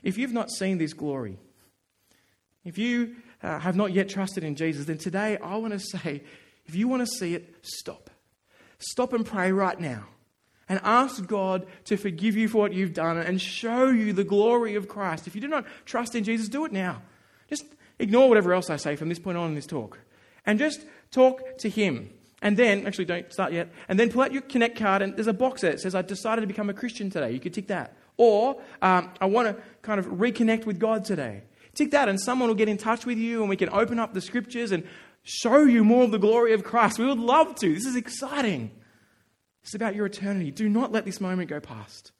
If 0.01 0.17
you've 0.17 0.33
not 0.33 0.49
seen 0.49 0.77
this 0.77 0.93
glory, 0.93 1.37
if 2.63 2.77
you 2.77 3.15
uh, 3.41 3.59
have 3.59 3.75
not 3.75 3.91
yet 3.91 4.09
trusted 4.09 4.43
in 4.43 4.55
Jesus, 4.55 4.85
then 4.85 4.97
today 4.97 5.37
I 5.37 5.55
want 5.57 5.73
to 5.73 5.79
say 5.79 6.23
if 6.65 6.75
you 6.75 6.87
want 6.87 7.01
to 7.01 7.07
see 7.07 7.33
it, 7.33 7.55
stop. 7.63 8.09
Stop 8.77 9.13
and 9.13 9.25
pray 9.25 9.51
right 9.51 9.79
now 9.79 10.05
and 10.69 10.79
ask 10.83 11.25
God 11.25 11.65
to 11.85 11.97
forgive 11.97 12.37
you 12.37 12.47
for 12.47 12.59
what 12.59 12.73
you've 12.73 12.93
done 12.93 13.17
and 13.17 13.41
show 13.41 13.89
you 13.89 14.13
the 14.13 14.23
glory 14.23 14.75
of 14.75 14.87
Christ. 14.87 15.27
If 15.27 15.35
you 15.35 15.41
do 15.41 15.47
not 15.47 15.65
trust 15.85 16.15
in 16.15 16.23
Jesus, 16.23 16.47
do 16.47 16.63
it 16.63 16.71
now. 16.71 17.01
Just 17.49 17.65
ignore 17.97 18.29
whatever 18.29 18.53
else 18.53 18.69
I 18.69 18.77
say 18.77 18.95
from 18.95 19.09
this 19.09 19.19
point 19.19 19.37
on 19.37 19.49
in 19.49 19.55
this 19.55 19.65
talk 19.65 19.99
and 20.45 20.59
just 20.59 20.85
talk 21.11 21.57
to 21.59 21.69
Him. 21.69 22.11
And 22.41 22.55
then, 22.55 22.87
actually, 22.87 23.05
don't 23.05 23.31
start 23.33 23.51
yet. 23.51 23.69
And 23.89 23.99
then 23.99 24.09
pull 24.09 24.21
out 24.21 24.31
your 24.31 24.41
Connect 24.41 24.77
card, 24.77 25.01
and 25.01 25.15
there's 25.15 25.27
a 25.27 25.33
box 25.33 25.61
there 25.61 25.71
that 25.71 25.81
says, 25.81 25.93
I 25.93 26.01
decided 26.01 26.41
to 26.41 26.47
become 26.47 26.69
a 26.69 26.73
Christian 26.73 27.09
today. 27.09 27.31
You 27.31 27.39
could 27.39 27.53
tick 27.53 27.67
that. 27.67 27.95
Or, 28.15 28.61
um, 28.81 29.11
I 29.19 29.25
want 29.25 29.49
to 29.49 29.61
kind 29.81 29.99
of 29.99 30.05
reconnect 30.05 30.65
with 30.65 30.79
God 30.79 31.03
today. 31.03 31.43
Tick 31.75 31.91
that, 31.91 32.07
and 32.07 32.19
someone 32.19 32.47
will 32.47 32.55
get 32.55 32.69
in 32.69 32.77
touch 32.77 33.05
with 33.05 33.17
you, 33.17 33.41
and 33.41 33.49
we 33.49 33.57
can 33.57 33.69
open 33.69 33.99
up 33.99 34.13
the 34.13 34.21
scriptures 34.21 34.71
and 34.71 34.87
show 35.23 35.63
you 35.63 35.83
more 35.83 36.03
of 36.03 36.11
the 36.11 36.17
glory 36.17 36.53
of 36.53 36.63
Christ. 36.63 36.97
We 36.97 37.05
would 37.05 37.19
love 37.19 37.55
to. 37.55 37.73
This 37.73 37.85
is 37.85 37.95
exciting. 37.95 38.71
It's 39.69 39.75
about 39.75 39.93
your 39.93 40.07
eternity. 40.07 40.49
Do 40.49 40.67
not 40.67 40.91
let 40.91 41.05
this 41.05 41.21
moment 41.21 41.47
go 41.47 41.59
past. 41.59 42.11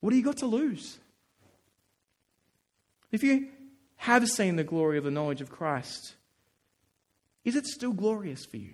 What 0.00 0.08
do 0.08 0.16
you 0.16 0.24
got 0.24 0.38
to 0.38 0.46
lose? 0.46 0.98
If 3.12 3.22
you 3.22 3.48
have 3.96 4.26
seen 4.26 4.56
the 4.56 4.64
glory 4.64 4.96
of 4.96 5.04
the 5.04 5.10
knowledge 5.10 5.42
of 5.42 5.50
Christ, 5.50 6.14
is 7.44 7.56
it 7.56 7.66
still 7.66 7.92
glorious 7.92 8.46
for 8.46 8.56
you? 8.56 8.70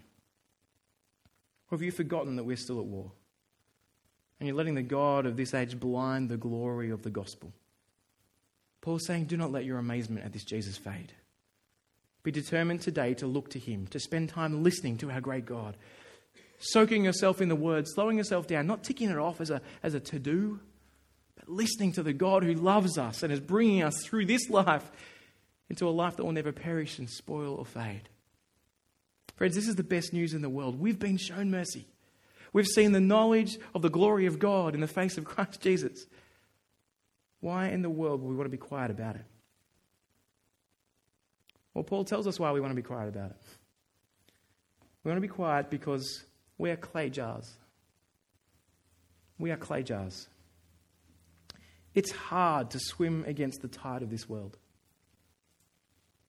Or 1.68 1.76
have 1.76 1.82
you 1.82 1.90
forgotten 1.90 2.36
that 2.36 2.44
we're 2.44 2.56
still 2.56 2.78
at 2.78 2.86
war? 2.86 3.10
And 4.38 4.46
you're 4.46 4.56
letting 4.56 4.76
the 4.76 4.82
God 4.84 5.26
of 5.26 5.36
this 5.36 5.52
age 5.52 5.80
blind 5.80 6.28
the 6.28 6.36
glory 6.36 6.90
of 6.90 7.02
the 7.02 7.10
gospel. 7.10 7.52
Paul's 8.80 9.06
saying, 9.06 9.24
Do 9.24 9.38
not 9.38 9.50
let 9.50 9.64
your 9.64 9.78
amazement 9.78 10.24
at 10.24 10.32
this 10.32 10.44
Jesus 10.44 10.76
fade. 10.76 11.14
Be 12.22 12.30
determined 12.30 12.82
today 12.82 13.12
to 13.14 13.26
look 13.26 13.50
to 13.50 13.58
him, 13.58 13.88
to 13.88 13.98
spend 13.98 14.28
time 14.28 14.62
listening 14.62 14.98
to 14.98 15.10
our 15.10 15.20
great 15.20 15.46
God, 15.46 15.76
soaking 16.60 17.04
yourself 17.04 17.40
in 17.40 17.48
the 17.48 17.56
word, 17.56 17.88
slowing 17.88 18.18
yourself 18.18 18.46
down, 18.46 18.66
not 18.66 18.84
ticking 18.84 19.10
it 19.10 19.18
off 19.18 19.40
as 19.40 19.50
a, 19.50 19.60
as 19.82 19.94
a 19.94 20.00
to 20.00 20.18
do, 20.18 20.60
but 21.34 21.48
listening 21.48 21.92
to 21.92 22.02
the 22.02 22.12
God 22.12 22.44
who 22.44 22.54
loves 22.54 22.98
us 22.98 23.22
and 23.22 23.32
is 23.32 23.40
bringing 23.40 23.82
us 23.82 24.00
through 24.04 24.26
this 24.26 24.48
life 24.48 24.88
into 25.68 25.88
a 25.88 25.90
life 25.90 26.16
that 26.16 26.24
will 26.24 26.32
never 26.32 26.52
perish 26.52 26.98
and 26.98 27.08
spoil 27.08 27.54
or 27.54 27.64
fade. 27.64 28.08
Friends, 29.36 29.54
this 29.54 29.68
is 29.68 29.76
the 29.76 29.82
best 29.82 30.12
news 30.12 30.34
in 30.34 30.42
the 30.42 30.50
world. 30.50 30.78
We've 30.78 30.98
been 30.98 31.16
shown 31.16 31.50
mercy. 31.50 31.86
We've 32.52 32.66
seen 32.66 32.92
the 32.92 33.00
knowledge 33.00 33.58
of 33.74 33.80
the 33.80 33.88
glory 33.88 34.26
of 34.26 34.38
God 34.38 34.74
in 34.74 34.80
the 34.80 34.86
face 34.86 35.16
of 35.16 35.24
Christ 35.24 35.60
Jesus. 35.62 36.06
Why 37.40 37.68
in 37.68 37.80
the 37.80 37.88
world 37.88 38.20
would 38.20 38.28
we 38.28 38.36
want 38.36 38.46
to 38.46 38.50
be 38.50 38.58
quiet 38.58 38.90
about 38.90 39.16
it? 39.16 39.24
Well, 41.72 41.84
Paul 41.84 42.04
tells 42.04 42.26
us 42.26 42.38
why 42.38 42.52
we 42.52 42.60
want 42.60 42.72
to 42.72 42.76
be 42.76 42.82
quiet 42.82 43.08
about 43.08 43.30
it. 43.30 43.36
We 45.02 45.10
want 45.10 45.16
to 45.16 45.26
be 45.26 45.32
quiet 45.32 45.70
because 45.70 46.24
we 46.60 46.70
are 46.70 46.76
clay 46.76 47.08
jars. 47.08 47.50
We 49.38 49.50
are 49.50 49.56
clay 49.56 49.82
jars. 49.82 50.28
It's 51.94 52.12
hard 52.12 52.70
to 52.72 52.78
swim 52.78 53.24
against 53.26 53.62
the 53.62 53.68
tide 53.68 54.02
of 54.02 54.10
this 54.10 54.28
world. 54.28 54.58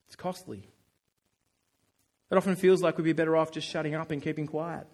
It's 0.07 0.15
costly. 0.15 0.63
It 2.31 2.37
often 2.37 2.55
feels 2.55 2.81
like 2.81 2.97
we'd 2.97 3.03
be 3.03 3.13
better 3.13 3.35
off 3.35 3.51
just 3.51 3.67
shutting 3.67 3.93
up 3.93 4.09
and 4.09 4.21
keeping 4.21 4.47
quiet. 4.47 4.87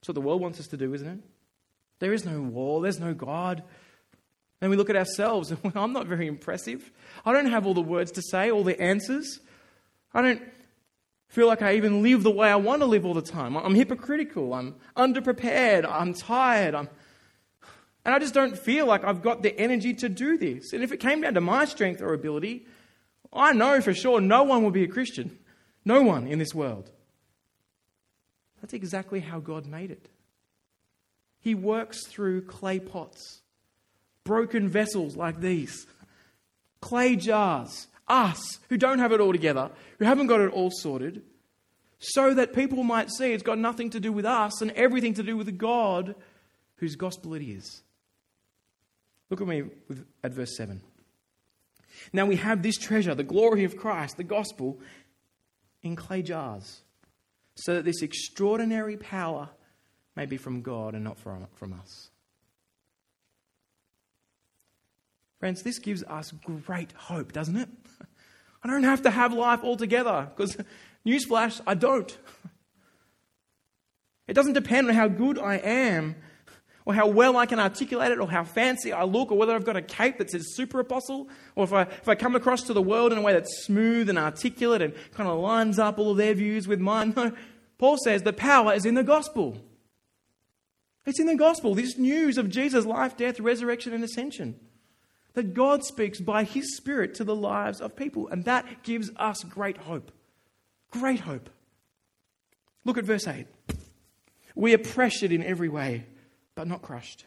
That's 0.00 0.08
what 0.08 0.14
the 0.14 0.20
world 0.20 0.42
wants 0.42 0.60
us 0.60 0.66
to 0.68 0.76
do, 0.76 0.92
isn't 0.92 1.08
it? 1.08 1.20
There 1.98 2.12
is 2.12 2.26
no 2.26 2.42
war, 2.42 2.82
there's 2.82 3.00
no 3.00 3.14
God. 3.14 3.62
And 4.60 4.70
we 4.70 4.76
look 4.76 4.90
at 4.90 4.96
ourselves 4.96 5.50
and 5.50 5.62
well, 5.64 5.72
I'm 5.84 5.94
not 5.94 6.06
very 6.06 6.26
impressive. 6.26 6.90
I 7.24 7.32
don't 7.32 7.50
have 7.50 7.66
all 7.66 7.74
the 7.74 7.80
words 7.80 8.12
to 8.12 8.22
say, 8.30 8.50
all 8.50 8.62
the 8.62 8.78
answers. 8.78 9.40
I 10.12 10.20
don't 10.20 10.42
feel 11.28 11.46
like 11.46 11.62
I 11.62 11.74
even 11.74 12.02
live 12.02 12.22
the 12.22 12.30
way 12.30 12.48
I 12.48 12.56
want 12.56 12.82
to 12.82 12.86
live 12.86 13.04
all 13.04 13.14
the 13.14 13.22
time. 13.22 13.56
I'm 13.56 13.74
hypocritical. 13.74 14.54
I'm 14.54 14.76
underprepared. 14.96 15.88
I'm 15.88 16.14
tired. 16.14 16.74
I'm... 16.74 16.88
And 18.04 18.14
I 18.14 18.18
just 18.20 18.34
don't 18.34 18.56
feel 18.56 18.86
like 18.86 19.02
I've 19.02 19.22
got 19.22 19.42
the 19.42 19.58
energy 19.58 19.92
to 19.94 20.08
do 20.08 20.38
this. 20.38 20.72
And 20.72 20.82
if 20.82 20.92
it 20.92 20.98
came 20.98 21.22
down 21.22 21.34
to 21.34 21.40
my 21.40 21.64
strength 21.64 22.00
or 22.00 22.14
ability, 22.14 22.66
I 23.32 23.52
know 23.52 23.80
for 23.80 23.92
sure 23.92 24.20
no 24.20 24.44
one 24.44 24.62
will 24.62 24.70
be 24.70 24.84
a 24.84 24.88
Christian. 24.88 25.38
No 25.84 26.02
one 26.02 26.26
in 26.26 26.38
this 26.38 26.54
world. 26.54 26.90
That's 28.60 28.74
exactly 28.74 29.20
how 29.20 29.40
God 29.40 29.66
made 29.66 29.90
it. 29.90 30.08
He 31.40 31.54
works 31.54 32.06
through 32.06 32.42
clay 32.46 32.80
pots, 32.80 33.42
broken 34.24 34.68
vessels 34.68 35.16
like 35.16 35.40
these, 35.40 35.86
clay 36.80 37.14
jars, 37.14 37.86
us 38.08 38.58
who 38.68 38.76
don't 38.76 38.98
have 38.98 39.12
it 39.12 39.20
all 39.20 39.32
together, 39.32 39.70
who 39.98 40.04
haven't 40.04 40.26
got 40.26 40.40
it 40.40 40.52
all 40.52 40.70
sorted, 40.70 41.22
so 41.98 42.34
that 42.34 42.52
people 42.52 42.82
might 42.82 43.10
see 43.10 43.32
it's 43.32 43.42
got 43.42 43.58
nothing 43.58 43.90
to 43.90 44.00
do 44.00 44.12
with 44.12 44.24
us 44.24 44.60
and 44.60 44.70
everything 44.72 45.14
to 45.14 45.22
do 45.22 45.36
with 45.36 45.46
the 45.46 45.52
God 45.52 46.14
whose 46.76 46.96
gospel 46.96 47.34
it 47.34 47.42
is. 47.42 47.82
Look 49.30 49.40
at 49.40 49.46
me 49.46 49.64
at 50.22 50.32
verse 50.32 50.56
7. 50.56 50.80
Now 52.12 52.26
we 52.26 52.36
have 52.36 52.62
this 52.62 52.76
treasure, 52.76 53.14
the 53.14 53.24
glory 53.24 53.64
of 53.64 53.76
Christ, 53.76 54.16
the 54.16 54.24
gospel, 54.24 54.78
in 55.82 55.96
clay 55.96 56.22
jars, 56.22 56.82
so 57.54 57.74
that 57.74 57.84
this 57.84 58.02
extraordinary 58.02 58.96
power 58.96 59.48
may 60.14 60.26
be 60.26 60.36
from 60.36 60.62
God 60.62 60.94
and 60.94 61.02
not 61.02 61.18
from, 61.18 61.46
from 61.54 61.72
us. 61.72 62.10
Friends, 65.38 65.62
this 65.62 65.78
gives 65.78 66.02
us 66.04 66.32
great 66.66 66.92
hope, 66.92 67.32
doesn't 67.32 67.56
it? 67.56 67.68
I 68.66 68.72
don't 68.72 68.82
have 68.82 69.02
to 69.02 69.10
have 69.10 69.32
life 69.32 69.60
altogether 69.62 70.28
because, 70.34 70.56
newsflash, 71.06 71.60
I 71.68 71.74
don't. 71.74 72.16
It 74.26 74.34
doesn't 74.34 74.54
depend 74.54 74.88
on 74.88 74.94
how 74.96 75.06
good 75.06 75.38
I 75.38 75.58
am 75.58 76.16
or 76.84 76.94
how 76.94 77.06
well 77.06 77.36
I 77.36 77.46
can 77.46 77.60
articulate 77.60 78.10
it 78.10 78.18
or 78.18 78.28
how 78.28 78.42
fancy 78.42 78.92
I 78.92 79.04
look 79.04 79.30
or 79.30 79.38
whether 79.38 79.54
I've 79.54 79.64
got 79.64 79.76
a 79.76 79.82
cape 79.82 80.18
that 80.18 80.30
says 80.30 80.56
super 80.56 80.80
apostle 80.80 81.28
or 81.54 81.62
if 81.62 81.72
I, 81.72 81.82
if 81.82 82.08
I 82.08 82.16
come 82.16 82.34
across 82.34 82.62
to 82.64 82.72
the 82.72 82.82
world 82.82 83.12
in 83.12 83.18
a 83.18 83.22
way 83.22 83.34
that's 83.34 83.64
smooth 83.64 84.08
and 84.08 84.18
articulate 84.18 84.82
and 84.82 84.94
kind 85.12 85.30
of 85.30 85.38
lines 85.38 85.78
up 85.78 86.00
all 86.00 86.10
of 86.10 86.16
their 86.16 86.34
views 86.34 86.66
with 86.66 86.80
mine. 86.80 87.14
No, 87.16 87.32
Paul 87.78 87.98
says 87.98 88.22
the 88.22 88.32
power 88.32 88.72
is 88.72 88.84
in 88.84 88.94
the 88.94 89.04
gospel. 89.04 89.58
It's 91.04 91.20
in 91.20 91.26
the 91.26 91.36
gospel, 91.36 91.74
this 91.76 91.96
news 91.96 92.36
of 92.36 92.48
Jesus' 92.48 92.84
life, 92.84 93.16
death, 93.16 93.38
resurrection, 93.38 93.92
and 93.92 94.02
ascension 94.02 94.58
that 95.36 95.52
God 95.52 95.84
speaks 95.84 96.18
by 96.18 96.44
His 96.44 96.76
Spirit 96.76 97.14
to 97.16 97.24
the 97.24 97.36
lives 97.36 97.82
of 97.82 97.94
people. 97.94 98.26
And 98.28 98.44
that 98.46 98.82
gives 98.82 99.10
us 99.16 99.44
great 99.44 99.76
hope. 99.76 100.10
Great 100.90 101.20
hope. 101.20 101.50
Look 102.86 102.96
at 102.96 103.04
verse 103.04 103.28
8. 103.28 103.46
We 104.54 104.72
are 104.72 104.78
pressured 104.78 105.32
in 105.32 105.44
every 105.44 105.68
way, 105.68 106.06
but 106.54 106.66
not 106.66 106.80
crushed. 106.80 107.26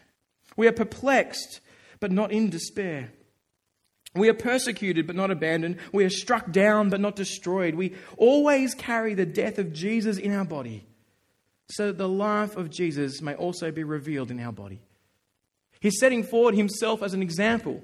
We 0.58 0.68
are 0.68 0.72
perplexed, 0.72 1.60
but 2.00 2.12
not 2.12 2.32
in 2.32 2.50
despair. 2.50 3.12
We 4.16 4.28
are 4.28 4.34
persecuted 4.34 5.06
but 5.06 5.16
not 5.16 5.30
abandoned. 5.30 5.78
We 5.94 6.04
are 6.04 6.10
struck 6.10 6.52
down 6.52 6.90
but 6.90 7.00
not 7.00 7.16
destroyed. 7.16 7.76
We 7.76 7.94
always 8.18 8.74
carry 8.74 9.14
the 9.14 9.28
death 9.28 9.60
of 9.60 9.72
Jesus 9.72 10.18
in 10.18 10.34
our 10.34 10.46
body 10.46 10.84
so 11.70 11.88
that 11.88 12.00
the 12.00 12.10
life 12.10 12.58
of 12.58 12.72
Jesus 12.72 13.22
may 13.22 13.36
also 13.36 13.70
be 13.70 13.84
revealed 13.84 14.32
in 14.32 14.40
our 14.40 14.52
body. 14.52 14.82
He's 15.80 16.00
setting 16.00 16.24
forward 16.24 16.56
himself 16.56 17.04
as 17.04 17.14
an 17.14 17.22
example, 17.22 17.84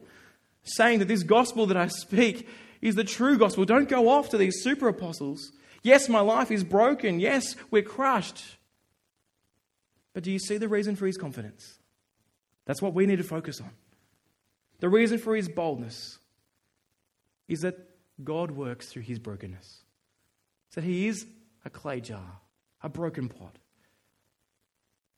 saying 0.65 0.99
that 0.99 1.07
this 1.07 1.23
gospel 1.23 1.67
that 1.67 1.77
I 1.77 1.87
speak 1.87 2.47
is 2.81 2.95
the 2.95 3.03
true 3.03 3.37
gospel. 3.37 3.65
Don't 3.65 3.89
go 3.89 4.09
off 4.09 4.29
to 4.29 4.37
these 4.37 4.61
super 4.61 4.87
apostles. 4.87 5.51
Yes, 5.83 6.09
my 6.09 6.19
life 6.19 6.51
is 6.51 6.63
broken. 6.63 7.19
Yes, 7.19 7.55
we're 7.71 7.83
crushed. 7.83 8.43
But 10.13 10.23
do 10.23 10.31
you 10.31 10.39
see 10.39 10.57
the 10.57 10.67
reason 10.67 10.95
for 10.95 11.05
his 11.05 11.17
confidence? 11.17 11.79
That's 12.65 12.81
what 12.81 12.93
we 12.93 13.05
need 13.05 13.17
to 13.17 13.23
focus 13.23 13.61
on. 13.61 13.69
The 14.79 14.89
reason 14.89 15.19
for 15.19 15.35
his 15.35 15.47
boldness 15.47 16.17
is 17.47 17.61
that 17.61 17.77
God 18.23 18.51
works 18.51 18.87
through 18.87 19.03
his 19.03 19.19
brokenness. 19.19 19.81
So 20.71 20.81
he 20.81 21.07
is 21.07 21.25
a 21.63 21.69
clay 21.69 22.01
jar, 22.01 22.39
a 22.81 22.89
broken 22.89 23.29
pot. 23.29 23.57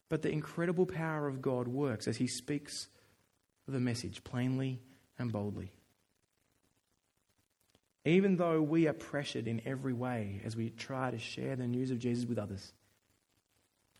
But 0.09 0.21
the 0.21 0.31
incredible 0.31 0.85
power 0.85 1.27
of 1.27 1.41
God 1.41 1.67
works 1.67 2.07
as 2.07 2.17
he 2.17 2.27
speaks 2.27 2.87
the 3.67 3.79
message 3.79 4.23
plainly 4.23 4.79
and 5.19 5.31
boldly. 5.31 5.71
Even 8.05 8.37
though 8.37 8.61
we 8.61 8.87
are 8.87 8.93
pressured 8.93 9.47
in 9.47 9.61
every 9.65 9.93
way 9.93 10.41
as 10.45 10.55
we 10.55 10.69
try 10.69 11.11
to 11.11 11.19
share 11.19 11.55
the 11.55 11.67
news 11.67 11.91
of 11.91 11.99
Jesus 11.99 12.25
with 12.25 12.37
others, 12.37 12.71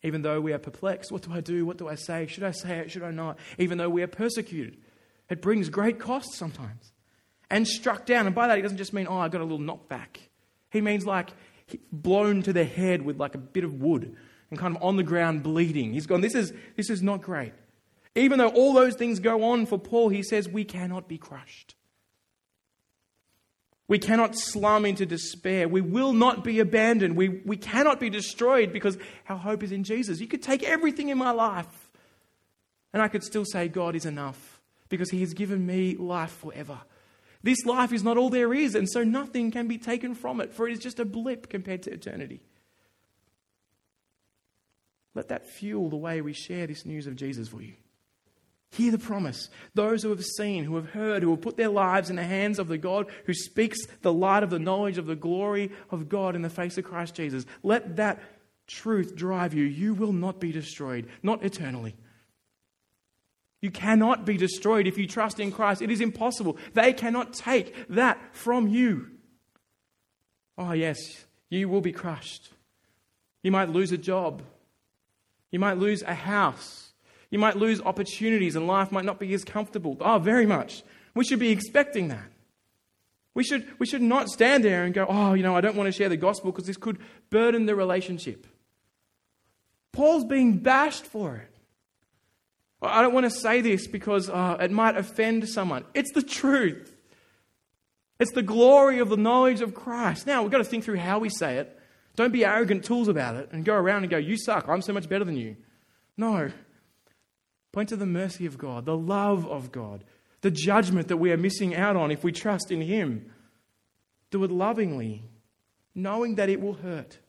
even 0.04 0.22
though 0.22 0.40
we 0.40 0.54
are 0.54 0.60
perplexed, 0.60 1.12
what 1.12 1.24
do 1.24 1.34
I 1.34 1.42
do? 1.42 1.66
What 1.66 1.78
do 1.78 1.88
I 1.88 1.96
say? 1.96 2.28
Should 2.28 2.44
I 2.44 2.52
say 2.52 2.80
it? 2.80 2.92
Should 2.92 3.04
I 3.04 3.12
not? 3.12 3.38
Even 3.58 3.78
though 3.78 3.90
we 3.90 4.04
are 4.04 4.08
persecuted, 4.08 4.78
it 5.30 5.42
brings 5.42 5.70
great 5.70 6.00
cost 6.00 6.34
sometimes. 6.34 6.94
And 7.50 7.68
struck 7.68 8.06
down. 8.06 8.26
And 8.26 8.36
by 8.36 8.48
that, 8.48 8.58
he 8.58 8.62
doesn't 8.62 8.78
just 8.78 8.94
mean, 8.94 9.08
oh, 9.10 9.18
I 9.18 9.30
got 9.30 9.42
a 9.42 9.46
little 9.46 9.60
knockback. 9.60 10.18
He 10.70 10.82
means 10.82 11.06
like 11.06 11.32
blown 11.92 12.44
to 12.44 12.54
the 12.54 12.64
head 12.64 13.02
with 13.02 13.18
like 13.18 13.36
a 13.36 13.40
bit 13.40 13.64
of 13.64 13.82
wood 13.82 14.16
and 14.50 14.60
kind 14.60 14.76
of 14.76 14.84
on 14.84 14.98
the 14.98 15.04
ground 15.04 15.44
bleeding. 15.44 15.94
He's 15.94 16.06
gone, 16.06 16.22
this 16.22 16.36
is, 16.36 16.54
this 16.76 16.90
is 16.90 17.02
not 17.02 17.22
great. 17.22 17.54
Even 18.18 18.40
though 18.40 18.50
all 18.50 18.74
those 18.74 18.96
things 18.96 19.20
go 19.20 19.44
on 19.44 19.68
for 19.68 19.78
Paul, 19.78 20.10
he 20.10 20.24
says, 20.24 20.50
we 20.50 20.66
cannot 20.66 21.08
be 21.08 21.20
crushed. 21.20 21.76
We 23.88 24.00
cannot 24.00 24.36
slum 24.36 24.86
into 24.86 25.06
despair. 25.06 25.68
We 25.68 25.82
will 25.82 26.14
not 26.14 26.44
be 26.44 26.60
abandoned. 26.60 27.16
We, 27.16 27.30
we 27.30 27.58
cannot 27.58 28.00
be 28.00 28.10
destroyed 28.10 28.74
because 28.74 28.98
our 29.30 29.38
hope 29.38 29.62
is 29.62 29.72
in 29.72 29.84
Jesus. 29.84 30.20
You 30.20 30.28
could 30.28 30.42
take 30.42 30.64
everything 30.64 31.10
in 31.10 31.18
my 31.18 31.30
life, 31.30 31.90
and 32.92 33.04
I 33.04 33.08
could 33.08 33.24
still 33.24 33.46
say, 33.46 33.68
God 33.68 33.96
is 33.96 34.06
enough 34.06 34.60
because 34.90 35.12
He 35.12 35.22
has 35.22 35.34
given 35.36 35.66
me 35.66 35.96
life 35.96 36.32
forever. 36.32 36.80
This 37.44 37.66
life 37.66 37.94
is 37.94 38.04
not 38.04 38.18
all 38.18 38.32
there 38.32 38.52
is, 38.52 38.74
and 38.74 38.90
so 38.90 39.04
nothing 39.04 39.52
can 39.52 39.68
be 39.68 39.78
taken 39.78 40.16
from 40.16 40.42
it, 40.42 40.54
for 40.54 40.68
it 40.68 40.74
is 40.74 40.80
just 40.80 41.00
a 41.00 41.06
blip 41.06 41.50
compared 41.50 41.84
to 41.84 41.94
eternity. 41.94 42.42
Let 45.14 45.28
that 45.28 45.48
fuel 45.48 45.90
the 45.90 45.98
way 45.98 46.20
we 46.20 46.34
share 46.34 46.66
this 46.66 46.84
news 46.84 47.06
of 47.06 47.16
Jesus 47.16 47.48
for 47.48 47.62
you. 47.62 47.76
Hear 48.72 48.92
the 48.92 48.98
promise. 48.98 49.50
Those 49.74 50.04
who 50.04 50.10
have 50.10 50.24
seen, 50.24 50.66
who 50.66 50.76
have 50.76 50.90
heard, 50.90 51.24
who 51.24 51.32
have 51.32 51.42
put 51.42 51.58
their 51.58 51.70
lives 51.70 52.10
in 52.10 52.18
the 52.18 52.24
hands 52.24 52.60
of 52.60 52.68
the 52.68 52.78
God 52.78 53.08
who 53.26 53.34
speaks 53.34 53.80
the 54.02 54.14
light 54.14 54.44
of 54.44 54.50
the 54.50 54.60
knowledge 54.60 54.98
of 54.98 55.06
the 55.06 55.16
glory 55.16 55.72
of 55.90 56.10
God 56.10 56.36
in 56.36 56.42
the 56.42 56.50
face 56.50 56.78
of 56.78 56.84
Christ 56.84 57.16
Jesus. 57.16 57.46
Let 57.64 57.96
that 57.96 58.22
truth 58.68 59.16
drive 59.16 59.54
you. 59.54 59.64
You 59.64 59.94
will 59.94 60.12
not 60.12 60.40
be 60.40 60.52
destroyed, 60.52 61.08
not 61.24 61.44
eternally. 61.44 61.96
You 63.62 63.72
cannot 63.72 64.26
be 64.26 64.38
destroyed 64.38 64.86
if 64.86 64.98
you 64.98 65.08
trust 65.08 65.40
in 65.40 65.52
Christ. 65.52 65.82
It 65.82 65.90
is 65.90 66.02
impossible. 66.02 66.58
They 66.74 66.94
cannot 66.94 67.34
take 67.34 67.88
that 67.90 68.20
from 68.34 68.68
you. 68.68 69.08
Oh, 70.58 70.74
yes, 70.74 71.26
you 71.50 71.70
will 71.70 71.82
be 71.82 71.92
crushed. 71.92 72.52
You 73.44 73.52
might 73.52 73.70
lose 73.70 73.92
a 73.92 73.98
job. 73.98 74.44
You 75.52 75.60
might 75.60 75.78
lose 75.78 76.02
a 76.04 76.14
house. 76.14 76.87
You 77.30 77.40
might 77.40 77.58
lose 77.58 77.82
opportunities 77.82 78.56
and 78.56 78.68
life 78.68 78.92
might 78.92 79.06
not 79.06 79.20
be 79.20 79.34
as 79.34 79.44
comfortable. 79.44 79.98
Oh, 80.00 80.20
very 80.20 80.46
much. 80.46 80.84
We 81.14 81.26
should 81.26 81.40
be 81.40 81.50
expecting 81.50 82.08
that. 82.10 82.30
We 83.34 83.44
should, 83.44 83.68
we 83.80 83.86
should 83.86 84.02
not 84.02 84.30
stand 84.30 84.64
there 84.64 84.84
and 84.84 84.94
go, 84.94 85.06
oh, 85.08 85.34
you 85.34 85.44
know, 85.44 85.56
I 85.56 85.62
don't 85.62 85.76
want 85.76 85.88
to 85.88 85.92
share 85.92 86.10
the 86.10 86.18
gospel 86.18 86.52
because 86.52 86.66
this 86.66 86.78
could 86.78 87.00
burden 87.30 87.66
the 87.66 87.76
relationship. 87.76 88.48
Paul's 89.92 90.26
being 90.26 90.58
bashed 90.58 91.06
for 91.06 91.36
it. 91.36 91.54
I 92.82 93.02
don't 93.02 93.14
want 93.14 93.26
to 93.26 93.30
say 93.30 93.62
this 93.62 93.88
because 93.88 94.30
uh, 94.30 94.58
it 94.60 94.72
might 94.72 94.96
offend 94.96 95.48
someone. 95.50 95.84
It's 95.94 96.12
the 96.14 96.22
truth. 96.22 96.96
It's 98.20 98.32
the 98.32 98.44
glory 98.44 99.00
of 99.00 99.10
the 99.10 99.18
knowledge 99.18 99.62
of 99.62 99.74
Christ. 99.74 100.26
Now, 100.26 100.42
we've 100.42 100.52
got 100.52 100.60
to 100.60 100.64
think 100.64 100.84
through 100.84 100.98
how 100.98 101.20
we 101.20 101.30
say 101.30 101.58
it. 101.58 101.80
Don't 102.16 102.34
be 102.34 102.46
arrogant 102.46 102.84
tools 102.84 103.08
about 103.08 103.36
it 103.36 103.50
and 103.52 103.64
go 103.64 103.76
around 103.76 104.04
and 104.04 104.10
go, 104.10 104.18
You 104.18 104.38
suck. 104.38 104.68
I'm 104.68 104.82
so 104.82 104.94
much 104.94 105.08
better 105.08 105.24
than 105.24 105.38
you. 105.38 105.56
No. 106.18 106.50
Point 107.78 107.90
to 107.90 107.96
the 107.96 108.08
mercy 108.08 108.48
of 108.48 108.58
God, 108.58 108.86
the 108.86 108.98
love 108.98 109.46
of 109.46 109.72
God, 109.72 110.04
the 110.42 110.50
judgment 110.50 111.10
that 111.10 111.18
we 111.18 111.32
are 111.32 111.38
missing 111.38 111.76
out 111.76 111.96
on 111.96 112.10
if 112.10 112.24
we 112.24 112.32
trust 112.32 112.72
in 112.72 112.82
Him. 112.82 113.32
Do 114.32 114.44
it 114.44 114.50
lovingly, 114.50 115.22
knowing 115.94 116.34
that 116.38 116.50
it 116.50 116.60
will 116.60 116.74
hurt. 116.74 117.20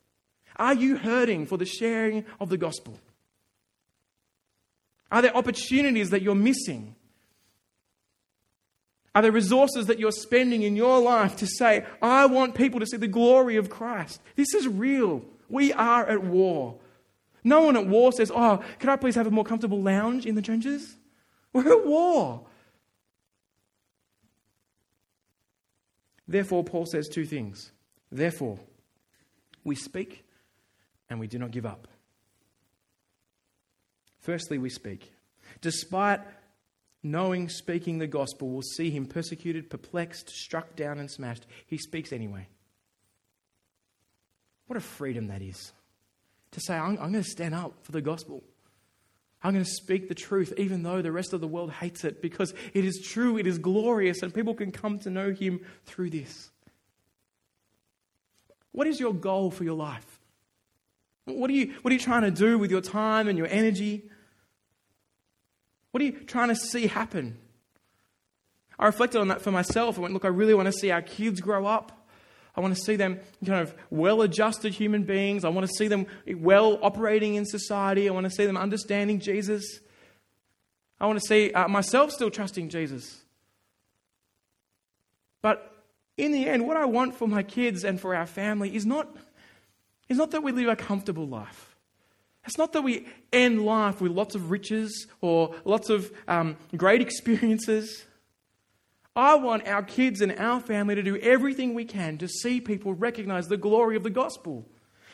Are 0.57 0.73
you 0.73 0.97
hurting 0.97 1.45
for 1.45 1.59
the 1.59 1.67
sharing 1.67 2.25
of 2.41 2.49
the 2.49 2.57
gospel? 2.57 2.99
Are 5.13 5.21
there 5.21 5.37
opportunities 5.37 6.09
that 6.09 6.23
you're 6.23 6.35
missing? 6.35 6.95
Are 9.15 9.21
there 9.21 9.33
resources 9.33 9.85
that 9.89 9.99
you're 9.99 10.11
spending 10.13 10.63
in 10.63 10.77
your 10.77 10.99
life 10.99 11.37
to 11.37 11.47
say, 11.47 11.85
I 12.01 12.25
want 12.25 12.55
people 12.55 12.81
to 12.81 12.87
see 12.87 12.97
the 12.97 13.07
glory 13.07 13.57
of 13.57 13.69
Christ? 13.69 14.23
This 14.35 14.55
is 14.55 14.67
real. 14.67 15.27
We 15.51 15.75
are 15.75 16.07
at 16.07 16.25
war. 16.25 16.79
No 17.45 17.63
one 17.63 17.77
at 17.77 17.87
war 17.87 18.13
says, 18.13 18.31
Oh, 18.35 18.63
could 18.79 18.89
I 18.89 18.97
please 18.97 19.15
have 19.15 19.27
a 19.27 19.31
more 19.31 19.45
comfortable 19.45 19.81
lounge 19.81 20.27
in 20.27 20.35
the 20.35 20.43
trenches? 20.43 20.97
We're 21.53 21.73
at 21.73 21.87
war. 21.87 22.47
Therefore, 26.27 26.63
Paul 26.63 26.85
says 26.85 27.09
two 27.09 27.25
things. 27.25 27.73
Therefore, 28.13 28.59
we 29.65 29.75
speak 29.75 30.25
and 31.09 31.19
we 31.19 31.27
do 31.27 31.39
not 31.39 31.51
give 31.51 31.65
up. 31.65 31.89
Firstly, 34.21 34.59
we 34.59 34.69
speak. 34.69 35.13
Despite 35.63 36.21
knowing 37.03 37.49
speaking 37.49 37.99
the 37.99 38.07
gospel 38.07 38.51
will 38.51 38.63
see 38.63 38.91
him 38.91 39.07
persecuted, 39.07 39.71
perplexed, 39.71 40.29
struck 40.29 40.77
down, 40.77 40.99
and 40.99 41.11
smashed, 41.11 41.47
he 41.67 41.79
speaks 41.79 42.13
anyway. 42.13 42.47
What 44.67 44.77
a 44.77 44.81
freedom 44.81 45.29
that 45.29 45.41
is 45.41 45.73
to 46.53 46.61
say, 46.61 46.75
I'm, 46.75 46.93
I'm 46.93 47.13
going 47.13 47.25
to 47.25 47.25
stand 47.25 47.55
up 47.55 47.75
for 47.83 47.93
the 47.93 48.01
gospel. 48.01 48.43
I'm 49.43 49.53
going 49.53 49.65
to 49.65 49.71
speak 49.71 50.09
the 50.09 50.15
truth, 50.15 50.53
even 50.57 50.83
though 50.83 51.01
the 51.01 51.13
rest 51.13 51.33
of 51.33 51.41
the 51.41 51.47
world 51.47 51.71
hates 51.71 52.05
it, 52.05 52.21
because 52.21 52.55
it 52.75 52.85
is 52.85 53.01
true, 53.01 53.39
it 53.39 53.47
is 53.47 53.59
glorious, 53.59 54.23
and 54.23 54.35
people 54.35 54.55
can 54.55 54.73
come 54.73 54.99
to 55.01 55.11
know 55.11 55.31
Him 55.33 55.61
through 55.85 56.11
this. 56.11 56.51
What 58.73 58.87
is 58.87 58.99
your 58.99 59.15
goal 59.15 59.51
for 59.51 59.65
your 59.65 59.77
life? 59.77 60.21
What 61.25 61.51
are 61.51 61.55
you, 61.55 61.75
what 61.83 61.91
are 61.91 61.95
you 61.95 62.01
trying 62.01 62.23
to 62.23 62.31
do 62.31 62.59
with 62.59 62.71
your 62.71 62.81
time 62.81 63.29
and 63.29 63.37
your 63.37 63.47
energy? 63.49 64.11
What 65.91 66.03
are 66.03 66.07
you 66.07 66.13
trying 66.13 66.49
to 66.49 66.57
see 66.57 66.87
happen? 66.87 67.39
I 68.79 68.87
reflected 68.87 69.21
on 69.21 69.29
that 69.29 69.43
for 69.43 69.51
myself. 69.51 69.99
I 69.99 70.03
went, 70.03 70.15
look, 70.15 70.25
I 70.25 70.29
really 70.29 70.55
want 70.55 70.67
to 70.67 70.73
see 70.73 70.91
our 70.91 71.03
kids 71.03 71.41
grow 71.41 71.67
up. 71.67 71.98
I 72.59 72.61
want 72.61 72.75
to 72.75 72.83
see 72.83 72.97
them 72.97 73.21
kind 73.47 73.61
of 73.61 73.73
well 73.89 74.21
adjusted 74.21 74.75
human 74.75 75.05
beings. 75.05 75.45
I 75.45 75.49
want 75.49 75.65
to 75.69 75.73
see 75.73 75.87
them 75.87 76.09
well 76.27 76.81
operating 76.83 77.37
in 77.37 77.47
society. 77.47 78.09
I 78.09 78.13
want 78.13 78.25
to 78.25 78.31
see 78.31 78.47
them 78.47 78.57
understanding 78.57 79.21
Jesus. 79.21 79.79
I 80.99 81.07
want 81.07 81.21
to 81.21 81.25
see 81.25 81.53
uh, 81.53 81.69
myself 81.69 82.11
still 82.11 82.33
trusting 82.33 82.71
Jesus. 82.71 83.23
But 85.41 85.73
in 86.17 86.33
the 86.33 86.49
end, 86.49 86.67
what 86.67 86.77
I 86.77 86.85
want 86.85 87.15
for 87.15 87.29
my 87.29 87.45
kids 87.45 87.85
and 87.85 88.01
for 88.01 88.13
our 88.13 88.27
family 88.27 88.75
is 88.75 88.85
not, 88.85 89.07
is 90.09 90.19
not 90.19 90.33
that 90.33 90.43
we 90.43 90.51
live 90.51 90.67
a 90.67 90.75
comfortable 90.75 91.29
life. 91.29 91.77
It's 92.45 92.59
not 92.59 92.73
that 92.73 92.83
we 92.83 93.07
end 93.33 93.65
life 93.65 94.01
with 94.01 94.11
lots 94.11 94.35
of 94.35 94.51
riches 94.51 95.07
or 95.21 95.55
lots 95.65 95.91
of 95.91 96.11
um, 96.27 96.57
great 96.77 97.03
experiences. 97.03 98.05
I 99.19 99.35
want 99.35 99.67
our 99.67 99.83
kids 99.83 100.21
and 100.21 100.39
our 100.39 100.61
family 100.61 100.95
to 100.95 101.03
do 101.03 101.17
everything 101.17 101.75
we 101.75 101.85
can 101.85 102.19
to 102.19 102.29
see 102.29 102.61
people 102.61 102.95
recognize 102.95 103.49
the 103.49 103.57
glory 103.57 103.97
of 103.97 104.05
the 104.05 104.11
gospel. 104.11 104.65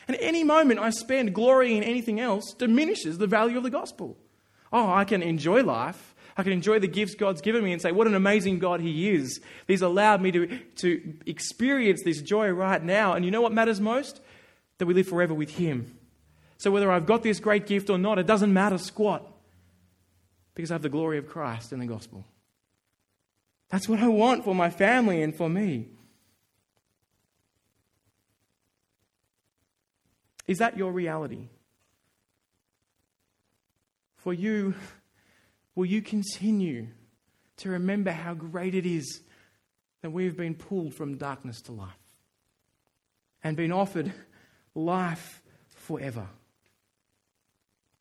And 0.07 0.15
any 0.17 0.43
moment 0.43 0.79
I 0.79 0.91
spend 0.91 1.33
glorying 1.33 1.77
in 1.77 1.83
anything 1.83 2.19
else 2.19 2.53
diminishes 2.53 3.17
the 3.17 3.25
value 3.25 3.57
of 3.57 3.63
the 3.63 3.71
gospel. 3.71 4.15
Oh, 4.71 4.87
I 4.91 5.05
can 5.05 5.23
enjoy 5.23 5.63
life. 5.63 6.13
I 6.37 6.43
can 6.43 6.51
enjoy 6.51 6.77
the 6.77 6.87
gifts 6.87 7.15
God's 7.15 7.41
given 7.41 7.63
me 7.63 7.73
and 7.73 7.81
say, 7.81 7.91
what 7.91 8.05
an 8.05 8.13
amazing 8.13 8.59
God 8.59 8.79
He 8.79 9.09
is. 9.09 9.41
He's 9.67 9.81
allowed 9.81 10.21
me 10.21 10.31
to, 10.33 10.59
to 10.75 11.13
experience 11.25 12.03
this 12.03 12.21
joy 12.21 12.49
right 12.49 12.83
now. 12.83 13.13
And 13.13 13.25
you 13.25 13.31
know 13.31 13.41
what 13.41 13.53
matters 13.53 13.81
most? 13.81 14.21
That 14.77 14.85
we 14.85 14.93
live 14.93 15.07
forever 15.07 15.33
with 15.33 15.55
Him. 15.55 15.97
So 16.59 16.69
whether 16.69 16.91
I've 16.91 17.07
got 17.07 17.23
this 17.23 17.39
great 17.39 17.65
gift 17.65 17.89
or 17.89 17.97
not, 17.97 18.19
it 18.19 18.27
doesn't 18.27 18.53
matter 18.53 18.77
squat 18.77 19.25
because 20.53 20.69
I 20.69 20.75
have 20.75 20.83
the 20.83 20.89
glory 20.89 21.17
of 21.17 21.27
Christ 21.27 21.73
in 21.73 21.79
the 21.79 21.87
gospel. 21.87 22.23
That's 23.69 23.89
what 23.89 23.99
I 23.99 24.07
want 24.07 24.43
for 24.43 24.55
my 24.55 24.69
family 24.69 25.21
and 25.21 25.35
for 25.35 25.49
me. 25.49 25.87
Is 30.47 30.59
that 30.59 30.77
your 30.77 30.91
reality? 30.91 31.49
For 34.17 34.33
you, 34.33 34.75
will 35.73 35.85
you 35.85 36.01
continue 36.01 36.87
to 37.57 37.69
remember 37.69 38.11
how 38.11 38.33
great 38.33 38.75
it 38.75 38.85
is 38.85 39.21
that 40.01 40.11
we've 40.11 40.37
been 40.37 40.55
pulled 40.55 40.93
from 40.93 41.17
darkness 41.17 41.61
to 41.63 41.71
life 41.71 41.89
and 43.43 43.57
been 43.57 43.71
offered 43.71 44.13
life 44.73 45.41
forever? 45.69 46.27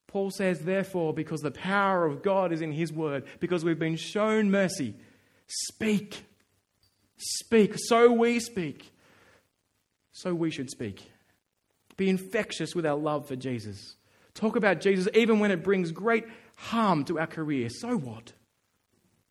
Paul 0.06 0.30
says, 0.30 0.60
therefore, 0.60 1.12
because 1.12 1.40
the 1.40 1.50
power 1.50 2.06
of 2.06 2.22
God 2.22 2.52
is 2.52 2.60
in 2.60 2.72
his 2.72 2.92
word, 2.92 3.24
because 3.40 3.64
we've 3.64 3.78
been 3.78 3.96
shown 3.96 4.50
mercy, 4.50 4.94
speak. 5.66 6.24
Speak. 7.16 7.74
So 7.76 8.12
we 8.12 8.40
speak. 8.40 8.92
So 10.12 10.34
we 10.34 10.50
should 10.50 10.70
speak. 10.70 11.10
Be 11.96 12.08
infectious 12.08 12.74
with 12.74 12.86
our 12.86 12.96
love 12.96 13.28
for 13.28 13.36
Jesus. 13.36 13.96
Talk 14.34 14.56
about 14.56 14.80
Jesus 14.80 15.08
even 15.14 15.38
when 15.38 15.50
it 15.50 15.62
brings 15.62 15.92
great 15.92 16.24
harm 16.56 17.04
to 17.04 17.18
our 17.18 17.26
career. 17.26 17.68
So 17.68 17.96
what? 17.96 18.32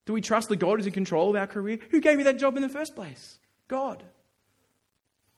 Do 0.05 0.13
we 0.13 0.21
trust 0.21 0.49
the 0.49 0.55
God 0.55 0.77
who's 0.77 0.87
in 0.87 0.93
control 0.93 1.29
of 1.29 1.35
our 1.35 1.47
career? 1.47 1.79
Who 1.91 2.01
gave 2.01 2.17
me 2.17 2.23
that 2.23 2.39
job 2.39 2.55
in 2.55 2.61
the 2.61 2.69
first 2.69 2.95
place? 2.95 3.39
God. 3.67 4.03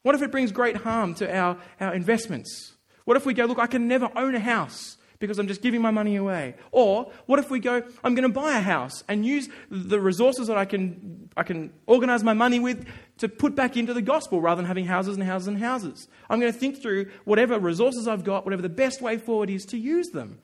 What 0.01 0.15
if 0.15 0.21
it 0.21 0.31
brings 0.31 0.51
great 0.51 0.77
harm 0.77 1.15
to 1.15 1.35
our, 1.35 1.57
our 1.79 1.93
investments? 1.93 2.73
What 3.05 3.17
if 3.17 3.25
we 3.25 3.33
go, 3.33 3.45
look, 3.45 3.59
I 3.59 3.67
can 3.67 3.87
never 3.87 4.09
own 4.15 4.35
a 4.35 4.39
house 4.39 4.97
because 5.19 5.39
I'm 5.39 5.47
just 5.47 5.61
giving 5.61 5.81
my 5.81 5.91
money 5.91 6.15
away? 6.15 6.55
Or 6.71 7.11
what 7.25 7.39
if 7.39 7.49
we 7.49 7.59
go, 7.59 7.83
I'm 8.03 8.15
going 8.15 8.27
to 8.27 8.33
buy 8.33 8.57
a 8.57 8.61
house 8.61 9.03
and 9.07 9.25
use 9.25 9.49
the 9.69 9.99
resources 9.99 10.47
that 10.47 10.57
I 10.57 10.65
can, 10.65 11.29
I 11.35 11.43
can 11.43 11.73
organize 11.85 12.23
my 12.23 12.33
money 12.33 12.59
with 12.59 12.87
to 13.19 13.29
put 13.29 13.55
back 13.55 13.77
into 13.77 13.93
the 13.93 14.01
gospel 14.01 14.41
rather 14.41 14.61
than 14.61 14.67
having 14.67 14.85
houses 14.85 15.15
and 15.15 15.25
houses 15.25 15.47
and 15.47 15.59
houses? 15.59 16.07
I'm 16.29 16.39
going 16.39 16.51
to 16.51 16.57
think 16.57 16.81
through 16.81 17.11
whatever 17.23 17.59
resources 17.59 18.07
I've 18.07 18.23
got, 18.23 18.45
whatever 18.45 18.61
the 18.61 18.69
best 18.69 19.01
way 19.01 19.17
forward 19.17 19.49
is 19.49 19.65
to 19.65 19.77
use 19.77 20.07
them 20.09 20.39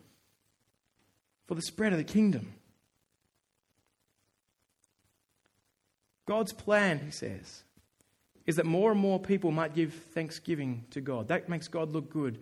for 1.47 1.55
the 1.55 1.61
spread 1.61 1.91
of 1.91 1.97
the 1.97 2.03
kingdom. 2.03 2.53
God's 6.27 6.53
plan, 6.53 6.99
he 6.99 7.11
says, 7.11 7.63
is 8.45 8.55
that 8.55 8.65
more 8.65 8.91
and 8.91 8.99
more 8.99 9.19
people 9.19 9.51
might 9.51 9.75
give 9.75 9.93
thanksgiving 9.93 10.85
to 10.91 11.01
God. 11.01 11.27
That 11.27 11.49
makes 11.49 11.67
God 11.67 11.91
look 11.91 12.09
good. 12.09 12.39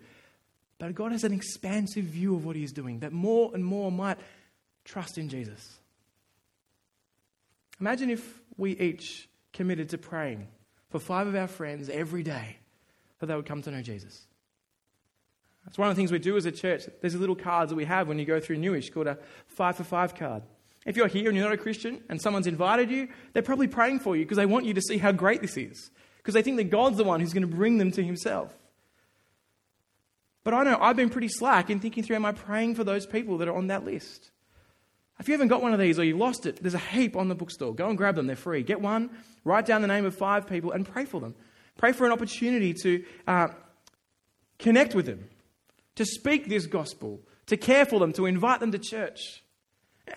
But 0.80 0.96
God 0.96 1.12
has 1.12 1.24
an 1.24 1.34
expansive 1.34 2.06
view 2.06 2.36
of 2.36 2.46
what 2.46 2.56
He 2.56 2.64
is 2.64 2.72
doing, 2.72 3.00
that 3.00 3.12
more 3.12 3.52
and 3.54 3.64
more 3.64 3.92
might 3.92 4.18
trust 4.86 5.18
in 5.18 5.30
Jesus. 5.30 5.78
Imagine 7.80 8.10
if 8.10 8.40
we 8.58 8.72
each 8.72 9.30
committed 9.54 9.90
to 9.90 9.98
praying 9.98 10.48
for 10.90 11.00
five 11.00 11.28
of 11.28 11.36
our 11.36 11.48
friends 11.48 11.90
every 11.90 12.24
day 12.24 12.58
that 13.20 13.28
they 13.28 13.36
would 13.36 13.46
come 13.46 13.62
to 13.62 13.72
know 13.72 13.82
Jesus. 13.82 14.26
That's 15.66 15.78
one 15.78 15.90
of 15.90 15.96
the 15.96 16.00
things 16.00 16.12
we 16.12 16.20
do 16.20 16.38
as 16.38 16.46
a 16.46 16.52
church. 16.52 16.84
There's 17.02 17.14
a 17.16 17.20
little 17.20 17.36
cards 17.36 17.70
that 17.70 17.76
we 17.76 17.86
have 17.86 18.08
when 18.08 18.18
you 18.18 18.26
go 18.26 18.40
through 18.40 18.58
Newish 18.58 18.90
called 18.90 19.08
a 19.08 19.18
five 19.48 19.76
for 19.76 19.84
five 19.84 20.16
card. 20.16 20.44
If 20.86 20.96
you're 20.96 21.08
here 21.08 21.28
and 21.28 21.38
you're 21.38 21.46
not 21.46 21.54
a 21.54 21.58
Christian 21.58 22.02
and 22.10 22.22
someone's 22.22 22.48
invited 22.48 22.90
you, 22.90 23.10
they're 23.34 23.44
probably 23.44 23.68
praying 23.68 24.00
for 24.00 24.16
you 24.16 24.24
because 24.24 24.38
they 24.38 24.46
want 24.46 24.66
you 24.66 24.74
to 24.74 24.82
see 24.82 24.98
how 24.98 25.12
great 25.12 25.42
this 25.42 25.58
is. 25.58 25.92
Because 26.18 26.34
they 26.34 26.42
think 26.42 26.58
that 26.58 26.70
God's 26.70 26.98
the 26.98 27.04
one 27.04 27.20
who's 27.20 27.34
going 27.34 27.48
to 27.48 27.56
bring 27.56 27.78
them 27.78 27.92
to 27.92 28.04
Himself. 28.04 28.54
But 30.50 30.56
I 30.56 30.64
know 30.64 30.80
I've 30.82 30.96
been 30.96 31.12
pretty 31.12 31.28
slack 31.28 31.70
in 31.70 31.80
thinking 31.80 32.04
through 32.04 32.16
am 32.16 32.26
I 32.26 32.32
praying 32.32 32.74
for 32.74 32.84
those 32.84 33.06
people 33.06 33.38
that 33.38 33.48
are 33.48 33.56
on 33.56 33.68
that 33.68 33.86
list? 33.86 34.32
If 35.20 35.28
you 35.28 35.34
haven't 35.34 35.50
got 35.50 35.62
one 35.62 35.74
of 35.74 35.80
these 35.80 36.00
or 36.00 36.04
you 36.04 36.18
lost 36.18 36.48
it, 36.48 36.58
there's 36.60 36.74
a 36.74 36.80
heap 36.80 37.16
on 37.16 37.28
the 37.28 37.36
bookstore. 37.36 37.76
Go 37.76 37.88
and 37.88 37.96
grab 37.96 38.16
them, 38.16 38.26
they're 38.26 38.36
free. 38.36 38.64
Get 38.64 38.82
one, 38.82 39.12
write 39.44 39.68
down 39.68 39.84
the 39.84 39.88
name 39.88 40.06
of 40.06 40.16
five 40.16 40.48
people, 40.48 40.72
and 40.72 40.88
pray 40.92 41.06
for 41.06 41.22
them. 41.22 41.36
Pray 41.78 41.92
for 41.92 42.08
an 42.08 42.12
opportunity 42.12 42.74
to 42.82 43.06
uh, 43.28 43.50
connect 44.58 44.96
with 44.96 45.06
them, 45.06 45.30
to 45.94 46.04
speak 46.04 46.50
this 46.50 46.66
gospel, 46.66 47.22
to 47.46 47.56
care 47.56 47.86
for 47.86 48.00
them, 48.00 48.12
to 48.14 48.26
invite 48.26 48.60
them 48.60 48.72
to 48.72 48.80
church. 48.80 49.44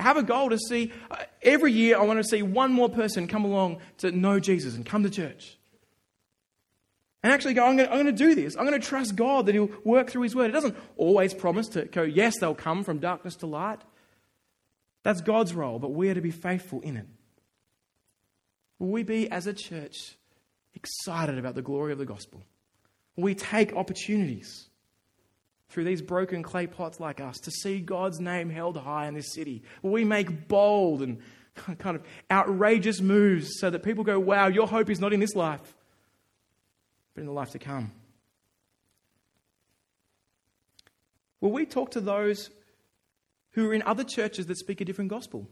Have 0.00 0.16
a 0.16 0.22
goal 0.22 0.48
to 0.48 0.56
see 0.56 0.94
uh, 1.10 1.16
every 1.42 1.72
year, 1.72 1.98
I 1.98 2.04
want 2.04 2.20
to 2.20 2.24
see 2.24 2.40
one 2.40 2.72
more 2.72 2.88
person 2.88 3.28
come 3.28 3.44
along 3.44 3.82
to 3.98 4.10
know 4.12 4.40
Jesus 4.40 4.76
and 4.76 4.86
come 4.86 5.02
to 5.02 5.10
church. 5.10 5.58
And 7.22 7.32
actually 7.32 7.54
go, 7.54 7.64
I'm 7.64 7.76
going, 7.76 8.06
to, 8.06 8.12
do 8.12 8.34
this. 8.34 8.56
I'm 8.56 8.66
going 8.66 8.80
to 8.80 8.86
trust 8.86 9.14
God 9.14 9.46
that 9.46 9.54
He'll 9.54 9.70
work 9.84 10.10
through 10.10 10.22
His 10.22 10.34
word. 10.34 10.50
It 10.50 10.54
doesn't 10.54 10.76
always 10.96 11.32
promise 11.32 11.68
to 11.68 11.84
go, 11.84 12.02
yes, 12.02 12.38
they'll 12.38 12.54
come 12.54 12.82
from 12.82 12.98
darkness 12.98 13.36
to 13.36 13.46
light. 13.46 13.80
That's 15.04 15.20
God's 15.20 15.54
role, 15.54 15.78
but 15.78 15.92
we 15.92 16.08
are 16.10 16.14
to 16.14 16.20
be 16.20 16.30
faithful 16.30 16.80
in 16.80 16.96
it. 16.96 17.06
Will 18.78 18.88
we 18.88 19.04
be, 19.04 19.30
as 19.30 19.46
a 19.46 19.52
church, 19.52 20.16
excited 20.74 21.38
about 21.38 21.54
the 21.54 21.62
glory 21.62 21.92
of 21.92 21.98
the 21.98 22.04
gospel? 22.04 22.42
Will 23.16 23.24
we 23.24 23.34
take 23.34 23.72
opportunities 23.74 24.68
through 25.68 25.84
these 25.84 26.02
broken 26.02 26.42
clay 26.42 26.66
pots 26.66 26.98
like 26.98 27.20
us 27.20 27.38
to 27.38 27.50
see 27.50 27.80
God's 27.80 28.20
name 28.20 28.50
held 28.50 28.76
high 28.76 29.06
in 29.06 29.14
this 29.14 29.32
city? 29.32 29.62
Will 29.82 29.92
we 29.92 30.04
make 30.04 30.48
bold 30.48 31.02
and 31.02 31.18
kind 31.78 31.96
of 31.96 32.02
outrageous 32.30 33.00
moves 33.00 33.52
so 33.58 33.70
that 33.70 33.82
people 33.82 34.02
go, 34.02 34.18
wow, 34.18 34.48
your 34.48 34.66
hope 34.66 34.90
is 34.90 34.98
not 34.98 35.12
in 35.12 35.20
this 35.20 35.34
life, 35.34 35.76
but 37.14 37.20
in 37.20 37.26
the 37.26 37.32
life 37.32 37.50
to 37.50 37.58
come? 37.58 37.92
Will 41.40 41.52
we 41.52 41.66
talk 41.66 41.92
to 41.92 42.00
those 42.00 42.50
who 43.52 43.68
are 43.68 43.74
in 43.74 43.82
other 43.82 44.04
churches 44.04 44.46
that 44.46 44.56
speak 44.56 44.80
a 44.80 44.84
different 44.84 45.10
gospel. 45.10 45.46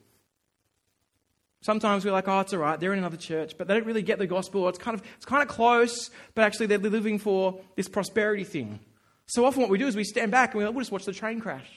Sometimes 1.63 2.05
we're 2.05 2.13
like, 2.13 2.27
oh, 2.27 2.41
it's 2.41 2.55
all 2.55 2.61
right, 2.61 2.81
they're 2.81 2.93
in 2.95 2.99
another 2.99 3.19
church, 3.19 3.57
but 3.59 3.69
they 3.69 3.75
don't 3.75 3.85
really 3.85 4.03
get 4.03 4.19
the 4.19 4.27
gospel. 4.27 4.69
It's 4.69 4.79
kind 4.79 4.99
of, 4.99 5.05
it's 5.17 5.27
kind 5.27 5.43
of 5.43 5.49
close, 5.49 6.11
but 6.35 6.43
actually 6.43 6.67
they're 6.67 6.79
living 6.79 7.19
for 7.19 7.61
this 7.77 7.89
prosperity 7.89 8.45
thing. 8.45 8.81
So 9.27 9.45
often 9.45 9.61
what 9.61 9.71
we 9.71 9.79
do 9.79 9.87
is 9.87 9.95
we 9.95 10.05
stand 10.05 10.31
back 10.31 10.53
and 10.53 10.59
we 10.59 10.65
like, 10.65 10.75
we'll 10.75 10.81
just 10.81 10.93
watch 10.93 11.05
the 11.05 11.13
train 11.13 11.41
crash. 11.41 11.69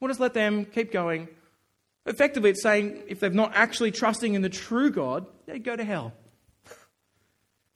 We'll 0.00 0.08
just 0.08 0.20
let 0.20 0.32
them 0.32 0.64
keep 0.64 0.90
going. 0.90 1.28
Effectively, 2.06 2.50
it's 2.50 2.62
saying 2.62 3.02
if 3.06 3.20
they're 3.20 3.28
not 3.28 3.52
actually 3.54 3.90
trusting 3.90 4.32
in 4.32 4.40
the 4.40 4.48
true 4.48 4.90
God, 4.90 5.26
they 5.46 5.58
go 5.58 5.76
to 5.76 5.84
hell. 5.84 6.14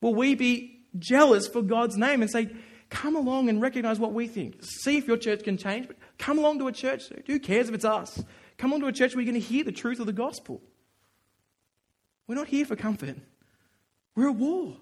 Will 0.00 0.14
we 0.14 0.34
be 0.34 0.82
jealous 0.99 1.49
for 1.49 1.62
God's 1.62 1.97
name 1.97 2.22
and 2.22 2.30
say, 2.30 2.49
come 2.90 3.16
along 3.16 3.49
and 3.49 3.61
recognize 3.61 3.99
what 3.99 4.12
we 4.12 4.28
think? 4.28 4.57
See 4.62 4.97
if 4.97 5.07
your 5.07 5.16
church 5.16 5.45
can 5.45 5.57
change, 5.57 5.88
but 5.88 5.97
Come 6.22 6.38
along 6.38 6.61
to 6.61 6.68
a 6.68 6.72
church. 6.72 7.11
Who 7.26 7.40
cares 7.40 7.68
if 7.68 7.74
it's 7.74 7.84
us? 7.84 8.22
Come 8.57 8.70
along 8.70 8.82
to 8.82 8.86
a 8.86 8.93
church 8.93 9.16
where 9.16 9.24
you're 9.24 9.32
going 9.32 9.43
to 9.43 9.49
hear 9.49 9.64
the 9.64 9.72
truth 9.72 9.99
of 9.99 10.07
the 10.07 10.12
gospel. 10.12 10.62
We're 12.28 12.36
not 12.36 12.47
here 12.47 12.64
for 12.64 12.76
comfort. 12.76 13.16
We're 14.14 14.28
at 14.28 14.36
war. 14.36 14.76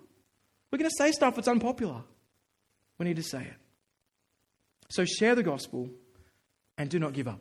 We're 0.70 0.78
going 0.78 0.90
to 0.90 0.96
say 0.98 1.12
stuff 1.12 1.36
that's 1.36 1.48
unpopular. 1.48 2.02
We 2.98 3.06
need 3.06 3.16
to 3.16 3.22
say 3.22 3.40
it. 3.40 3.54
So 4.90 5.06
share 5.06 5.34
the 5.34 5.42
gospel 5.42 5.88
and 6.76 6.90
do 6.90 6.98
not 6.98 7.14
give 7.14 7.26
up. 7.26 7.40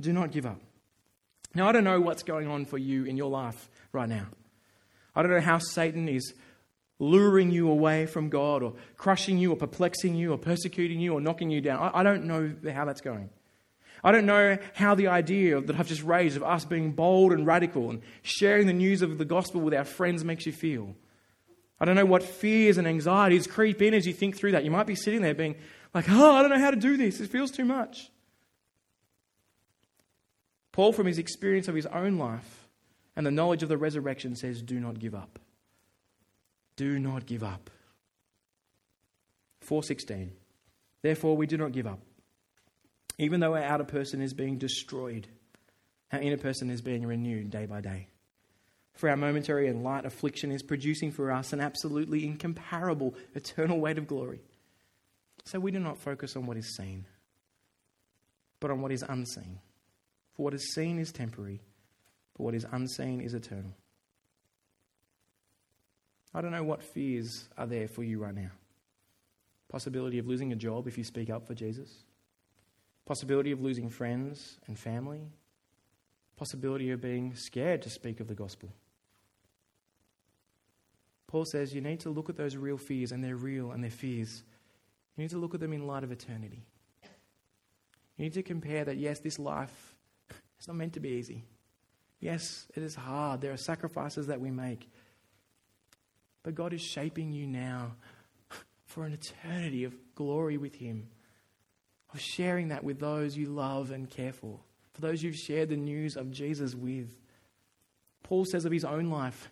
Do 0.00 0.12
not 0.12 0.32
give 0.32 0.44
up. 0.44 0.60
Now, 1.54 1.68
I 1.68 1.72
don't 1.72 1.84
know 1.84 2.00
what's 2.00 2.24
going 2.24 2.48
on 2.48 2.64
for 2.64 2.78
you 2.78 3.04
in 3.04 3.16
your 3.16 3.30
life 3.30 3.70
right 3.92 4.08
now. 4.08 4.26
I 5.14 5.22
don't 5.22 5.30
know 5.30 5.40
how 5.40 5.58
Satan 5.58 6.08
is 6.08 6.34
luring 7.02 7.50
you 7.50 7.68
away 7.68 8.06
from 8.06 8.28
God 8.28 8.62
or 8.62 8.74
crushing 8.96 9.36
you 9.36 9.52
or 9.52 9.56
perplexing 9.56 10.14
you 10.14 10.32
or 10.32 10.38
persecuting 10.38 11.00
you 11.00 11.12
or 11.12 11.20
knocking 11.20 11.50
you 11.50 11.60
down. 11.60 11.82
I, 11.82 12.00
I 12.00 12.02
don't 12.04 12.24
know 12.26 12.54
how 12.72 12.84
that's 12.84 13.00
going. 13.00 13.28
I 14.04 14.12
don't 14.12 14.24
know 14.24 14.56
how 14.74 14.94
the 14.94 15.08
idea 15.08 15.60
that 15.60 15.76
I've 15.76 15.88
just 15.88 16.04
raised 16.04 16.36
of 16.36 16.44
us 16.44 16.64
being 16.64 16.92
bold 16.92 17.32
and 17.32 17.44
radical 17.44 17.90
and 17.90 18.02
sharing 18.22 18.68
the 18.68 18.72
news 18.72 19.02
of 19.02 19.18
the 19.18 19.24
gospel 19.24 19.60
with 19.60 19.74
our 19.74 19.84
friends 19.84 20.24
makes 20.24 20.46
you 20.46 20.52
feel. 20.52 20.94
I 21.80 21.84
don't 21.84 21.96
know 21.96 22.06
what 22.06 22.22
fears 22.22 22.78
and 22.78 22.86
anxieties 22.86 23.48
creep 23.48 23.82
in 23.82 23.94
as 23.94 24.06
you 24.06 24.12
think 24.12 24.36
through 24.36 24.52
that. 24.52 24.64
You 24.64 24.70
might 24.70 24.86
be 24.86 24.94
sitting 24.94 25.22
there 25.22 25.34
being 25.34 25.56
like, 25.92 26.06
oh, 26.08 26.34
I 26.36 26.42
don't 26.42 26.50
know 26.50 26.58
how 26.60 26.70
to 26.70 26.76
do 26.76 26.96
this. 26.96 27.20
It 27.20 27.30
feels 27.30 27.50
too 27.50 27.64
much. 27.64 28.10
Paul, 30.70 30.92
from 30.92 31.06
his 31.06 31.18
experience 31.18 31.66
of 31.66 31.74
his 31.74 31.86
own 31.86 32.16
life 32.16 32.68
and 33.16 33.26
the 33.26 33.32
knowledge 33.32 33.64
of 33.64 33.68
the 33.68 33.76
resurrection, 33.76 34.36
says, 34.36 34.62
do 34.62 34.78
not 34.78 35.00
give 35.00 35.14
up. 35.14 35.40
Do 36.82 36.98
not 36.98 37.26
give 37.26 37.44
up. 37.44 37.70
416. 39.60 40.32
Therefore, 41.00 41.36
we 41.36 41.46
do 41.46 41.56
not 41.56 41.70
give 41.70 41.86
up. 41.86 42.00
Even 43.18 43.38
though 43.38 43.54
our 43.54 43.62
outer 43.62 43.84
person 43.84 44.20
is 44.20 44.34
being 44.34 44.58
destroyed, 44.58 45.28
our 46.10 46.20
inner 46.20 46.38
person 46.38 46.70
is 46.70 46.80
being 46.80 47.06
renewed 47.06 47.50
day 47.50 47.66
by 47.66 47.82
day. 47.82 48.08
For 48.94 49.08
our 49.08 49.16
momentary 49.16 49.68
and 49.68 49.84
light 49.84 50.04
affliction 50.04 50.50
is 50.50 50.64
producing 50.64 51.12
for 51.12 51.30
us 51.30 51.52
an 51.52 51.60
absolutely 51.60 52.26
incomparable 52.26 53.14
eternal 53.36 53.78
weight 53.78 53.98
of 53.98 54.08
glory. 54.08 54.40
So 55.44 55.60
we 55.60 55.70
do 55.70 55.78
not 55.78 55.98
focus 55.98 56.34
on 56.34 56.46
what 56.46 56.56
is 56.56 56.74
seen, 56.74 57.06
but 58.58 58.72
on 58.72 58.82
what 58.82 58.90
is 58.90 59.04
unseen. 59.08 59.60
For 60.34 60.42
what 60.42 60.54
is 60.54 60.74
seen 60.74 60.98
is 60.98 61.12
temporary, 61.12 61.60
but 62.36 62.42
what 62.42 62.56
is 62.56 62.66
unseen 62.72 63.20
is 63.20 63.34
eternal. 63.34 63.72
I 66.34 66.40
don't 66.40 66.52
know 66.52 66.64
what 66.64 66.82
fears 66.82 67.48
are 67.58 67.66
there 67.66 67.88
for 67.88 68.02
you 68.02 68.18
right 68.18 68.34
now. 68.34 68.50
Possibility 69.68 70.18
of 70.18 70.26
losing 70.26 70.52
a 70.52 70.56
job 70.56 70.86
if 70.86 70.98
you 70.98 71.04
speak 71.04 71.30
up 71.30 71.46
for 71.46 71.54
Jesus. 71.54 71.90
Possibility 73.06 73.52
of 73.52 73.60
losing 73.60 73.88
friends 73.90 74.58
and 74.66 74.78
family. 74.78 75.20
Possibility 76.36 76.90
of 76.90 77.00
being 77.00 77.34
scared 77.34 77.82
to 77.82 77.90
speak 77.90 78.20
of 78.20 78.28
the 78.28 78.34
gospel. 78.34 78.72
Paul 81.26 81.44
says 81.46 81.74
you 81.74 81.80
need 81.80 82.00
to 82.00 82.10
look 82.10 82.28
at 82.28 82.36
those 82.36 82.56
real 82.56 82.76
fears, 82.76 83.12
and 83.12 83.24
they're 83.24 83.36
real 83.36 83.70
and 83.70 83.82
they're 83.82 83.90
fears. 83.90 84.42
You 85.16 85.22
need 85.22 85.30
to 85.30 85.38
look 85.38 85.54
at 85.54 85.60
them 85.60 85.72
in 85.72 85.86
light 85.86 86.04
of 86.04 86.12
eternity. 86.12 86.64
You 88.16 88.24
need 88.24 88.34
to 88.34 88.42
compare 88.42 88.84
that, 88.84 88.98
yes, 88.98 89.20
this 89.20 89.38
life 89.38 89.94
is 90.60 90.68
not 90.68 90.76
meant 90.76 90.92
to 90.92 91.00
be 91.00 91.10
easy. 91.10 91.44
Yes, 92.20 92.66
it 92.74 92.82
is 92.82 92.94
hard. 92.94 93.40
There 93.40 93.52
are 93.52 93.56
sacrifices 93.56 94.26
that 94.26 94.40
we 94.40 94.50
make. 94.50 94.88
But 96.42 96.54
God 96.54 96.72
is 96.72 96.82
shaping 96.82 97.32
you 97.32 97.46
now 97.46 97.92
for 98.84 99.04
an 99.04 99.12
eternity 99.12 99.84
of 99.84 99.94
glory 100.14 100.56
with 100.56 100.74
Him, 100.74 101.08
of 102.12 102.20
sharing 102.20 102.68
that 102.68 102.84
with 102.84 103.00
those 103.00 103.36
you 103.36 103.46
love 103.46 103.90
and 103.90 104.10
care 104.10 104.32
for, 104.32 104.60
for 104.92 105.00
those 105.00 105.22
you've 105.22 105.36
shared 105.36 105.68
the 105.68 105.76
news 105.76 106.16
of 106.16 106.30
Jesus 106.30 106.74
with. 106.74 107.16
Paul 108.22 108.44
says 108.44 108.64
of 108.64 108.72
his 108.72 108.84
own 108.84 109.10
life, 109.10 109.50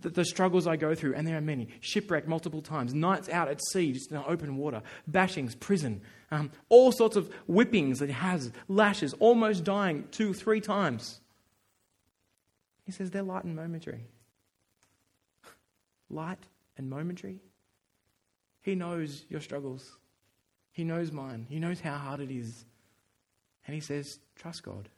the, 0.00 0.08
the 0.08 0.24
struggles 0.24 0.66
I 0.66 0.76
go 0.76 0.94
through, 0.94 1.14
and 1.14 1.26
there 1.26 1.36
are 1.36 1.42
many 1.42 1.68
shipwrecked 1.80 2.26
multiple 2.26 2.60
times, 2.60 2.92
nights 2.92 3.28
out 3.28 3.48
at 3.48 3.60
sea, 3.70 3.92
just 3.92 4.10
in 4.10 4.16
open 4.16 4.56
water, 4.56 4.82
bashings, 5.10 5.58
prison, 5.58 6.00
um, 6.30 6.50
all 6.68 6.90
sorts 6.90 7.16
of 7.16 7.32
whippings 7.46 8.00
that 8.00 8.08
he 8.08 8.14
has, 8.14 8.52
lashes, 8.68 9.14
almost 9.14 9.64
dying 9.64 10.08
two, 10.10 10.32
three 10.32 10.60
times. 10.60 11.20
He 12.84 12.92
says 12.92 13.10
they're 13.10 13.22
light 13.22 13.44
and 13.44 13.54
momentary. 13.54 14.06
Light 16.08 16.46
and 16.76 16.88
momentary. 16.88 17.40
He 18.62 18.74
knows 18.74 19.24
your 19.28 19.40
struggles, 19.40 19.98
He 20.72 20.84
knows 20.84 21.12
mine, 21.12 21.46
He 21.48 21.58
knows 21.58 21.80
how 21.80 21.96
hard 21.96 22.20
it 22.20 22.30
is. 22.30 22.64
And 23.66 23.74
He 23.74 23.80
says, 23.80 24.18
Trust 24.36 24.62
God. 24.62 24.88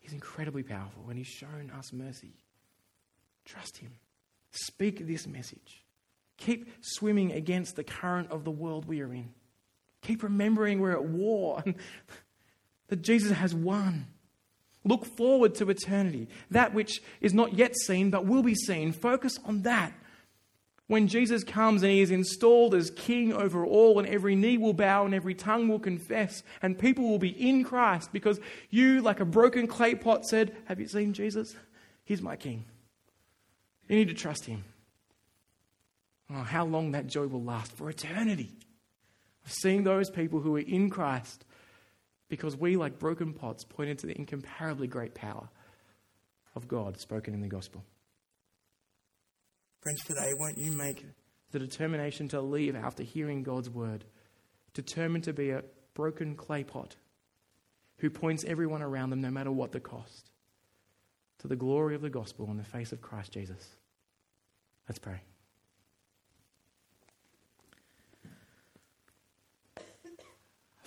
He's 0.00 0.12
incredibly 0.12 0.62
powerful, 0.62 1.04
and 1.08 1.16
He's 1.16 1.26
shown 1.26 1.72
us 1.76 1.92
mercy. 1.92 2.34
Trust 3.44 3.78
Him. 3.78 3.92
Speak 4.50 5.06
this 5.06 5.26
message. 5.26 5.84
Keep 6.36 6.68
swimming 6.80 7.32
against 7.32 7.76
the 7.76 7.84
current 7.84 8.30
of 8.30 8.44
the 8.44 8.50
world 8.50 8.86
we 8.86 9.00
are 9.00 9.12
in. 9.12 9.30
Keep 10.02 10.22
remembering 10.22 10.80
we're 10.80 10.92
at 10.92 11.04
war 11.04 11.62
and 11.64 11.74
that 12.88 13.02
Jesus 13.02 13.32
has 13.32 13.54
won. 13.54 14.06
Look 14.84 15.06
forward 15.06 15.54
to 15.56 15.70
eternity, 15.70 16.28
that 16.50 16.74
which 16.74 17.02
is 17.20 17.32
not 17.32 17.54
yet 17.54 17.74
seen 17.76 18.10
but 18.10 18.26
will 18.26 18.42
be 18.42 18.54
seen. 18.54 18.92
Focus 18.92 19.38
on 19.44 19.62
that. 19.62 19.92
When 20.86 21.08
Jesus 21.08 21.42
comes 21.42 21.82
and 21.82 21.90
he 21.90 22.02
is 22.02 22.10
installed 22.10 22.74
as 22.74 22.90
king 22.90 23.32
over 23.32 23.64
all, 23.64 23.98
and 23.98 24.06
every 24.06 24.36
knee 24.36 24.58
will 24.58 24.74
bow 24.74 25.06
and 25.06 25.14
every 25.14 25.34
tongue 25.34 25.68
will 25.68 25.78
confess, 25.78 26.42
and 26.60 26.78
people 26.78 27.08
will 27.08 27.18
be 27.18 27.30
in 27.30 27.64
Christ 27.64 28.10
because 28.12 28.38
you, 28.68 29.00
like 29.00 29.20
a 29.20 29.24
broken 29.24 29.66
clay 29.66 29.94
pot, 29.94 30.26
said, 30.26 30.54
Have 30.66 30.80
you 30.80 30.86
seen 30.86 31.14
Jesus? 31.14 31.56
He's 32.04 32.20
my 32.20 32.36
king. 32.36 32.66
You 33.88 33.96
need 33.96 34.08
to 34.08 34.14
trust 34.14 34.44
him. 34.44 34.64
Oh, 36.30 36.42
how 36.42 36.66
long 36.66 36.92
that 36.92 37.06
joy 37.06 37.26
will 37.26 37.42
last 37.42 37.72
for 37.72 37.88
eternity. 37.88 38.52
Seeing 39.46 39.84
those 39.84 40.10
people 40.10 40.40
who 40.40 40.56
are 40.56 40.60
in 40.60 40.90
Christ 40.90 41.44
because 42.28 42.56
we, 42.56 42.76
like 42.76 42.98
broken 42.98 43.32
pots, 43.32 43.64
pointed 43.64 43.98
to 43.98 44.06
the 44.06 44.16
incomparably 44.16 44.86
great 44.86 45.14
power 45.14 45.48
of 46.54 46.68
God 46.68 46.98
spoken 46.98 47.34
in 47.34 47.40
the 47.40 47.48
gospel. 47.48 47.84
Friends, 49.82 50.02
today, 50.04 50.32
won't 50.38 50.58
you 50.58 50.72
make 50.72 51.04
the 51.50 51.58
determination 51.58 52.28
to 52.28 52.40
leave 52.40 52.74
after 52.74 53.02
hearing 53.02 53.42
God's 53.42 53.70
word, 53.70 54.04
determined 54.72 55.24
to 55.24 55.32
be 55.32 55.50
a 55.50 55.62
broken 55.94 56.34
clay 56.34 56.64
pot 56.64 56.96
who 57.98 58.10
points 58.10 58.44
everyone 58.44 58.82
around 58.82 59.10
them, 59.10 59.20
no 59.20 59.30
matter 59.30 59.52
what 59.52 59.72
the 59.72 59.80
cost, 59.80 60.30
to 61.38 61.48
the 61.48 61.56
glory 61.56 61.94
of 61.94 62.02
the 62.02 62.10
gospel 62.10 62.50
in 62.50 62.56
the 62.56 62.64
face 62.64 62.92
of 62.92 63.00
Christ 63.00 63.32
Jesus. 63.32 63.76
Let's 64.88 64.98
pray. 64.98 65.20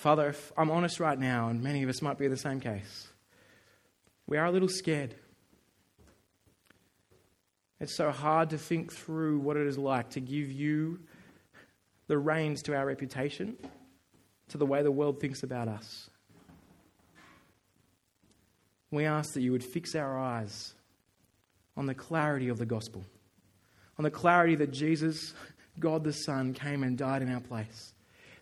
Father, 0.08 0.30
if 0.30 0.54
I'm 0.56 0.72
honest 0.72 1.02
right 1.02 1.20
now, 1.20 1.50
and 1.50 1.62
many 1.62 1.84
of 1.84 1.90
us 1.90 2.02
might 2.02 2.18
be 2.18 2.24
in 2.24 2.32
the 2.32 2.38
same 2.38 2.62
case, 2.62 3.10
we 4.26 4.38
are 4.38 4.46
a 4.46 4.52
little 4.52 4.70
scared. 4.70 5.14
It's 7.82 7.98
so 7.98 8.12
hard 8.12 8.52
to 8.52 8.58
think 8.58 8.94
through 8.94 9.40
what 9.40 9.58
it 9.58 9.68
is 9.68 9.78
like 9.78 10.12
to 10.12 10.22
give 10.22 10.50
you 10.50 11.02
the 12.08 12.18
reins 12.18 12.62
to 12.62 12.74
our 12.74 12.86
reputation, 12.86 13.58
to 14.48 14.58
the 14.58 14.66
way 14.66 14.82
the 14.82 14.94
world 14.94 15.20
thinks 15.20 15.44
about 15.44 15.68
us. 15.68 16.10
We 18.92 19.04
ask 19.04 19.34
that 19.34 19.42
you 19.42 19.52
would 19.52 19.62
fix 19.62 19.94
our 19.94 20.18
eyes 20.18 20.74
on 21.76 21.86
the 21.86 21.94
clarity 21.94 22.48
of 22.48 22.60
the 22.60 22.66
gospel, 22.66 23.04
on 23.98 24.04
the 24.04 24.12
clarity 24.12 24.56
that 24.56 24.72
Jesus, 24.72 25.34
God 25.82 26.06
the 26.06 26.14
Son, 26.14 26.54
came 26.54 26.84
and 26.84 26.98
died 26.98 27.22
in 27.24 27.30
our 27.30 27.42
place, 27.42 27.94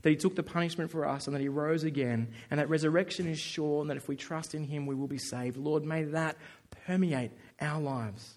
that 0.05 0.11
he 0.11 0.15
took 0.15 0.35
the 0.35 0.43
punishment 0.43 0.91
for 0.91 1.07
us 1.07 1.25
and 1.25 1.35
that 1.35 1.41
he 1.41 1.49
rose 1.49 1.83
again, 1.83 2.27
and 2.51 2.59
that 2.59 2.69
resurrection 2.69 3.25
is 3.25 3.39
sure, 3.39 3.81
and 3.81 3.89
that 3.89 3.97
if 3.97 4.07
we 4.07 4.15
trust 4.15 4.53
in 4.53 4.63
him, 4.63 4.85
we 4.85 4.93
will 4.93 5.07
be 5.07 5.17
saved. 5.17 5.57
Lord, 5.57 5.83
may 5.83 6.03
that 6.03 6.37
permeate 6.85 7.31
our 7.59 7.81
lives. 7.81 8.35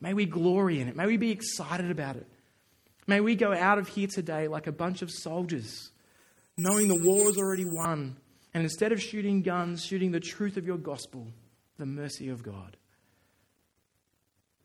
May 0.00 0.12
we 0.12 0.26
glory 0.26 0.80
in 0.80 0.88
it. 0.88 0.96
May 0.96 1.06
we 1.06 1.16
be 1.16 1.30
excited 1.30 1.88
about 1.88 2.16
it. 2.16 2.26
May 3.06 3.20
we 3.20 3.36
go 3.36 3.54
out 3.54 3.78
of 3.78 3.86
here 3.86 4.08
today 4.08 4.48
like 4.48 4.66
a 4.66 4.72
bunch 4.72 5.02
of 5.02 5.10
soldiers, 5.12 5.92
knowing 6.56 6.88
the 6.88 7.00
war 7.00 7.28
is 7.28 7.38
already 7.38 7.64
won. 7.64 8.16
And 8.52 8.64
instead 8.64 8.90
of 8.90 9.00
shooting 9.00 9.42
guns, 9.42 9.84
shooting 9.84 10.10
the 10.10 10.18
truth 10.18 10.56
of 10.56 10.66
your 10.66 10.78
gospel, 10.78 11.28
the 11.78 11.86
mercy 11.86 12.28
of 12.28 12.42
God. 12.42 12.76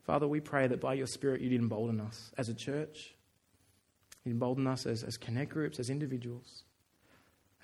Father, 0.02 0.26
we 0.26 0.40
pray 0.40 0.66
that 0.66 0.80
by 0.80 0.94
your 0.94 1.06
Spirit 1.06 1.42
you'd 1.42 1.52
embolden 1.52 2.00
us 2.00 2.32
as 2.36 2.48
a 2.48 2.54
church, 2.54 3.14
embolden 4.30 4.66
us 4.66 4.86
as, 4.86 5.02
as 5.02 5.16
connect 5.16 5.52
groups, 5.52 5.78
as 5.78 5.90
individuals, 5.90 6.64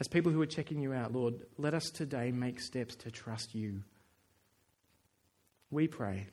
as 0.00 0.08
people 0.08 0.32
who 0.32 0.40
are 0.40 0.46
checking 0.46 0.80
you 0.80 0.92
out. 0.92 1.12
Lord, 1.12 1.34
let 1.58 1.74
us 1.74 1.84
today 1.90 2.30
make 2.30 2.60
steps 2.60 2.94
to 2.96 3.10
trust 3.10 3.54
you. 3.54 3.82
We 5.70 5.88
pray 5.88 6.28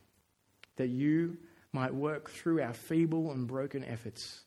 that 0.76 0.90
you 0.90 1.38
might 1.72 1.94
work 1.94 2.30
through 2.30 2.62
our 2.62 2.74
feeble 2.74 3.32
and 3.32 3.48
broken 3.48 3.84
efforts 3.84 4.44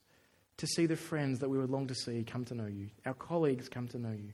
to 0.58 0.66
see 0.66 0.86
the 0.86 0.96
friends 0.96 1.40
that 1.40 1.48
we 1.48 1.58
would 1.58 1.70
long 1.70 1.86
to 1.88 1.94
see 1.94 2.24
come 2.24 2.44
to 2.46 2.54
know 2.54 2.66
you, 2.66 2.88
our 3.04 3.14
colleagues 3.14 3.68
come 3.68 3.88
to 3.88 3.98
know 3.98 4.12
you. 4.12 4.32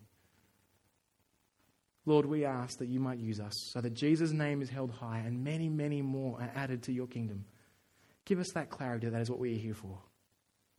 Lord, 2.04 2.26
we 2.26 2.44
ask 2.44 2.78
that 2.78 2.88
you 2.88 2.98
might 2.98 3.18
use 3.18 3.38
us 3.38 3.52
so 3.72 3.80
that 3.80 3.94
Jesus' 3.94 4.32
name 4.32 4.60
is 4.60 4.68
held 4.68 4.90
high 4.90 5.18
and 5.18 5.44
many, 5.44 5.68
many 5.68 6.02
more 6.02 6.40
are 6.40 6.50
added 6.54 6.82
to 6.84 6.92
your 6.92 7.06
kingdom. 7.06 7.44
Give 8.24 8.40
us 8.40 8.50
that 8.54 8.70
clarity 8.70 9.08
that 9.08 9.20
is 9.20 9.30
what 9.30 9.38
we 9.38 9.54
are 9.54 9.58
here 9.58 9.74
for. 9.74 9.98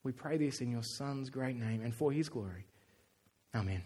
We 0.04 0.12
pray 0.12 0.38
this 0.38 0.62
in 0.62 0.72
your 0.72 0.84
Son's 0.84 1.30
great 1.30 1.56
name 1.56 1.82
and 1.82 1.94
for 1.94 2.12
his 2.12 2.30
glory. 2.30 2.66
Amen. 3.56 3.84